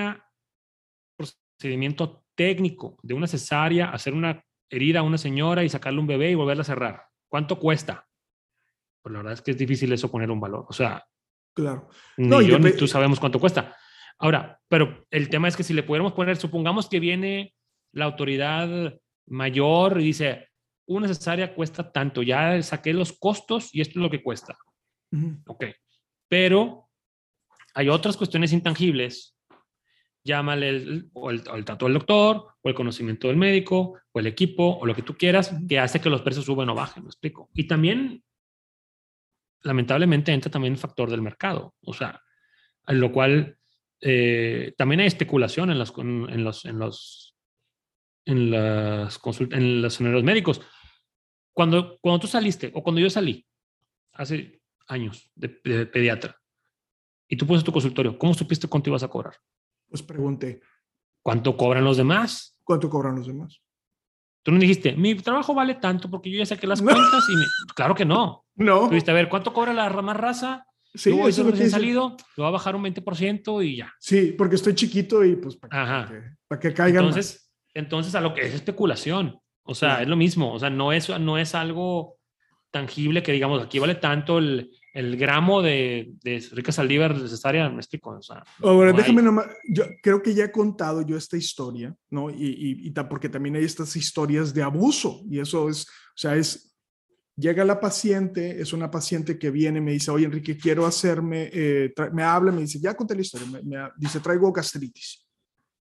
procedimiento 1.16 2.24
técnico 2.34 2.98
de 3.02 3.14
una 3.14 3.26
cesárea, 3.26 3.90
hacer 3.90 4.12
una 4.14 4.44
herida 4.70 5.00
a 5.00 5.02
una 5.04 5.18
señora 5.18 5.62
y 5.64 5.68
sacarle 5.68 6.00
un 6.00 6.06
bebé 6.06 6.30
y 6.30 6.34
volverla 6.34 6.62
a 6.62 6.64
cerrar? 6.64 7.02
¿Cuánto 7.28 7.58
cuesta? 7.58 8.06
Pues 9.02 9.12
la 9.12 9.18
verdad 9.20 9.34
es 9.34 9.42
que 9.42 9.52
es 9.52 9.58
difícil 9.58 9.92
eso 9.92 10.10
poner 10.10 10.30
un 10.30 10.40
valor. 10.40 10.66
O 10.68 10.72
sea, 10.72 11.04
claro. 11.54 11.88
ni 12.16 12.26
No, 12.28 12.40
yo 12.40 12.58
ni 12.58 12.72
tú 12.72 12.86
sabemos 12.88 13.20
cuánto 13.20 13.38
cuesta. 13.38 13.76
Ahora, 14.18 14.60
pero 14.68 15.06
el 15.10 15.28
tema 15.28 15.48
es 15.48 15.56
que 15.56 15.62
si 15.62 15.74
le 15.74 15.82
pudiéramos 15.82 16.12
poner, 16.12 16.36
supongamos 16.36 16.88
que 16.88 17.00
viene 17.00 17.54
la 17.92 18.04
autoridad 18.06 18.98
mayor 19.26 20.00
y 20.00 20.04
dice, 20.04 20.48
una 20.86 21.06
cesárea 21.06 21.54
cuesta 21.54 21.92
tanto, 21.92 22.22
ya 22.22 22.60
saqué 22.62 22.92
los 22.92 23.12
costos 23.12 23.74
y 23.74 23.80
esto 23.80 23.98
es 23.98 24.02
lo 24.02 24.10
que 24.10 24.22
cuesta. 24.22 24.56
Ujú. 25.12 25.38
Ok. 25.46 25.64
Pero 26.28 26.88
hay 27.74 27.88
otras 27.88 28.16
cuestiones 28.16 28.52
intangibles, 28.52 29.36
llámale 30.24 30.68
el, 30.68 31.10
o 31.12 31.30
el, 31.30 31.42
o 31.48 31.54
el 31.54 31.64
trato 31.64 31.86
del 31.86 31.94
doctor, 31.94 32.54
o 32.60 32.68
el 32.68 32.74
conocimiento 32.74 33.28
del 33.28 33.36
médico, 33.36 33.98
o 34.10 34.18
el 34.18 34.26
equipo, 34.26 34.78
o 34.78 34.84
lo 34.84 34.94
que 34.94 35.02
tú 35.02 35.16
quieras, 35.16 35.54
que 35.68 35.78
hace 35.78 36.00
que 36.00 36.10
los 36.10 36.22
precios 36.22 36.44
suban 36.44 36.68
o 36.70 36.74
bajen, 36.74 37.04
me 37.04 37.08
explico. 37.08 37.48
Y 37.54 37.68
también, 37.68 38.22
lamentablemente, 39.62 40.32
entra 40.32 40.50
también 40.50 40.74
el 40.74 40.78
factor 40.78 41.08
del 41.08 41.22
mercado, 41.22 41.74
o 41.82 41.94
sea, 41.94 42.20
en 42.86 43.00
lo 43.00 43.12
cual 43.12 43.58
eh, 44.00 44.74
también 44.76 45.00
hay 45.00 45.06
especulación 45.06 45.70
en 45.70 45.78
los, 45.78 45.92
en, 45.98 46.44
los, 46.44 46.64
en 46.64 46.78
los, 46.78 47.36
en 48.24 48.50
las 48.50 49.20
consult- 49.20 49.54
en 49.54 49.82
los 49.82 50.24
médicos. 50.24 50.60
Cuando, 51.52 51.98
cuando 52.00 52.20
tú 52.20 52.26
saliste, 52.26 52.70
o 52.74 52.82
cuando 52.82 53.00
yo 53.00 53.10
salí, 53.10 53.44
hace 54.12 54.60
años 54.86 55.30
de, 55.34 55.60
de 55.64 55.86
pediatra, 55.86 56.36
y 57.28 57.36
tú 57.36 57.46
pones 57.46 57.64
tu 57.64 57.72
consultorio, 57.72 58.16
¿cómo 58.18 58.32
supiste 58.34 58.68
cuánto 58.68 58.90
ibas 58.90 59.02
a 59.02 59.08
cobrar? 59.08 59.34
Pues 59.88 60.02
pregunté, 60.02 60.60
¿Cuánto 61.20 61.56
cobran 61.56 61.84
los 61.84 61.96
demás? 61.96 62.56
¿cuánto 62.64 62.88
cobran 62.88 63.16
los 63.16 63.26
demás? 63.26 63.60
Tú 64.42 64.52
no 64.52 64.58
dijiste, 64.58 64.94
mi 64.94 65.14
trabajo 65.16 65.52
vale 65.52 65.74
tanto 65.74 66.08
porque 66.08 66.30
yo 66.30 66.38
ya 66.38 66.46
saqué 66.46 66.66
las 66.66 66.80
No. 66.80 66.90
cuentas 66.92 67.24
y 67.28 67.36
me... 67.36 67.44
Claro 67.74 67.94
que 67.94 68.04
no. 68.06 68.46
No. 68.54 68.84
Tú 68.84 68.90
dijiste, 68.90 69.10
a 69.10 69.14
ver, 69.14 69.28
¿cuánto 69.28 69.52
cobra 69.52 69.74
la 69.74 69.90
más 69.90 70.16
raza? 70.16 70.66
Sí, 70.98 71.10
Yo 71.10 71.28
eso 71.28 71.44
recién 71.48 71.70
salido, 71.70 72.16
lo 72.36 72.42
va 72.42 72.48
a 72.48 72.52
bajar 72.52 72.74
un 72.76 72.82
20% 72.82 73.64
y 73.64 73.76
ya. 73.76 73.92
Sí, 74.00 74.34
porque 74.36 74.56
estoy 74.56 74.74
chiquito 74.74 75.24
y 75.24 75.36
pues 75.36 75.56
para 75.56 76.06
que, 76.08 76.20
para 76.48 76.60
que 76.60 76.74
caigan 76.74 77.04
más. 77.06 77.16
Entonces, 77.16 77.50
entonces 77.74 78.14
a 78.14 78.20
lo 78.20 78.34
que 78.34 78.42
es 78.42 78.54
especulación. 78.54 79.38
O 79.62 79.74
sea, 79.74 79.88
Claro. 79.90 80.02
es 80.02 80.08
lo 80.08 80.16
mismo. 80.16 80.52
O 80.52 80.58
sea, 80.58 80.70
no 80.70 80.92
es, 80.92 81.08
no 81.20 81.38
es 81.38 81.54
algo 81.54 82.16
tangible 82.70 83.22
que 83.22 83.32
digamos, 83.32 83.62
aquí 83.62 83.78
vale 83.78 83.94
tanto 83.94 84.38
el, 84.38 84.70
el 84.92 85.16
gramo 85.16 85.62
de, 85.62 86.10
de 86.22 86.46
rica 86.52 86.70
saliva 86.72 87.08
necesaria, 87.08 87.68
me 87.70 87.76
explico. 87.76 88.10
O 88.10 88.22
sea, 88.22 88.42
Ahora, 88.62 88.90
no 88.92 88.98
déjame 88.98 89.20
hay. 89.20 89.24
nomás, 89.26 89.46
yo 89.68 89.84
creo 90.02 90.22
que 90.22 90.34
ya 90.34 90.44
he 90.44 90.52
contado 90.52 91.02
yo 91.06 91.16
esta 91.16 91.36
historia, 91.36 91.94
¿no? 92.10 92.28
Y, 92.30 92.34
y, 92.46 92.86
y 92.86 92.90
ta- 92.90 93.08
porque 93.08 93.28
también 93.28 93.56
hay 93.56 93.64
estas 93.64 93.94
historias 93.96 94.52
de 94.52 94.62
abuso, 94.62 95.22
y 95.30 95.38
eso 95.38 95.68
es, 95.68 95.86
o 95.88 96.16
sea, 96.16 96.36
es, 96.36 96.67
llega 97.38 97.64
la 97.64 97.78
paciente, 97.78 98.60
es 98.60 98.72
una 98.72 98.90
paciente 98.90 99.38
que 99.38 99.50
viene, 99.50 99.80
me 99.80 99.92
dice, 99.92 100.10
oye, 100.10 100.26
Enrique, 100.26 100.56
quiero 100.56 100.84
hacerme, 100.84 101.48
eh, 101.52 101.94
me 102.12 102.22
habla, 102.22 102.50
me 102.50 102.62
dice, 102.62 102.80
ya 102.80 102.94
conté 102.94 103.14
la 103.14 103.20
historia, 103.22 103.46
me, 103.62 103.90
dice, 103.96 104.20
traigo 104.20 104.52
gastritis. 104.52 105.24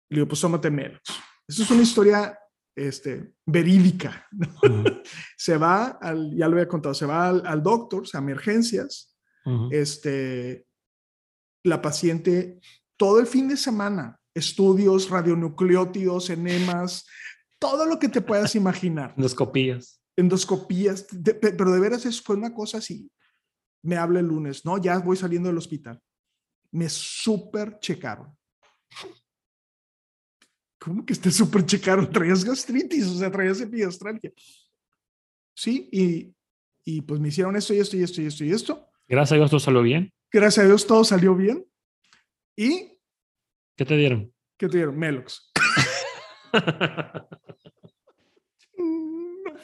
Le 0.09 0.17
digo, 0.17 0.27
pues 0.27 0.39
tómate 0.39 0.71
Melox. 0.71 1.01
Eso 1.47 1.63
es 1.63 1.71
una 1.71 1.81
historia, 1.81 2.39
este, 2.75 3.33
verídica, 3.45 4.27
Se 5.37 5.57
va, 5.57 5.99
al, 6.01 6.35
ya 6.35 6.47
lo 6.47 6.53
había 6.55 6.67
contado, 6.67 6.95
se 6.95 7.05
va 7.05 7.27
al, 7.27 7.45
al 7.45 7.61
doctor, 7.61 8.03
a 8.13 8.17
emergencias, 8.17 9.15
ujú. 9.45 9.67
este, 9.71 10.65
la 11.63 11.81
paciente 11.81 12.59
todo 12.95 13.19
el 13.19 13.27
fin 13.27 13.49
de 13.49 13.57
semana, 13.57 14.17
estudios, 14.33 15.09
radionucleótidos, 15.09 16.29
enemas, 16.29 17.05
todo 17.59 17.85
lo 17.85 17.99
que 17.99 18.07
te 18.07 18.21
puedas 18.21 18.55
imaginar, 18.55 19.13
Endoscopías. 19.17 20.02
Endoscopías, 20.15 21.07
de- 21.11 21.33
pe- 21.35 21.53
pero 21.53 21.71
de 21.71 21.79
veras 21.79 22.05
es, 22.05 22.21
fue 22.21 22.35
una 22.35 22.53
cosa 22.53 22.77
así. 22.79 23.09
Me 23.83 23.97
habla 23.97 24.19
el 24.19 24.27
lunes, 24.27 24.63
no, 24.65 24.77
ya 24.81 24.97
voy 24.99 25.17
saliendo 25.17 25.49
del 25.49 25.57
hospital. 25.57 26.01
Me 26.71 26.87
super 26.89 27.79
checaron. 27.79 28.35
¿Cómo 30.79 31.05
que 31.05 31.15
te 31.15 31.31
super 31.31 31.65
checaron? 31.65 32.09
Traías 32.11 32.43
gastritis, 32.43 33.05
o 33.07 33.15
sea, 33.17 33.31
traías 33.31 33.61
epigastralgia. 33.61 34.31
Sí, 35.55 35.87
y, 35.91 36.35
y 36.83 37.01
pues 37.01 37.19
me 37.19 37.29
hicieron 37.29 37.55
esto 37.55 37.73
y 37.73 37.79
esto 37.79 37.95
y 37.97 38.03
esto 38.03 38.21
y 38.21 38.25
esto 38.25 38.43
y 38.43 38.51
esto. 38.51 38.89
Gracias 39.07 39.33
a 39.33 39.35
Dios 39.35 39.49
todo 39.49 39.59
salió 39.59 39.81
bien. 39.81 40.11
Gracias 40.31 40.65
a 40.65 40.67
Dios 40.67 40.85
todo 40.87 41.03
salió 41.03 41.35
bien. 41.35 41.65
¿Y 42.55 42.97
¿Qué 43.77 43.85
te 43.85 43.95
dieron? 43.97 44.33
qué 44.57 44.67
te 44.67 44.77
dieron? 44.77 44.97
Melox. 44.97 45.51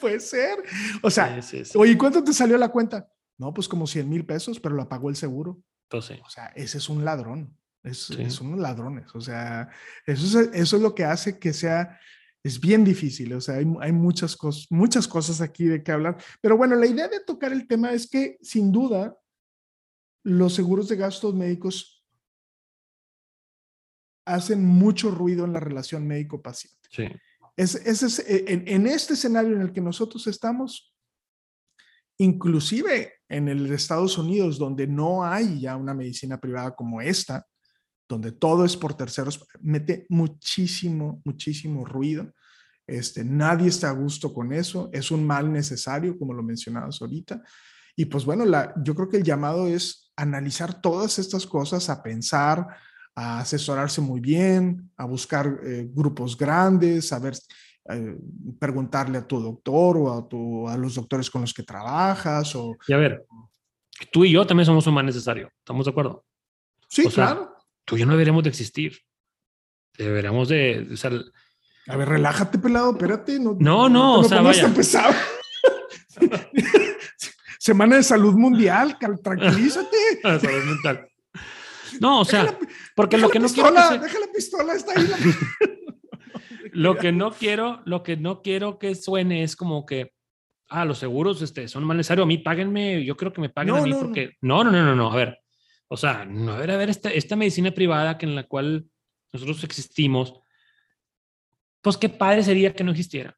Puede 0.00 0.20
ser. 0.20 0.58
O 1.02 1.10
sea, 1.10 1.40
Sí, 1.42 1.58
sí, 1.58 1.64
sí. 1.64 1.78
oye, 1.78 1.96
¿cuánto 1.98 2.22
te 2.24 2.32
salió 2.32 2.56
la 2.58 2.68
cuenta? 2.70 3.08
No, 3.38 3.52
pues 3.54 3.68
como 3.68 3.86
100 3.86 4.08
mil 4.08 4.24
pesos, 4.26 4.60
pero 4.60 4.74
la 4.76 4.88
pagó 4.88 5.08
el 5.10 5.16
seguro. 5.16 5.62
Entonces, 5.90 6.20
O 6.24 6.30
sea, 6.30 6.46
ese 6.56 6.78
es 6.78 6.88
un 6.88 7.04
ladrón. 7.04 7.56
Es. 7.82 7.98
Son 8.28 8.48
unos 8.48 8.60
ladrones. 8.60 9.14
O 9.14 9.20
sea, 9.20 9.68
eso 10.06 10.40
es, 10.40 10.50
eso 10.52 10.76
es 10.76 10.82
lo 10.82 10.94
que 10.94 11.04
hace 11.04 11.38
que 11.38 11.52
sea, 11.52 11.98
es 12.44 12.60
bien 12.60 12.84
difícil. 12.84 13.32
O 13.32 13.40
sea, 13.40 13.56
hay, 13.56 13.66
hay 13.80 13.92
muchas, 13.92 14.36
cosas, 14.36 14.66
muchas 14.70 15.08
cosas 15.08 15.40
aquí 15.40 15.64
de 15.64 15.82
qué 15.82 15.92
hablar. 15.92 16.16
Pero 16.42 16.56
bueno, 16.56 16.76
la 16.76 16.86
idea 16.86 17.08
de 17.08 17.20
tocar 17.24 17.52
el 17.52 17.66
tema 17.66 17.92
es 17.92 18.08
que 18.08 18.36
sin 18.42 18.70
duda 18.70 19.16
los 20.22 20.54
seguros 20.54 20.88
de 20.88 20.96
gastos 20.96 21.34
médicos 21.34 22.04
hacen 24.26 24.64
mucho 24.64 25.10
ruido 25.10 25.44
en 25.44 25.52
la 25.54 25.60
relación 25.60 26.06
médico-paciente. 26.06 26.88
sí. 26.90 27.04
Es, 27.56 27.74
ese 27.74 28.06
es, 28.06 28.18
eh, 28.20 28.44
en, 28.48 28.66
en 28.66 28.86
este 28.86 29.14
escenario 29.14 29.54
en 29.54 29.62
el 29.62 29.72
que 29.72 29.80
nosotros 29.80 30.26
estamos, 30.26 30.94
inclusive 32.18 33.14
en 33.28 33.48
el 33.48 33.72
Estados 33.72 34.18
Unidos, 34.18 34.58
donde 34.58 34.86
no 34.86 35.24
hay 35.24 35.60
ya 35.60 35.76
una 35.76 35.94
medicina 35.94 36.38
privada 36.38 36.74
como 36.74 37.00
esta, 37.00 37.46
donde 38.08 38.32
todo 38.32 38.64
es 38.64 38.76
por 38.76 38.94
terceros, 38.94 39.46
mete 39.60 40.04
muchísimo, 40.08 41.22
muchísimo 41.24 41.84
ruido. 41.84 42.34
Este, 42.86 43.24
nadie 43.24 43.68
está 43.68 43.90
a 43.90 43.92
gusto 43.92 44.34
con 44.34 44.52
eso, 44.52 44.90
es 44.92 45.12
un 45.12 45.24
mal 45.24 45.52
necesario, 45.52 46.18
como 46.18 46.34
lo 46.34 46.42
mencionabas 46.42 47.00
ahorita. 47.00 47.40
Y 47.94 48.06
pues 48.06 48.24
bueno, 48.24 48.44
la, 48.44 48.74
yo 48.82 48.94
creo 48.94 49.08
que 49.08 49.18
el 49.18 49.22
llamado 49.22 49.68
es 49.68 50.12
analizar 50.16 50.80
todas 50.80 51.18
estas 51.20 51.46
cosas, 51.46 51.88
a 51.88 52.02
pensar, 52.02 52.66
a 53.14 53.40
asesorarse 53.40 54.00
muy 54.00 54.20
bien, 54.20 54.90
a 54.96 55.04
buscar 55.04 55.60
eh, 55.64 55.88
grupos 55.92 56.36
grandes, 56.36 57.12
a 57.12 57.18
ver, 57.18 57.34
eh, 57.92 58.16
preguntarle 58.58 59.18
a 59.18 59.26
tu 59.26 59.40
doctor 59.40 59.96
o 59.96 60.12
a, 60.12 60.28
tu, 60.28 60.68
a 60.68 60.76
los 60.76 60.94
doctores 60.94 61.30
con 61.30 61.40
los 61.40 61.52
que 61.52 61.62
trabajas. 61.62 62.54
O... 62.54 62.76
Y 62.86 62.92
a 62.92 62.96
ver, 62.96 63.26
tú 64.12 64.24
y 64.24 64.32
yo 64.32 64.46
también 64.46 64.66
somos 64.66 64.86
un 64.86 64.94
mal 64.94 65.06
necesario. 65.06 65.50
¿Estamos 65.58 65.86
de 65.86 65.90
acuerdo? 65.90 66.24
Sí, 66.88 67.06
O 67.06 67.10
sea, 67.10 67.26
claro. 67.26 67.56
Tú 67.84 67.96
y 67.96 68.00
yo 68.00 68.06
no 68.06 68.12
deberíamos 68.12 68.42
de 68.44 68.50
existir. 68.50 68.98
Deberíamos 69.96 70.48
de... 70.48 70.88
o 70.92 70.96
sea, 70.96 71.10
A 71.88 71.96
ver, 71.96 72.08
relájate, 72.08 72.58
pelado, 72.58 72.92
espérate. 72.92 73.38
No, 73.38 73.56
No, 73.58 73.88
no, 73.88 74.20
o 74.20 74.24
sea, 74.24 74.40
vaya. 74.40 74.68
pesado. 74.72 75.12
Semana 77.58 77.96
de 77.96 78.02
salud 78.02 78.34
mundial, 78.34 78.96
tranquilízate. 79.22 79.96
salud 80.22 80.64
mental. 80.64 81.09
No, 82.00 82.20
o 82.20 82.24
sea, 82.24 82.44
la- 82.44 82.58
porque 82.94 83.18
lo 83.18 83.28
que 83.30 83.38
no 83.38 83.48
quiero 83.48 83.68
que 83.70 83.74
pistola, 83.74 83.88
se- 83.88 83.98
deja 83.98 84.18
la 84.20 84.32
pistola, 84.32 84.74
está 84.74 84.92
ahí. 84.98 85.06
la- 85.06 85.16
lo 86.72 86.96
que 86.96 87.12
no 87.12 87.32
quiero, 87.32 87.82
lo 87.84 88.02
que 88.02 88.16
no 88.16 88.42
quiero 88.42 88.78
que 88.78 88.94
suene 88.94 89.42
es 89.42 89.56
como 89.56 89.86
que, 89.86 90.12
ah, 90.68 90.84
los 90.84 90.98
seguros 90.98 91.42
este, 91.42 91.66
son 91.68 91.84
mal 91.84 91.96
necesario, 91.96 92.24
a 92.24 92.26
mí 92.26 92.38
páguenme, 92.38 93.04
yo 93.04 93.16
creo 93.16 93.32
que 93.32 93.40
me 93.40 93.48
paguen 93.50 93.74
No, 93.74 93.80
a 93.80 93.82
mí 93.84 93.90
no, 93.90 93.96
no. 93.96 94.02
porque, 94.06 94.36
no, 94.40 94.62
no, 94.64 94.70
no, 94.70 94.84
no, 94.84 94.94
no, 94.94 95.10
a 95.12 95.16
ver, 95.16 95.38
o 95.88 95.96
sea, 95.96 96.24
no 96.24 96.58
debe 96.58 96.74
haber 96.74 96.90
esta, 96.90 97.10
esta 97.10 97.34
medicina 97.36 97.72
privada 97.72 98.16
que 98.18 98.26
en 98.26 98.34
la 98.36 98.44
cual 98.44 98.86
nosotros 99.32 99.64
existimos, 99.64 100.40
pues 101.82 101.96
qué 101.96 102.08
padre 102.08 102.42
sería 102.42 102.72
que 102.74 102.84
no 102.84 102.90
existiera. 102.90 103.36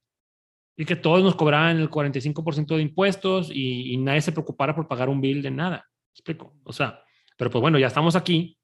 Y 0.74 0.86
que 0.86 0.96
todos 0.96 1.22
nos 1.22 1.34
cobraran 1.36 1.76
el 1.78 1.90
45% 1.90 2.76
de 2.76 2.82
impuestos 2.82 3.50
y, 3.52 3.92
y 3.92 3.96
nadie 3.98 4.22
se 4.22 4.32
preocupara 4.32 4.74
por 4.74 4.88
pagar 4.88 5.10
un 5.10 5.20
bill 5.20 5.42
de 5.42 5.50
nada. 5.50 5.76
¿Me 5.86 6.12
explico? 6.14 6.56
O 6.64 6.72
sea, 6.72 7.02
pero 7.36 7.50
pues 7.50 7.60
bueno, 7.60 7.78
ya 7.78 7.86
estamos 7.88 8.16
aquí, 8.16 8.58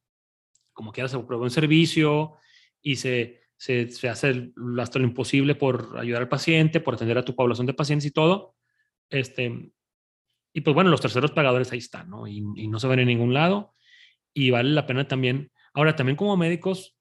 como 0.72 0.92
quiera 0.92 1.08
se 1.08 1.18
prueba 1.18 1.44
un 1.44 1.50
servicio 1.50 2.36
y 2.82 2.96
se, 2.96 3.42
se, 3.56 3.90
se 3.90 4.08
hace 4.08 4.28
el- 4.30 4.54
hasta 4.80 4.98
lo 4.98 5.04
imposible 5.04 5.54
por 5.54 5.96
ayudar 5.98 6.22
al 6.22 6.28
paciente, 6.28 6.80
por 6.80 6.94
atender 6.94 7.18
a 7.18 7.24
tu 7.24 7.34
población 7.34 7.66
de 7.66 7.74
pacientes 7.74 8.06
y 8.06 8.10
todo. 8.12 8.54
Este, 9.10 9.72
y 10.52 10.60
pues 10.60 10.74
bueno, 10.74 10.90
los 10.90 11.00
terceros 11.00 11.32
pagadores 11.32 11.72
ahí 11.72 11.78
están, 11.78 12.08
¿no? 12.10 12.26
Y, 12.26 12.38
y 12.56 12.68
no 12.68 12.78
se 12.80 12.88
ven 12.88 13.00
en 13.00 13.08
ningún 13.08 13.34
lado. 13.34 13.74
Y 14.34 14.50
vale 14.50 14.70
la 14.70 14.86
pena 14.86 15.06
también. 15.08 15.50
Ahora, 15.74 15.96
también 15.96 16.16
como 16.16 16.36
médicos 16.36 16.96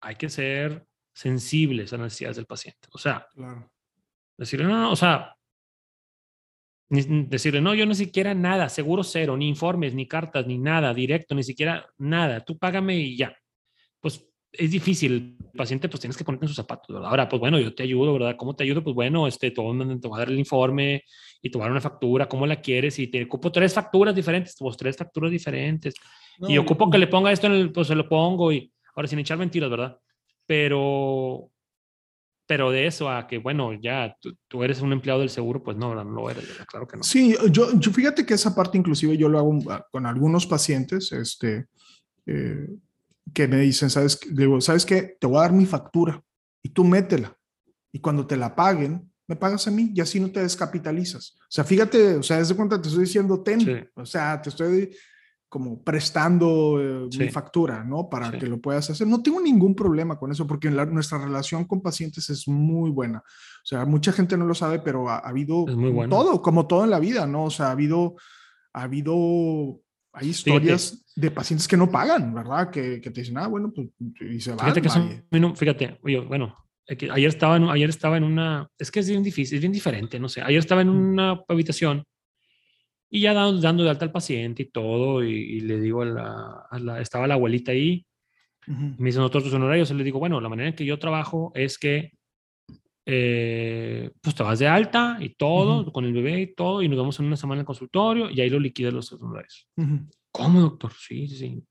hay 0.00 0.16
que 0.16 0.28
ser 0.28 0.86
sensibles 1.12 1.92
a 1.92 1.96
las 1.96 2.04
necesidades 2.04 2.36
del 2.36 2.46
paciente. 2.46 2.88
O 2.92 2.98
sea, 2.98 3.26
Claro. 3.34 3.70
decirle, 4.36 4.66
no, 4.66 4.78
no, 4.78 4.92
o 4.92 4.96
sea, 4.96 5.36
decirle, 6.90 7.60
no, 7.60 7.74
yo 7.74 7.86
ni 7.86 7.94
siquiera 7.94 8.34
nada, 8.34 8.68
seguro 8.68 9.04
cero, 9.04 9.36
ni 9.36 9.48
informes, 9.48 9.94
ni 9.94 10.06
cartas, 10.06 10.46
ni 10.46 10.58
nada, 10.58 10.92
directo, 10.92 11.34
ni 11.34 11.44
siquiera 11.44 11.86
nada, 11.98 12.40
tú 12.40 12.58
págame 12.58 12.96
y 12.96 13.16
ya. 13.16 13.34
Pues 14.00 14.26
es 14.52 14.70
difícil, 14.72 15.38
el 15.40 15.56
paciente 15.56 15.88
pues 15.88 16.00
tienes 16.00 16.16
que 16.16 16.24
ponerte 16.24 16.46
en 16.46 16.48
sus 16.48 16.56
zapatos, 16.56 16.92
¿verdad? 16.92 17.08
Ahora, 17.08 17.28
pues 17.28 17.38
bueno, 17.38 17.60
yo 17.60 17.72
te 17.72 17.84
ayudo, 17.84 18.12
¿verdad? 18.14 18.34
¿Cómo 18.36 18.56
te 18.56 18.64
ayudo? 18.64 18.82
Pues 18.82 18.94
bueno, 18.94 19.28
este, 19.28 19.52
te 19.52 19.60
voy 19.60 19.80
a 19.80 20.00
te 20.00 20.08
voy 20.08 20.16
a 20.16 20.18
dar 20.18 20.30
el 20.30 20.38
informe 20.38 21.04
y 21.40 21.48
te 21.48 21.56
voy 21.56 21.62
a 21.62 21.66
dar 21.66 21.72
una 21.72 21.80
factura, 21.80 22.28
¿cómo 22.28 22.46
la 22.46 22.60
quieres? 22.60 22.98
Y 22.98 23.06
te 23.06 23.22
ocupo 23.22 23.52
tres 23.52 23.72
facturas 23.72 24.14
diferentes, 24.14 24.56
pues 24.58 24.76
tres 24.76 24.96
facturas 24.96 25.30
diferentes. 25.30 25.94
y 26.48 26.54
No, 26.54 26.62
ocupo 26.62 26.90
que 26.90 26.98
le 26.98 27.06
ponga 27.06 27.30
esto 27.30 27.46
en 27.46 27.52
el, 27.52 27.72
pues 27.72 27.86
se 27.86 27.94
lo 27.94 28.08
pongo 28.08 28.50
y 28.50 28.72
ahora 28.96 29.06
sin 29.06 29.20
echar 29.20 29.38
mentiras, 29.38 29.70
¿verdad? 29.70 29.96
Pero, 30.44 31.50
pero 32.50 32.72
de 32.72 32.88
eso 32.88 33.08
a 33.08 33.28
que, 33.28 33.38
bueno, 33.38 33.72
ya 33.80 34.16
tú, 34.20 34.36
tú 34.48 34.64
eres 34.64 34.80
un 34.80 34.92
empleado 34.92 35.20
del 35.20 35.30
seguro, 35.30 35.62
pues 35.62 35.76
no, 35.76 35.94
no 35.94 36.02
lo 36.02 36.28
eres, 36.28 36.44
claro 36.66 36.84
que 36.84 36.96
no. 36.96 37.04
Sí, 37.04 37.36
yo, 37.52 37.78
yo 37.78 37.92
fíjate 37.92 38.26
que 38.26 38.34
esa 38.34 38.56
parte 38.56 38.76
inclusive 38.76 39.16
yo 39.16 39.28
lo 39.28 39.38
hago 39.38 39.56
ah, 39.70 39.86
con 39.88 40.04
algunos 40.04 40.48
pacientes, 40.48 41.12
este, 41.12 41.66
eh, 42.26 42.66
que 43.32 43.46
me 43.46 43.58
dicen, 43.60 43.88
¿sabes? 43.88 44.18
digo, 44.32 44.60
¿sabes 44.60 44.84
qué? 44.84 45.16
Te 45.20 45.28
voy 45.28 45.38
a 45.38 45.42
dar 45.42 45.52
mi 45.52 45.64
factura 45.64 46.20
y 46.60 46.70
tú 46.70 46.82
métela. 46.82 47.36
Y 47.92 48.00
cuando 48.00 48.26
te 48.26 48.36
la 48.36 48.56
paguen, 48.56 49.08
me 49.28 49.36
pagas 49.36 49.68
a 49.68 49.70
mí 49.70 49.92
y 49.94 50.00
así 50.00 50.18
no 50.18 50.32
te 50.32 50.40
descapitalizas. 50.40 51.36
O 51.42 51.50
sea, 51.50 51.62
fíjate, 51.62 52.16
o 52.16 52.22
sea, 52.24 52.38
desde 52.38 52.56
cuenta 52.56 52.82
te 52.82 52.88
estoy 52.88 53.04
diciendo, 53.04 53.40
ten, 53.44 53.60
Sí. 53.60 53.76
o 53.94 54.04
sea, 54.04 54.42
te 54.42 54.48
estoy 54.48 54.90
como 55.50 55.82
prestando 55.82 56.80
eh, 56.80 57.06
mi 57.18 57.26
Sí. 57.26 57.28
factura, 57.28 57.82
¿no? 57.84 58.08
Para 58.08 58.30
Sí. 58.30 58.38
que 58.38 58.46
lo 58.46 58.60
puedas 58.60 58.88
hacer. 58.88 59.06
No 59.08 59.20
tengo 59.20 59.40
ningún 59.40 59.74
problema 59.74 60.16
con 60.16 60.30
eso 60.30 60.46
porque 60.46 60.70
la- 60.70 60.86
nuestra 60.86 61.18
relación 61.18 61.64
con 61.64 61.82
pacientes 61.82 62.30
es 62.30 62.46
muy 62.48 62.90
buena. 62.90 63.18
O 63.18 63.66
sea, 63.66 63.84
mucha 63.84 64.12
gente 64.12 64.36
no 64.38 64.46
lo 64.46 64.54
sabe, 64.54 64.78
pero 64.78 65.08
ha, 65.10 65.16
ha 65.16 65.28
habido 65.28 65.66
muy 65.66 65.90
buena. 65.90 66.08
todo, 66.08 66.40
como 66.40 66.66
todo 66.68 66.84
en 66.84 66.90
la 66.90 67.00
vida, 67.00 67.26
¿no? 67.26 67.44
O 67.46 67.50
sea, 67.50 67.66
ha 67.66 67.72
habido, 67.72 68.14
ha 68.72 68.82
habido, 68.84 69.80
hay 70.12 70.28
historias 70.28 71.04
de 71.16 71.30
pacientes 71.32 71.66
que 71.66 71.76
no 71.76 71.90
pagan, 71.90 72.32
¿verdad? 72.32 72.70
Que, 72.70 73.00
que 73.00 73.10
te 73.10 73.20
dicen, 73.22 73.36
ah, 73.38 73.48
bueno, 73.48 73.72
pues, 73.74 73.88
y 74.20 74.40
se 74.40 74.50
van. 74.50 74.60
Fíjate 74.60 74.82
que 74.82 75.38
no- 75.40 75.56
fíjate, 75.56 75.98
oye, 76.04 76.20
bueno, 76.20 76.54
ayer 76.86 77.28
estaba, 77.28 77.56
en, 77.56 77.64
ayer 77.68 77.90
estaba 77.90 78.16
en 78.16 78.22
una, 78.24 78.68
es 78.78 78.90
que 78.92 79.00
es 79.00 79.08
bien 79.08 79.22
difícil, 79.24 79.56
es 79.56 79.60
bien 79.60 79.72
diferente, 79.72 80.18
no 80.20 80.28
sé, 80.28 80.42
ayer 80.42 80.58
estaba 80.60 80.80
en 80.82 80.88
una 80.90 81.40
habitación 81.48 82.04
y 83.10 83.20
ya 83.20 83.34
dando, 83.34 83.60
dando 83.60 83.82
de 83.84 83.90
alta 83.90 84.04
al 84.04 84.12
paciente 84.12 84.62
y 84.62 84.66
todo, 84.70 85.22
y, 85.24 85.32
y 85.32 85.60
le 85.60 85.80
digo 85.80 86.02
a 86.02 86.06
la, 86.06 86.66
a 86.70 86.78
la- 86.78 87.00
estaba 87.00 87.26
la 87.26 87.34
abuelita 87.34 87.72
ahí, 87.72 88.06
Ujú. 88.68 88.94
me 88.98 89.06
dicen 89.06 89.22
otros 89.22 89.42
tus 89.44 89.52
honorarios, 89.52 89.90
y 89.90 89.94
le 89.94 90.04
digo, 90.04 90.18
bueno, 90.18 90.40
la 90.40 90.48
manera 90.48 90.68
en 90.68 90.74
que 90.76 90.84
yo 90.84 90.98
trabajo 90.98 91.50
es 91.54 91.78
que 91.78 92.12
eh, 93.06 94.10
pues 94.20 94.34
te 94.34 94.42
vas 94.42 94.58
de 94.58 94.68
alta 94.68 95.16
y 95.20 95.30
todo, 95.30 95.90
con 95.92 96.04
el 96.04 96.12
bebé 96.12 96.40
y 96.42 96.54
todo, 96.54 96.82
y 96.82 96.88
nos 96.88 96.98
vemos 96.98 97.18
en 97.18 97.26
una 97.26 97.36
semana 97.36 97.58
en 97.58 97.60
el 97.60 97.66
consultorio 97.66 98.30
y 98.30 98.40
ahí 98.40 98.50
lo 98.50 98.60
liquidas 98.60 98.92
los 98.92 99.12
honorarios. 99.12 99.66
¿Cómo, 100.30 100.60
doctor? 100.60 100.92
Sí, 100.92 101.26
sí, 101.26 101.36
sí. 101.36 101.64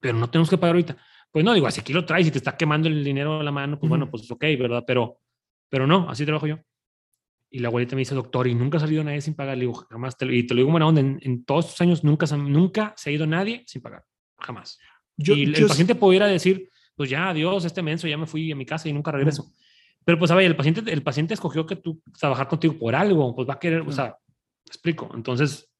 Pero 0.00 0.18
no 0.18 0.28
tenemos 0.28 0.50
que 0.50 0.58
pagar 0.58 0.74
ahorita. 0.74 0.96
Pues 1.30 1.44
no, 1.44 1.52
digo, 1.54 1.66
así 1.66 1.80
aquí 1.80 1.92
lo 1.92 2.04
traes 2.04 2.26
y 2.26 2.30
te 2.30 2.38
está 2.38 2.56
quemando 2.56 2.88
el 2.88 3.04
dinero 3.04 3.38
a 3.38 3.42
la 3.44 3.52
mano, 3.52 3.78
pues 3.78 3.88
bueno, 3.88 4.10
pues 4.10 4.24
es 4.24 4.30
ok, 4.30 4.42
¿verdad? 4.58 4.84
Pero, 4.86 5.20
pero 5.68 5.86
no, 5.86 6.08
así 6.08 6.24
trabajo 6.24 6.46
yo. 6.46 6.58
Y 7.54 7.60
la 7.60 7.68
abuelita 7.68 7.94
me 7.94 8.00
dice, 8.00 8.16
doctor, 8.16 8.48
y 8.48 8.54
nunca 8.56 8.78
ha 8.78 8.80
salido 8.80 9.04
nadie 9.04 9.20
sin 9.20 9.34
pagar. 9.34 9.56
Le 9.56 9.60
digo, 9.60 9.74
jamás, 9.88 10.18
te 10.18 10.26
lo, 10.26 10.32
y 10.32 10.44
te 10.44 10.54
lo 10.54 10.58
digo 10.58 10.72
buena 10.72 10.88
onda, 10.88 11.00
en, 11.00 11.20
en 11.22 11.44
todos 11.44 11.66
estos 11.66 11.80
años 11.82 12.02
nunca, 12.02 12.26
nunca 12.36 12.92
se 12.96 13.10
ha 13.10 13.12
ido 13.12 13.28
nadie 13.28 13.62
sin 13.68 13.80
pagar, 13.80 14.04
jamás. 14.40 14.76
Yo, 15.16 15.36
y 15.36 15.44
el 15.44 15.66
paciente 15.68 15.94
pudiera 15.94 16.26
decir, 16.26 16.68
pues 16.96 17.10
ya, 17.10 17.28
adiós, 17.28 17.64
este 17.64 17.80
menso, 17.80 18.08
ya 18.08 18.18
me 18.18 18.26
fui 18.26 18.50
a 18.50 18.56
mi 18.56 18.66
casa 18.66 18.88
y 18.88 18.92
nunca 18.92 19.12
regreso. 19.12 19.52
Pero 20.04 20.18
pues, 20.18 20.32
a 20.32 20.34
ver, 20.34 20.46
el 20.46 20.56
paciente, 20.56 20.92
el 20.92 21.04
paciente 21.04 21.34
escogió 21.34 21.64
que 21.64 21.76
tú 21.76 22.02
trabajar 22.18 22.48
contigo 22.48 22.76
por 22.76 22.96
algo, 22.96 23.36
pues 23.36 23.48
va 23.48 23.54
a 23.54 23.60
querer, 23.60 23.82
o 23.82 23.92
sea, 23.92 24.16
explico. 24.66 25.12
Entonces, 25.14 25.70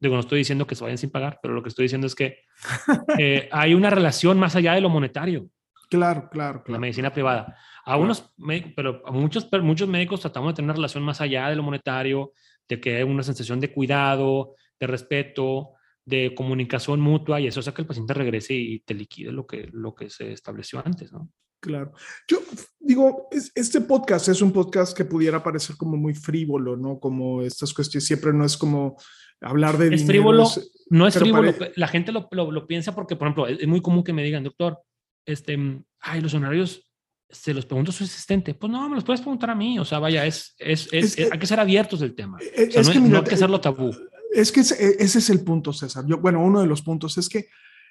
digo, 0.00 0.14
no 0.14 0.20
estoy 0.20 0.38
diciendo 0.38 0.66
que 0.66 0.76
se 0.76 0.82
vayan 0.82 0.96
sin 0.96 1.10
pagar, 1.10 1.40
pero 1.42 1.52
lo 1.52 1.62
que 1.62 1.68
estoy 1.68 1.82
diciendo 1.82 2.06
es 2.06 2.14
que 2.14 2.38
eh, 3.18 3.50
hay 3.52 3.74
una 3.74 3.90
relación 3.90 4.38
más 4.38 4.56
allá 4.56 4.72
de 4.72 4.80
lo 4.80 4.88
monetario. 4.88 5.50
Claro, 5.88 6.28
claro, 6.30 6.64
La 6.66 6.78
medicina 6.78 7.12
privada. 7.12 7.56
A 7.84 7.96
unos, 7.96 8.34
pero 8.74 9.02
a 9.06 9.12
muchos, 9.12 9.48
muchos 9.62 9.88
médicos 9.88 10.20
tratamos 10.20 10.52
de 10.52 10.56
tener 10.56 10.66
una 10.66 10.74
relación 10.74 11.04
más 11.04 11.20
allá 11.20 11.48
de 11.48 11.56
lo 11.56 11.62
monetario, 11.62 12.32
de 12.68 12.80
que 12.80 12.96
hay 12.96 13.02
una 13.04 13.22
sensación 13.22 13.60
de 13.60 13.72
cuidado, 13.72 14.54
de 14.80 14.86
respeto, 14.88 15.70
de 16.04 16.34
comunicación 16.34 17.00
mutua 17.00 17.40
y 17.40 17.46
eso 17.46 17.60
hace 17.60 17.72
que 17.72 17.82
el 17.82 17.88
paciente 17.88 18.14
regrese 18.14 18.54
y 18.54 18.80
te 18.80 18.94
liquide 18.94 19.32
lo 19.32 19.46
que, 19.46 19.68
lo 19.72 19.94
que 19.94 20.10
se 20.10 20.32
estableció 20.32 20.82
antes, 20.84 21.12
¿no? 21.12 21.30
Claro. 21.60 21.92
Yo 22.28 22.38
digo, 22.78 23.28
este 23.54 23.80
podcast 23.80 24.28
es 24.28 24.40
un 24.40 24.52
podcast 24.52 24.96
que 24.96 25.04
pudiera 25.04 25.42
parecer 25.42 25.76
como 25.76 25.96
muy 25.96 26.14
frívolo, 26.14 26.76
¿no? 26.76 27.00
Como 27.00 27.42
estas 27.42 27.72
cuestiones, 27.72 28.06
siempre 28.06 28.32
no 28.32 28.44
es 28.44 28.56
como 28.56 28.96
hablar 29.40 29.76
de... 29.78 29.94
Es 29.94 30.04
frívolo, 30.04 30.46
no 30.90 31.06
es 31.08 31.18
frívolo. 31.18 31.52
La 31.74 31.88
gente 31.88 32.12
lo, 32.12 32.28
lo, 32.30 32.66
piensa 32.66 32.94
porque, 32.94 33.16
por 33.16 33.26
ejemplo, 33.26 33.48
es 33.48 33.66
muy 33.66 33.80
común 33.80 34.04
que 34.04 34.12
me 34.12 34.22
digan, 34.22 34.44
doctor, 34.44 34.78
este, 35.26 35.58
ay, 36.00 36.20
los 36.20 36.32
honorarios, 36.34 36.82
se 37.28 37.52
los 37.52 37.66
pregunto 37.66 37.90
a 37.90 37.94
su 37.94 38.04
asistente. 38.04 38.54
Pues 38.54 38.72
no, 38.72 38.88
me 38.88 38.94
los 38.94 39.04
puedes 39.04 39.20
preguntar 39.20 39.50
a 39.50 39.54
mí. 39.54 39.78
O 39.78 39.84
sea, 39.84 39.98
vaya, 39.98 40.24
es, 40.24 40.54
es, 40.58 40.88
es, 40.92 41.18
hay 41.18 41.38
que 41.38 41.46
ser 41.46 41.60
abiertos 41.60 42.00
del 42.00 42.14
tema. 42.14 42.38
Es, 42.54 42.86
no, 42.86 42.92
que, 42.92 43.00
no 43.00 43.18
hay 43.18 43.24
que 43.24 43.34
hacerlo 43.34 43.60
tabú. 43.60 43.90
Es 44.32 44.52
que 44.52 44.60
ese, 44.60 44.96
ese, 45.02 45.18
es 45.18 45.30
el 45.30 45.42
punto, 45.42 45.72
César. 45.72 46.04
Yo, 46.06 46.18
bueno, 46.18 46.42
uno 46.42 46.60
de 46.60 46.66
los 46.66 46.82
puntos 46.82 47.18
es 47.18 47.28
que 47.28 47.48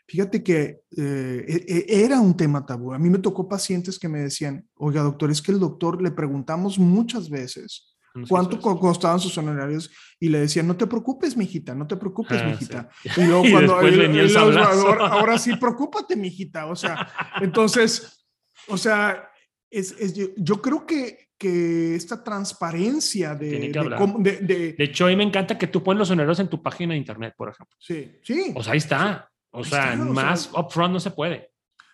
Fíjate 0.07 0.43
que 0.43 0.81
eh, 0.95 1.45
e, 1.47 1.85
e, 1.87 2.05
era 2.05 2.19
un 2.19 2.37
tema 2.37 2.65
tabú. 2.65 2.93
A 2.93 2.99
mí 2.99 3.09
me 3.09 3.17
tocó 3.17 3.47
pacientes 3.49 3.97
que 3.97 4.07
me 4.07 4.19
decían, 4.19 4.67
oiga, 4.75 5.01
doctor, 5.01 5.31
es 5.31 5.41
que 5.41 5.51
el 5.51 5.59
doctor 5.59 6.01
le 6.01 6.11
preguntamos 6.11 6.77
muchas 6.77 7.29
veces 7.29 7.94
cuánto 8.27 8.59
costaban 8.59 9.19
sus 9.19 9.37
honorarios 9.37 9.91
y 10.19 10.29
le 10.29 10.39
decían, 10.39 10.67
no 10.67 10.75
te 10.75 10.87
preocupes, 10.87 11.35
mijita, 11.35 11.75
no 11.75 11.85
te 11.85 11.97
preocupes, 11.97 12.41
ah, 12.41 12.45
mijita. 12.45 12.89
Y 13.17 13.23
luego 13.23 13.43
cuando 13.51 13.81
el, 13.81 14.37
ahora, 14.37 15.37
sí, 15.37 15.55
preocúpate, 15.55 16.15
mijita. 16.15 16.67
O 16.67 16.75
sea, 16.75 17.11
entonces, 17.41 18.25
o 18.67 18.77
sea, 18.77 19.29
es, 19.69 19.95
es 19.99 20.13
yo, 20.37 20.61
creo 20.61 20.85
que, 20.85 21.29
que 21.37 21.95
esta 21.95 22.23
transparencia 22.23 23.35
de 23.35 23.69
de, 23.69 24.37
de, 24.41 24.73
de, 24.73 24.83
hecho, 24.83 25.05
a 25.05 25.09
mí 25.09 25.15
me 25.15 25.23
encanta 25.23 25.57
que 25.57 25.67
tú 25.67 25.83
pones 25.83 25.99
los 25.99 26.11
honorarios 26.11 26.39
en 26.39 26.49
tu 26.49 26.61
página 26.61 26.93
de 26.93 26.99
internet, 26.99 27.33
por 27.37 27.49
ejemplo. 27.49 27.75
Sí, 27.79 28.19
sí. 28.23 28.53
O 28.55 28.63
sea, 28.63 28.73
ahí 28.73 28.77
está. 28.77 29.29
O 29.51 29.63
sea, 29.63 29.95
más 29.95 30.49
upfront 30.53 30.93
no 30.93 30.99
se 30.99 31.11
puede. 31.11 31.51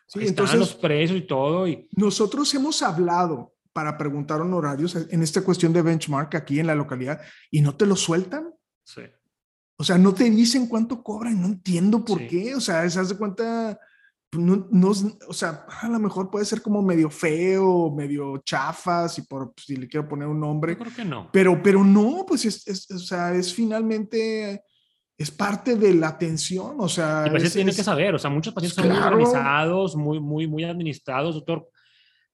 Sí, 0.07 0.27
entonces 0.27 0.59
los 0.59 0.75
precios 0.75 1.17
y 1.17 1.21
todo. 1.21 1.67
Y... 1.67 1.87
Nosotros 1.95 2.53
hemos 2.53 2.81
hablado 2.81 3.53
para 3.73 3.97
preguntar 3.97 4.41
honorarios 4.41 4.95
en 4.95 5.23
esta 5.23 5.43
cuestión 5.43 5.73
de 5.73 5.81
benchmark 5.81 6.35
aquí 6.35 6.59
en 6.59 6.67
la 6.67 6.75
localidad 6.75 7.21
y 7.49 7.61
no 7.61 7.75
te 7.75 7.85
lo 7.85 7.95
sueltan. 7.95 8.53
Sí. 8.83 9.01
O 9.77 9.83
sea, 9.83 9.97
no 9.97 10.13
te 10.13 10.29
dicen 10.29 10.67
cuánto 10.67 11.01
cobran, 11.01 11.41
no 11.41 11.47
entiendo 11.47 12.05
por 12.05 12.27
qué. 12.27 12.53
O 12.55 12.61
sea, 12.61 12.87
se 12.89 12.99
hace 12.99 13.17
cuenta, 13.17 13.79
pues, 14.29 14.43
no, 14.43 14.67
no, 14.69 14.91
o 15.27 15.33
sea, 15.33 15.65
a 15.81 15.89
lo 15.89 15.99
mejor 15.99 16.29
puede 16.29 16.45
ser 16.45 16.61
como 16.61 16.81
medio 16.81 17.09
feo, 17.09 17.91
medio 17.91 18.37
chafas, 18.45 19.17
y 19.17 19.23
por 19.23 19.53
si 19.57 19.77
le 19.77 19.87
quiero 19.87 20.07
poner 20.07 20.27
un 20.27 20.39
nombre. 20.39 20.73
Yo 20.73 20.79
creo 20.79 20.95
que 20.95 21.05
no. 21.05 21.29
Pero, 21.31 21.63
pero 21.63 21.83
no, 21.83 22.25
pues 22.27 22.45
es, 22.45 22.67
es, 22.67 22.91
o 22.91 22.99
sea, 22.99 23.33
es 23.33 23.53
finalmente 23.53 24.63
es 25.17 25.31
parte 25.31 25.75
de 25.75 25.93
la 25.93 26.09
atención, 26.09 26.75
o 26.79 26.89
sea... 26.89 27.25
Y 27.27 27.29
pues 27.29 27.53
tiene 27.53 27.73
que 27.73 27.83
saber, 27.83 28.15
o 28.15 28.19
sea, 28.19 28.29
muchos 28.29 28.53
pacientes 28.53 28.75
son 28.75 28.89
muy 28.89 28.97
organizados, 28.97 29.95
muy, 29.95 30.19
muy, 30.19 30.47
muy 30.47 30.63
administrados, 30.63 31.35
doctor. 31.35 31.69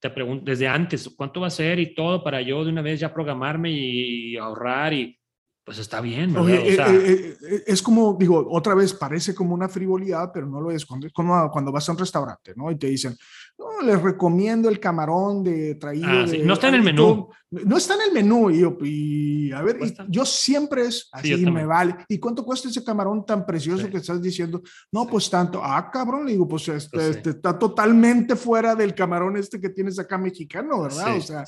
Te 0.07 0.13
pregunto 0.13 0.45
desde 0.45 0.69
antes, 0.69 1.09
¿cuánto 1.17 1.41
va 1.41 1.47
a 1.47 1.49
ser 1.49 1.79
y 1.79 1.93
todo 1.93 2.23
para 2.23 2.41
yo 2.41 2.63
de 2.63 2.71
una 2.71 2.81
vez 2.81 2.97
ya 2.97 3.13
programarme 3.13 3.69
y 3.69 4.37
ahorrar 4.37 4.93
y 4.93 5.19
pues 5.65 5.79
está 5.79 5.99
bien, 5.99 6.33
¿verdad? 6.33 6.61
o 6.65 6.71
sea, 6.71 6.93
eh, 6.93 7.11
eh, 7.11 7.37
eh, 7.41 7.63
es 7.67 7.81
como, 7.81 8.15
digo, 8.17 8.47
otra 8.49 8.73
vez 8.73 8.93
parece 8.93 9.35
como 9.35 9.53
una 9.53 9.67
frivolidad, 9.67 10.31
pero 10.33 10.47
no 10.47 10.61
lo 10.61 10.71
es. 10.71 10.85
Cuando, 10.85 11.09
cuando 11.11 11.73
vas 11.73 11.89
a 11.89 11.91
un 11.91 11.97
restaurante, 11.97 12.53
¿no? 12.55 12.71
Y 12.71 12.77
te 12.77 12.87
dicen, 12.87 13.17
no, 13.57 13.81
les 13.81 13.99
recomiendo 13.99 14.69
el 14.69 14.79
camarón 14.79 15.43
de 15.43 15.75
traído. 15.75 16.07
Ah, 16.07 16.25
no 16.43 16.53
está 16.53 16.67
en 16.67 16.75
el 16.75 16.83
menú. 16.83 17.29
No 17.49 17.77
está 17.77 17.95
en 17.95 18.01
el 18.01 18.11
menú. 18.11 18.51
Y 18.51 18.59
yo, 18.59 18.77
y, 18.81 19.51
a 19.51 19.63
ver, 19.63 19.79
yo 20.09 20.25
siempre 20.25 20.85
es 20.85 21.09
así, 21.11 21.35
me 21.37 21.65
vale. 21.65 21.95
¿Y 22.07 22.19
cuánto 22.19 22.45
cuesta 22.45 22.69
ese 22.69 22.83
camarón 22.83 23.25
tan 23.25 23.45
precioso 23.47 23.89
que 23.89 23.97
estás 23.97 24.21
diciendo? 24.21 24.61
No, 24.91 25.07
pues 25.07 25.29
tanto. 25.29 25.59
Ah, 25.63 25.89
cabrón, 25.91 26.25
le 26.25 26.33
digo, 26.33 26.47
pues 26.47 26.67
este, 26.67 26.97
pues 26.97 27.15
este, 27.15 27.31
está 27.31 27.57
totalmente 27.57 28.35
fuera 28.35 28.75
del 28.75 28.93
camarón 28.93 29.37
este 29.37 29.59
que 29.59 29.69
tienes 29.69 29.97
acá 29.97 30.19
mexicano, 30.19 30.83
¿verdad? 30.83 31.17
o 31.17 31.21
sea, 31.21 31.43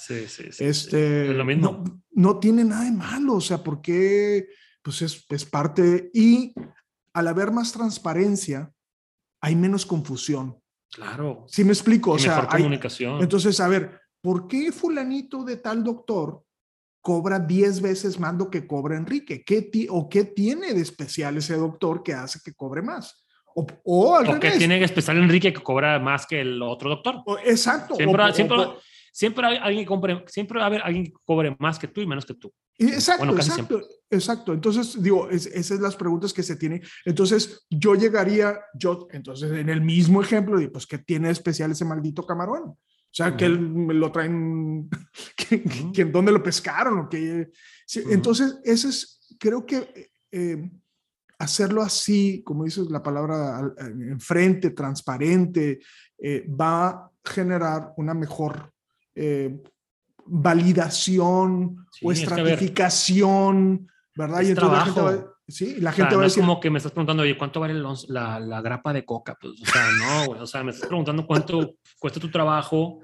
este, 0.59 1.27
lo 1.27 1.45
mismo. 1.45 1.83
No, 1.83 2.01
no, 2.11 2.39
tiene 2.39 2.63
nada 2.63 2.85
de 2.85 2.91
malo, 2.91 3.35
o 3.35 3.41
sea, 3.41 3.63
porque 3.63 4.47
pues 4.81 5.03
es, 5.03 5.25
es 5.29 5.45
parte. 5.45 6.09
Y 6.11 6.55
al 7.13 7.27
haber 7.27 7.51
más 7.51 7.71
transparencia, 7.71 8.71
hay 9.41 9.55
menos 9.55 9.85
confusión. 9.85 10.57
Claro. 10.91 11.45
Sí 11.47 11.63
me 11.63 11.71
explico. 11.71 12.11
o 12.11 12.19
sea, 12.19 12.35
mejor 12.35 12.49
comunicación. 12.49 13.21
entonces, 13.21 13.59
a 13.59 13.67
ver, 13.67 13.99
¿por 14.21 14.47
qué 14.47 14.71
fulanito 14.71 15.43
de 15.43 15.57
tal 15.57 15.83
doctor 15.83 16.43
cobra 17.01 17.39
10 17.39 17.81
veces 17.81 18.19
más 18.19 18.35
lo 18.35 18.49
que 18.49 18.67
cobra 18.67 18.97
Enrique? 18.97 19.43
¿Qué 19.43 19.69
¿O 19.89 20.09
qué 20.09 20.25
tiene 20.25 20.73
de 20.73 20.81
especial 20.81 21.37
ese 21.37 21.55
doctor 21.55 22.03
que 22.03 22.13
hace 22.13 22.39
que 22.43 22.53
cobre 22.53 22.81
más? 22.81 23.25
O, 23.55 23.65
o, 23.83 24.15
al 24.15 24.39
qué 24.39 24.51
tiene 24.51 24.79
de 24.79 24.85
especial 24.85 25.17
Enrique 25.17 25.53
que 25.53 25.61
cobra 25.61 25.99
más 25.99 26.25
que 26.25 26.41
el 26.41 26.61
otro 26.61 26.89
doctor? 26.89 27.23
exacto. 27.45 27.95
Siempre, 27.95 28.33
siempre, 28.33 28.57
siempre 29.11 29.47
hay 29.47 29.57
alguien 29.57 29.83
que 29.83 29.87
compre, 29.87 30.23
siempre 30.27 30.59
va 30.59 30.65
a 30.65 30.67
haber 30.67 30.81
alguien 30.81 31.05
que 31.05 31.13
cobre 31.23 31.55
más 31.59 31.77
que 31.79 31.87
tú 31.87 32.01
y 32.01 32.07
menos 32.07 32.25
que 32.25 32.33
tú. 32.33 32.53
Exacto, 32.79 33.35
exacto, 33.35 33.81
exacto. 34.09 34.53
Entonces, 34.53 35.01
digo, 35.01 35.29
esas 35.29 35.65
son 35.65 35.81
las 35.81 35.97
preguntas 35.97 36.31
que 36.31 36.43
se 36.43 36.55
tienen. 36.55 36.81
Entonces, 37.03 37.65
yo 37.69 37.93
llegaría, 37.93 38.57
yo, 38.73 39.07
entonces, 39.11 39.51
en 39.51 39.67
el 39.67 39.81
mismo 39.81 40.21
ejemplo, 40.21 40.57
digo, 40.57 40.71
pues, 40.71 40.87
¿qué 40.87 40.97
tiene 40.97 41.29
especial 41.29 41.71
ese 41.71 41.83
maldito 41.83 42.25
camarón? 42.25 42.63
O 42.63 43.11
sea, 43.11 43.35
que 43.35 43.49
me 43.49 43.93
lo 43.93 44.11
traen, 44.11 44.89
que, 45.93 46.05
dónde 46.05 46.31
lo 46.31 46.41
pescaron 46.41 46.99
o 46.99 47.09
que... 47.09 47.49
Entonces, 48.09 48.59
ese 48.63 48.89
es, 48.89 49.35
creo 49.37 49.65
que 49.65 50.11
eh, 50.31 50.71
hacerlo 51.39 51.81
así, 51.81 52.43
como 52.45 52.63
dices 52.63 52.89
la 52.89 53.03
palabra, 53.03 53.73
enfrente, 53.79 54.69
transparente, 54.69 55.79
eh, 56.17 56.47
va 56.49 56.87
a 56.87 57.11
generar 57.25 57.93
una 57.97 58.13
mejor 58.13 58.71
eh, 59.15 59.61
validación 60.29 61.85
o 62.01 62.11
estratificación, 62.11 63.89
¿verdad? 64.15 64.41
y 64.41 64.49
entonces 64.49 64.71
la 64.71 64.85
gente 64.85 65.01
va, 65.01 65.25
sí, 65.47 65.75
la 65.79 65.91
gente 65.91 66.15
va 66.15 66.21
a 66.21 66.25
decir, 66.25 66.41
como 66.41 66.59
que 66.59 66.69
me 66.69 66.77
estás 66.77 66.91
preguntando, 66.91 67.23
oye, 67.23 67.37
¿cuánto 67.37 67.59
vale 67.59 67.73
la, 67.73 68.39
la, 68.39 68.61
grapa 68.61 68.93
de 68.93 69.05
coca? 69.05 69.37
Pues, 69.39 69.61
o 69.61 69.65
sea, 69.65 69.85
no, 69.91 70.41
o 70.41 70.47
sea, 70.47 70.63
me 70.63 70.71
estás 70.71 70.87
preguntando 70.87 71.25
cuánto 71.25 71.75
cuesta 71.99 72.19
tu 72.19 72.29
trabajo 72.29 73.01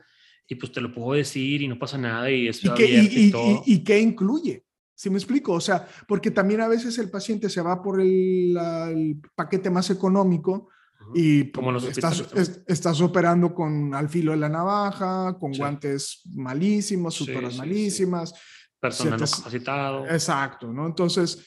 y 0.48 0.56
pues 0.56 0.72
te 0.72 0.82
lo 0.82 0.94
puedo 0.94 1.14
decir 1.14 1.62
y 1.62 1.68
no 1.68 1.80
pasa 1.80 1.98
nada 1.98 2.30
y 2.30 2.48
es 2.48 2.64
¿Y, 2.64 2.70
qué, 2.74 2.86
y, 2.86 3.32
y, 3.34 3.62
y, 3.66 3.84
qué 3.84 4.00
incluye? 4.00 4.64
¿Sí 4.94 5.10
me 5.10 5.18
explico? 5.18 5.54
O 5.54 5.62
sea, 5.62 5.88
porque 6.08 6.32
también 6.32 6.62
a 6.62 6.68
veces 6.68 6.98
el 7.00 7.10
paciente 7.10 7.50
se 7.50 7.62
va 7.62 7.82
por 7.82 8.00
el, 8.00 8.56
el 8.56 9.22
paquete 9.36 9.70
más 9.70 9.90
económico 9.90 10.70
y 11.14 11.52
Como 11.52 11.72
los 11.72 11.84
estás, 11.86 12.26
estás, 12.68 13.02
operando 13.02 13.54
con 13.54 13.94
al 13.94 14.10
filo 14.10 14.32
de 14.32 14.38
la 14.38 14.50
navaja, 14.50 15.38
con 15.40 15.52
guantes 15.52 16.22
malísimos, 16.34 17.14
súper 17.14 17.54
malísimas. 17.54 18.34
Personal 18.80 19.20
no 19.20 19.26
capacitado. 19.26 20.06
Exacto, 20.08 20.72
¿no? 20.72 20.86
Entonces, 20.86 21.46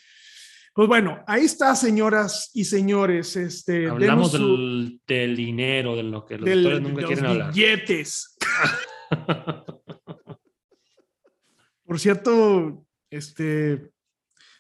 pues 0.73 0.89
bueno, 0.89 1.23
ahí 1.27 1.45
está, 1.45 1.75
señoras 1.75 2.51
y 2.55 2.65
señores. 2.65 3.37
Este, 3.37 3.89
Hablamos 3.89 4.33
del, 4.33 5.01
del, 5.07 5.37
dinero, 5.37 5.97
de 5.97 6.03
lo 6.05 6.25
que 6.25 6.39
los 6.39 6.49
doctores 6.49 6.81
nunca 6.81 7.05
quieren 7.05 7.27
hablar. 7.27 7.53
Billetes. 7.53 8.37
Por 11.85 11.99
cierto, 11.99 12.87
este, 13.11 13.91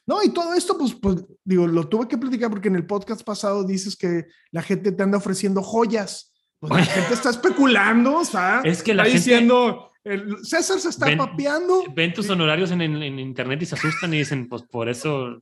no, 0.08 0.22
y 0.24 0.30
todo 0.30 0.54
esto, 0.54 0.76
pues, 0.78 0.94
pues, 0.94 1.24
digo, 1.44 1.66
lo 1.66 1.86
tuve 1.86 2.08
que 2.08 2.16
platicar 2.16 2.48
porque 2.50 2.68
en 2.68 2.76
el 2.76 2.86
podcast 2.86 3.22
pasado 3.22 3.62
dices 3.64 3.94
que 3.94 4.24
la 4.50 4.62
gente 4.62 4.90
te 4.90 5.02
anda 5.02 5.18
ofreciendo 5.18 5.62
joyas. 5.62 6.32
Pues 6.58 6.72
la 6.72 6.84
gente 6.84 7.14
está 7.14 7.30
especulando, 7.30 8.16
o 8.16 8.24
sea, 8.24 8.60
es 8.64 8.82
que 8.82 8.94
la 8.94 9.04
está 9.04 9.12
gente... 9.18 9.30
diciendo, 9.30 9.92
el 10.02 10.44
César 10.44 10.80
se 10.80 10.88
está 10.88 11.06
Ven- 11.06 11.18
papeando. 11.18 11.84
Ven 11.94 12.12
tus 12.14 12.28
honorarios 12.30 12.70
en, 12.70 12.80
en- 12.80 13.02
en 13.02 13.18
internet 13.18 13.62
y 13.62 13.66
se 13.66 13.74
asustan 13.76 14.12
y 14.14 14.18
dicen, 14.18 14.48
pues 14.48 14.62
por 14.62 14.88
eso, 14.88 15.40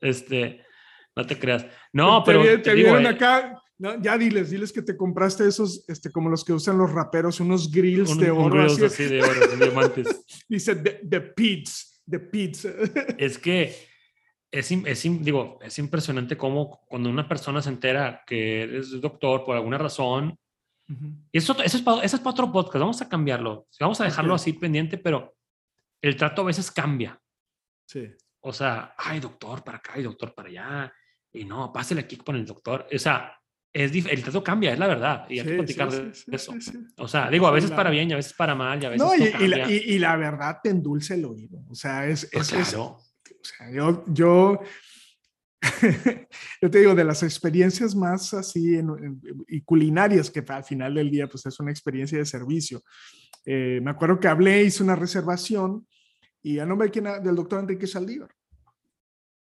este, 0.00 0.60
no 1.16 1.24
te 1.26 1.38
creas. 1.38 1.64
No, 1.92 2.22
te, 2.22 2.32
pero 2.32 2.42
te 2.42 2.58
te 2.58 2.74
digo, 2.74 2.88
vieron 2.88 3.06
eh, 3.06 3.10
acá. 3.10 3.60
No, 3.78 4.00
ya 4.00 4.16
diles, 4.18 4.50
diles 4.50 4.72
que 4.72 4.82
te 4.82 4.96
compraste 4.96 5.46
esos, 5.48 5.84
este, 5.88 6.10
como 6.10 6.28
los 6.30 6.44
que 6.44 6.52
usan 6.52 6.78
los 6.78 6.92
raperos, 6.92 7.40
unos 7.40 7.70
grills 7.70 8.10
un, 8.10 8.18
de 8.18 8.30
un 8.30 8.42
oro. 8.44 8.66
así. 8.66 8.84
así 8.84 9.04
de 9.04 9.22
oro, 9.22 9.46
de 9.48 9.56
diamantes. 9.56 10.24
Dice 10.48 10.76
the, 10.76 11.00
the 11.08 11.20
Pits, 11.20 11.93
the 12.08 12.18
Pits. 12.18 12.66
Es 13.18 13.38
que 13.38 13.74
es, 14.50 14.70
es 14.70 15.02
digo, 15.02 15.58
es 15.62 15.78
impresionante 15.78 16.36
cómo 16.36 16.84
cuando 16.88 17.10
una 17.10 17.28
persona 17.28 17.60
se 17.60 17.70
entera 17.70 18.22
que 18.26 18.62
eres 18.62 19.00
doctor 19.00 19.44
por 19.44 19.56
alguna 19.56 19.78
razón, 19.78 20.38
y 21.32 21.38
eso, 21.38 21.54
eso, 21.62 21.78
es 21.78 21.82
para, 21.82 22.04
eso 22.04 22.16
es 22.16 22.22
para 22.22 22.32
otro 22.32 22.52
podcast, 22.52 22.80
vamos 22.80 23.02
a 23.02 23.08
cambiarlo, 23.08 23.66
vamos 23.80 24.00
a 24.00 24.04
dejarlo 24.04 24.34
así 24.34 24.52
pendiente, 24.52 24.98
pero 24.98 25.34
el 26.02 26.16
trato 26.16 26.42
a 26.42 26.46
veces 26.46 26.70
cambia. 26.70 27.18
Sí. 27.86 28.10
O 28.40 28.52
sea, 28.52 28.94
ay, 28.98 29.18
doctor 29.20 29.64
para 29.64 29.78
acá 29.78 29.98
y 29.98 30.02
doctor 30.02 30.34
para 30.34 30.50
allá, 30.50 30.92
y 31.32 31.44
no, 31.44 31.72
pásele 31.72 32.02
aquí 32.02 32.16
con 32.18 32.36
el 32.36 32.44
doctor. 32.44 32.86
O 32.92 32.98
sea, 32.98 33.34
es 33.74 33.92
el 33.92 34.22
trato 34.22 34.42
cambia, 34.44 34.72
es 34.72 34.78
la 34.78 34.86
verdad, 34.86 35.26
y 35.28 35.40
hay 35.40 35.46
que 35.46 35.54
platicar 35.54 35.90
sí, 35.90 35.98
de 35.98 36.14
sí, 36.14 36.24
eso. 36.32 36.54
O 36.96 37.08
sea, 37.08 37.28
digo, 37.28 37.46
a 37.48 37.50
veces 37.50 37.70
para 37.72 37.90
bien 37.90 38.08
y 38.08 38.12
a 38.12 38.16
veces 38.16 38.32
para 38.32 38.54
mal, 38.54 38.80
y 38.82 38.86
a 38.86 38.90
veces 38.90 39.04
No, 39.06 39.14
y, 39.14 39.18
no 39.18 39.44
y 39.44 39.48
la, 39.48 39.58
cambia. 39.58 39.76
y- 39.76 39.94
y 39.94 39.98
la 39.98 40.16
verdad 40.16 40.58
te 40.62 40.70
endulce 40.70 41.14
el 41.14 41.24
oído. 41.24 41.58
O 41.68 41.74
sea, 41.74 42.06
es, 42.06 42.28
Pues 42.32 42.52
es- 42.52 42.58
es- 42.60 42.68
claro. 42.70 42.84
o 42.84 43.00
sea, 43.42 43.70
yo, 43.72 44.04
yo, 44.06 44.60
yo 46.62 46.70
te 46.70 46.78
digo, 46.78 46.94
de 46.94 47.04
las 47.04 47.22
experiencias 47.22 47.94
más 47.94 48.32
así 48.34 48.76
en- 48.76 48.90
en- 48.90 49.20
y 49.48 49.60
culinarias, 49.62 50.30
que 50.30 50.44
al 50.46 50.64
final 50.64 50.94
del 50.94 51.10
día, 51.10 51.26
pues 51.28 51.44
es 51.46 51.58
una 51.60 51.70
experiencia 51.70 52.18
de 52.18 52.26
servicio. 52.26 52.82
Eh, 53.46 53.80
me 53.82 53.90
acuerdo 53.90 54.18
que 54.20 54.28
hablé, 54.28 54.62
hice 54.64 54.82
una 54.82 54.96
reservación 54.96 55.86
y 56.42 56.58
a 56.58 56.66
nombre 56.66 56.88
de 56.88 56.92
quién 56.92 57.04
del 57.22 57.34
doctor 57.36 57.60
Enrique 57.60 57.86
Saldívar. 57.86 58.30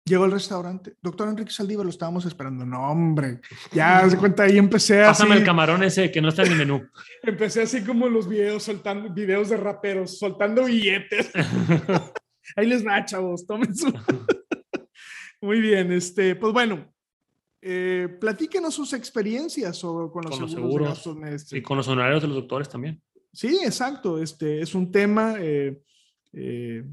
Llegó 0.07 0.23
al 0.25 0.31
restaurante. 0.31 0.95
Doctor 1.01 1.29
Enrique 1.29 1.51
Saldívar, 1.51 1.83
lo 1.83 1.89
estábamos 1.89 2.25
esperando. 2.27 2.63
No, 2.63 2.91
hombre. 2.91 3.41
Ya 3.71 4.07
se 4.07 4.17
cuenta 4.17 4.43
ahí, 4.43 4.55
empecé 4.59 5.01
así. 5.01 5.23
Pásame 5.23 5.39
el 5.39 5.43
camarón 5.43 5.83
ese 5.83 6.11
que 6.11 6.21
no 6.21 6.29
está 6.29 6.43
en 6.43 6.51
el 6.51 6.57
menú. 6.59 6.87
Empecé 7.23 7.63
así 7.63 7.83
como 7.83 8.07
los 8.07 8.29
videos, 8.29 8.61
soltando 8.61 9.11
videos 9.11 9.49
de 9.49 9.57
raperos, 9.57 10.19
soltando 10.19 10.65
billetes. 10.65 11.31
Ahí 12.55 12.67
les 12.67 12.85
va, 12.85 13.03
chavos, 13.03 13.47
tomen 13.47 13.75
su. 13.75 13.91
Muy 15.41 15.59
bien, 15.59 15.91
este, 15.91 16.35
pues 16.35 16.53
bueno, 16.53 16.93
eh, 17.59 18.07
platíquenos 18.21 18.75
sus 18.75 18.93
experiencias 18.93 19.75
sobre, 19.75 20.11
con 20.11 20.23
los 20.23 20.33
Con 20.33 20.41
los 20.41 20.51
seguros. 20.51 20.89
de 20.89 20.95
seguros. 21.03 21.31
gastos 21.31 21.53
y 21.53 21.61
con 21.63 21.77
los 21.77 21.87
honorarios 21.87 22.21
de 22.21 22.27
los 22.27 22.37
doctores 22.37 22.69
también. 22.69 23.01
Sí, 23.33 23.59
exacto, 23.65 24.21
este 24.21 24.61
es 24.61 24.75
un 24.75 24.91
tema. 24.91 25.33
eh, 25.39 25.81
eh, 26.33 26.83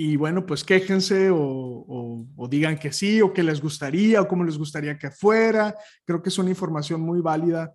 y 0.00 0.14
bueno, 0.16 0.46
pues 0.46 0.62
quéjense 0.62 1.28
o, 1.30 1.36
o- 1.42 2.26
o 2.36 2.48
digan 2.48 2.78
que 2.78 2.92
sí, 2.92 3.20
o 3.20 3.32
que 3.32 3.42
les 3.42 3.60
gustaría, 3.60 4.22
o 4.22 4.28
cómo 4.28 4.44
les 4.44 4.56
gustaría 4.56 4.96
que 4.96 5.10
fuera. 5.10 5.74
Creo 6.06 6.22
que 6.22 6.28
es 6.28 6.38
una 6.38 6.50
información 6.50 7.00
muy 7.00 7.20
válida. 7.20 7.74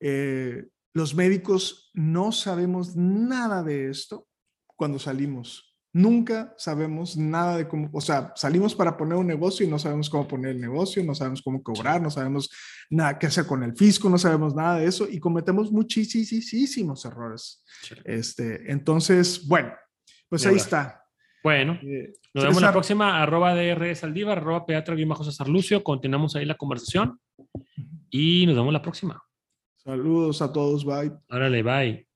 Eh, 0.00 0.64
los 0.94 1.14
médicos 1.14 1.90
no 1.94 2.32
sabemos 2.32 2.96
nada 2.96 3.62
de 3.62 3.90
esto 3.90 4.26
cuando 4.74 4.98
salimos. 4.98 5.66
Nunca 5.92 6.54
sabemos 6.56 7.16
nada 7.16 7.56
de 7.58 7.68
cómo, 7.68 7.90
o 7.92 8.00
sea, 8.00 8.32
salimos 8.36 8.74
para 8.76 8.96
poner 8.96 9.16
un 9.18 9.26
negocio 9.26 9.66
y 9.66 9.68
no 9.68 9.78
sabemos 9.78 10.08
cómo 10.08 10.26
poner 10.26 10.52
el 10.52 10.60
negocio, 10.60 11.02
no 11.04 11.14
sabemos 11.16 11.42
cómo 11.42 11.62
cobrar, 11.62 12.00
no 12.00 12.10
sabemos 12.10 12.48
nada 12.90 13.18
qué 13.18 13.26
hacer 13.26 13.44
con 13.44 13.62
el 13.64 13.74
fisco, 13.76 14.08
no 14.08 14.16
sabemos 14.16 14.54
nada 14.54 14.78
de 14.78 14.86
eso 14.86 15.06
y 15.10 15.18
cometemos 15.18 15.70
muchísimos 15.72 17.04
errores. 17.04 17.62
Este, 18.04 18.70
entonces, 18.72 19.46
bueno, 19.46 19.72
pues 20.28 20.46
ahí 20.46 20.54
está. 20.62 20.99
Bueno, 21.42 21.78
Eh, 21.82 22.12
nos 22.34 22.44
vemos 22.44 22.56
la 22.56 22.68
César, 22.68 22.72
próxima, 22.72 23.22
arroba 23.22 23.54
DR 23.54 23.94
Saldívar, 23.96 24.38
arroba 24.38 24.66
Peatra 24.66 24.94
guion 24.94 25.08
bajo 25.08 25.24
César 25.24 25.48
Lucio. 25.48 25.82
Continuamos 25.82 26.36
ahí 26.36 26.44
la 26.44 26.56
conversación 26.56 27.18
y 28.10 28.46
nos 28.46 28.56
vemos 28.56 28.72
la 28.72 28.82
próxima. 28.82 29.22
Saludos 29.76 30.42
a 30.42 30.52
todos, 30.52 30.84
bye. 30.84 31.12
Órale, 31.30 31.62
bye. 31.62 32.06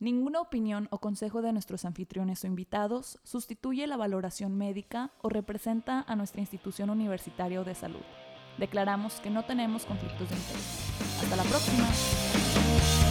Ninguna 0.00 0.40
opinión 0.40 0.86
o 0.90 1.00
consejo 1.00 1.42
de 1.42 1.52
nuestros 1.52 1.84
anfitriones 1.84 2.44
o 2.44 2.46
invitados 2.46 3.18
sustituye 3.24 3.86
la 3.86 3.96
valoración 3.96 4.56
médica 4.56 5.10
o 5.20 5.28
representa 5.28 6.04
a 6.06 6.14
nuestra 6.14 6.40
institución 6.40 6.88
universitaria 6.90 7.60
o 7.60 7.64
de 7.64 7.74
salud. 7.74 8.04
Declaramos 8.58 9.20
que 9.20 9.30
no 9.30 9.44
tenemos 9.44 9.84
conflictos 9.84 10.28
de 10.30 10.36
interés. 10.36 10.92
Hasta 11.20 11.36
la 11.36 11.42
próxima. 11.42 13.07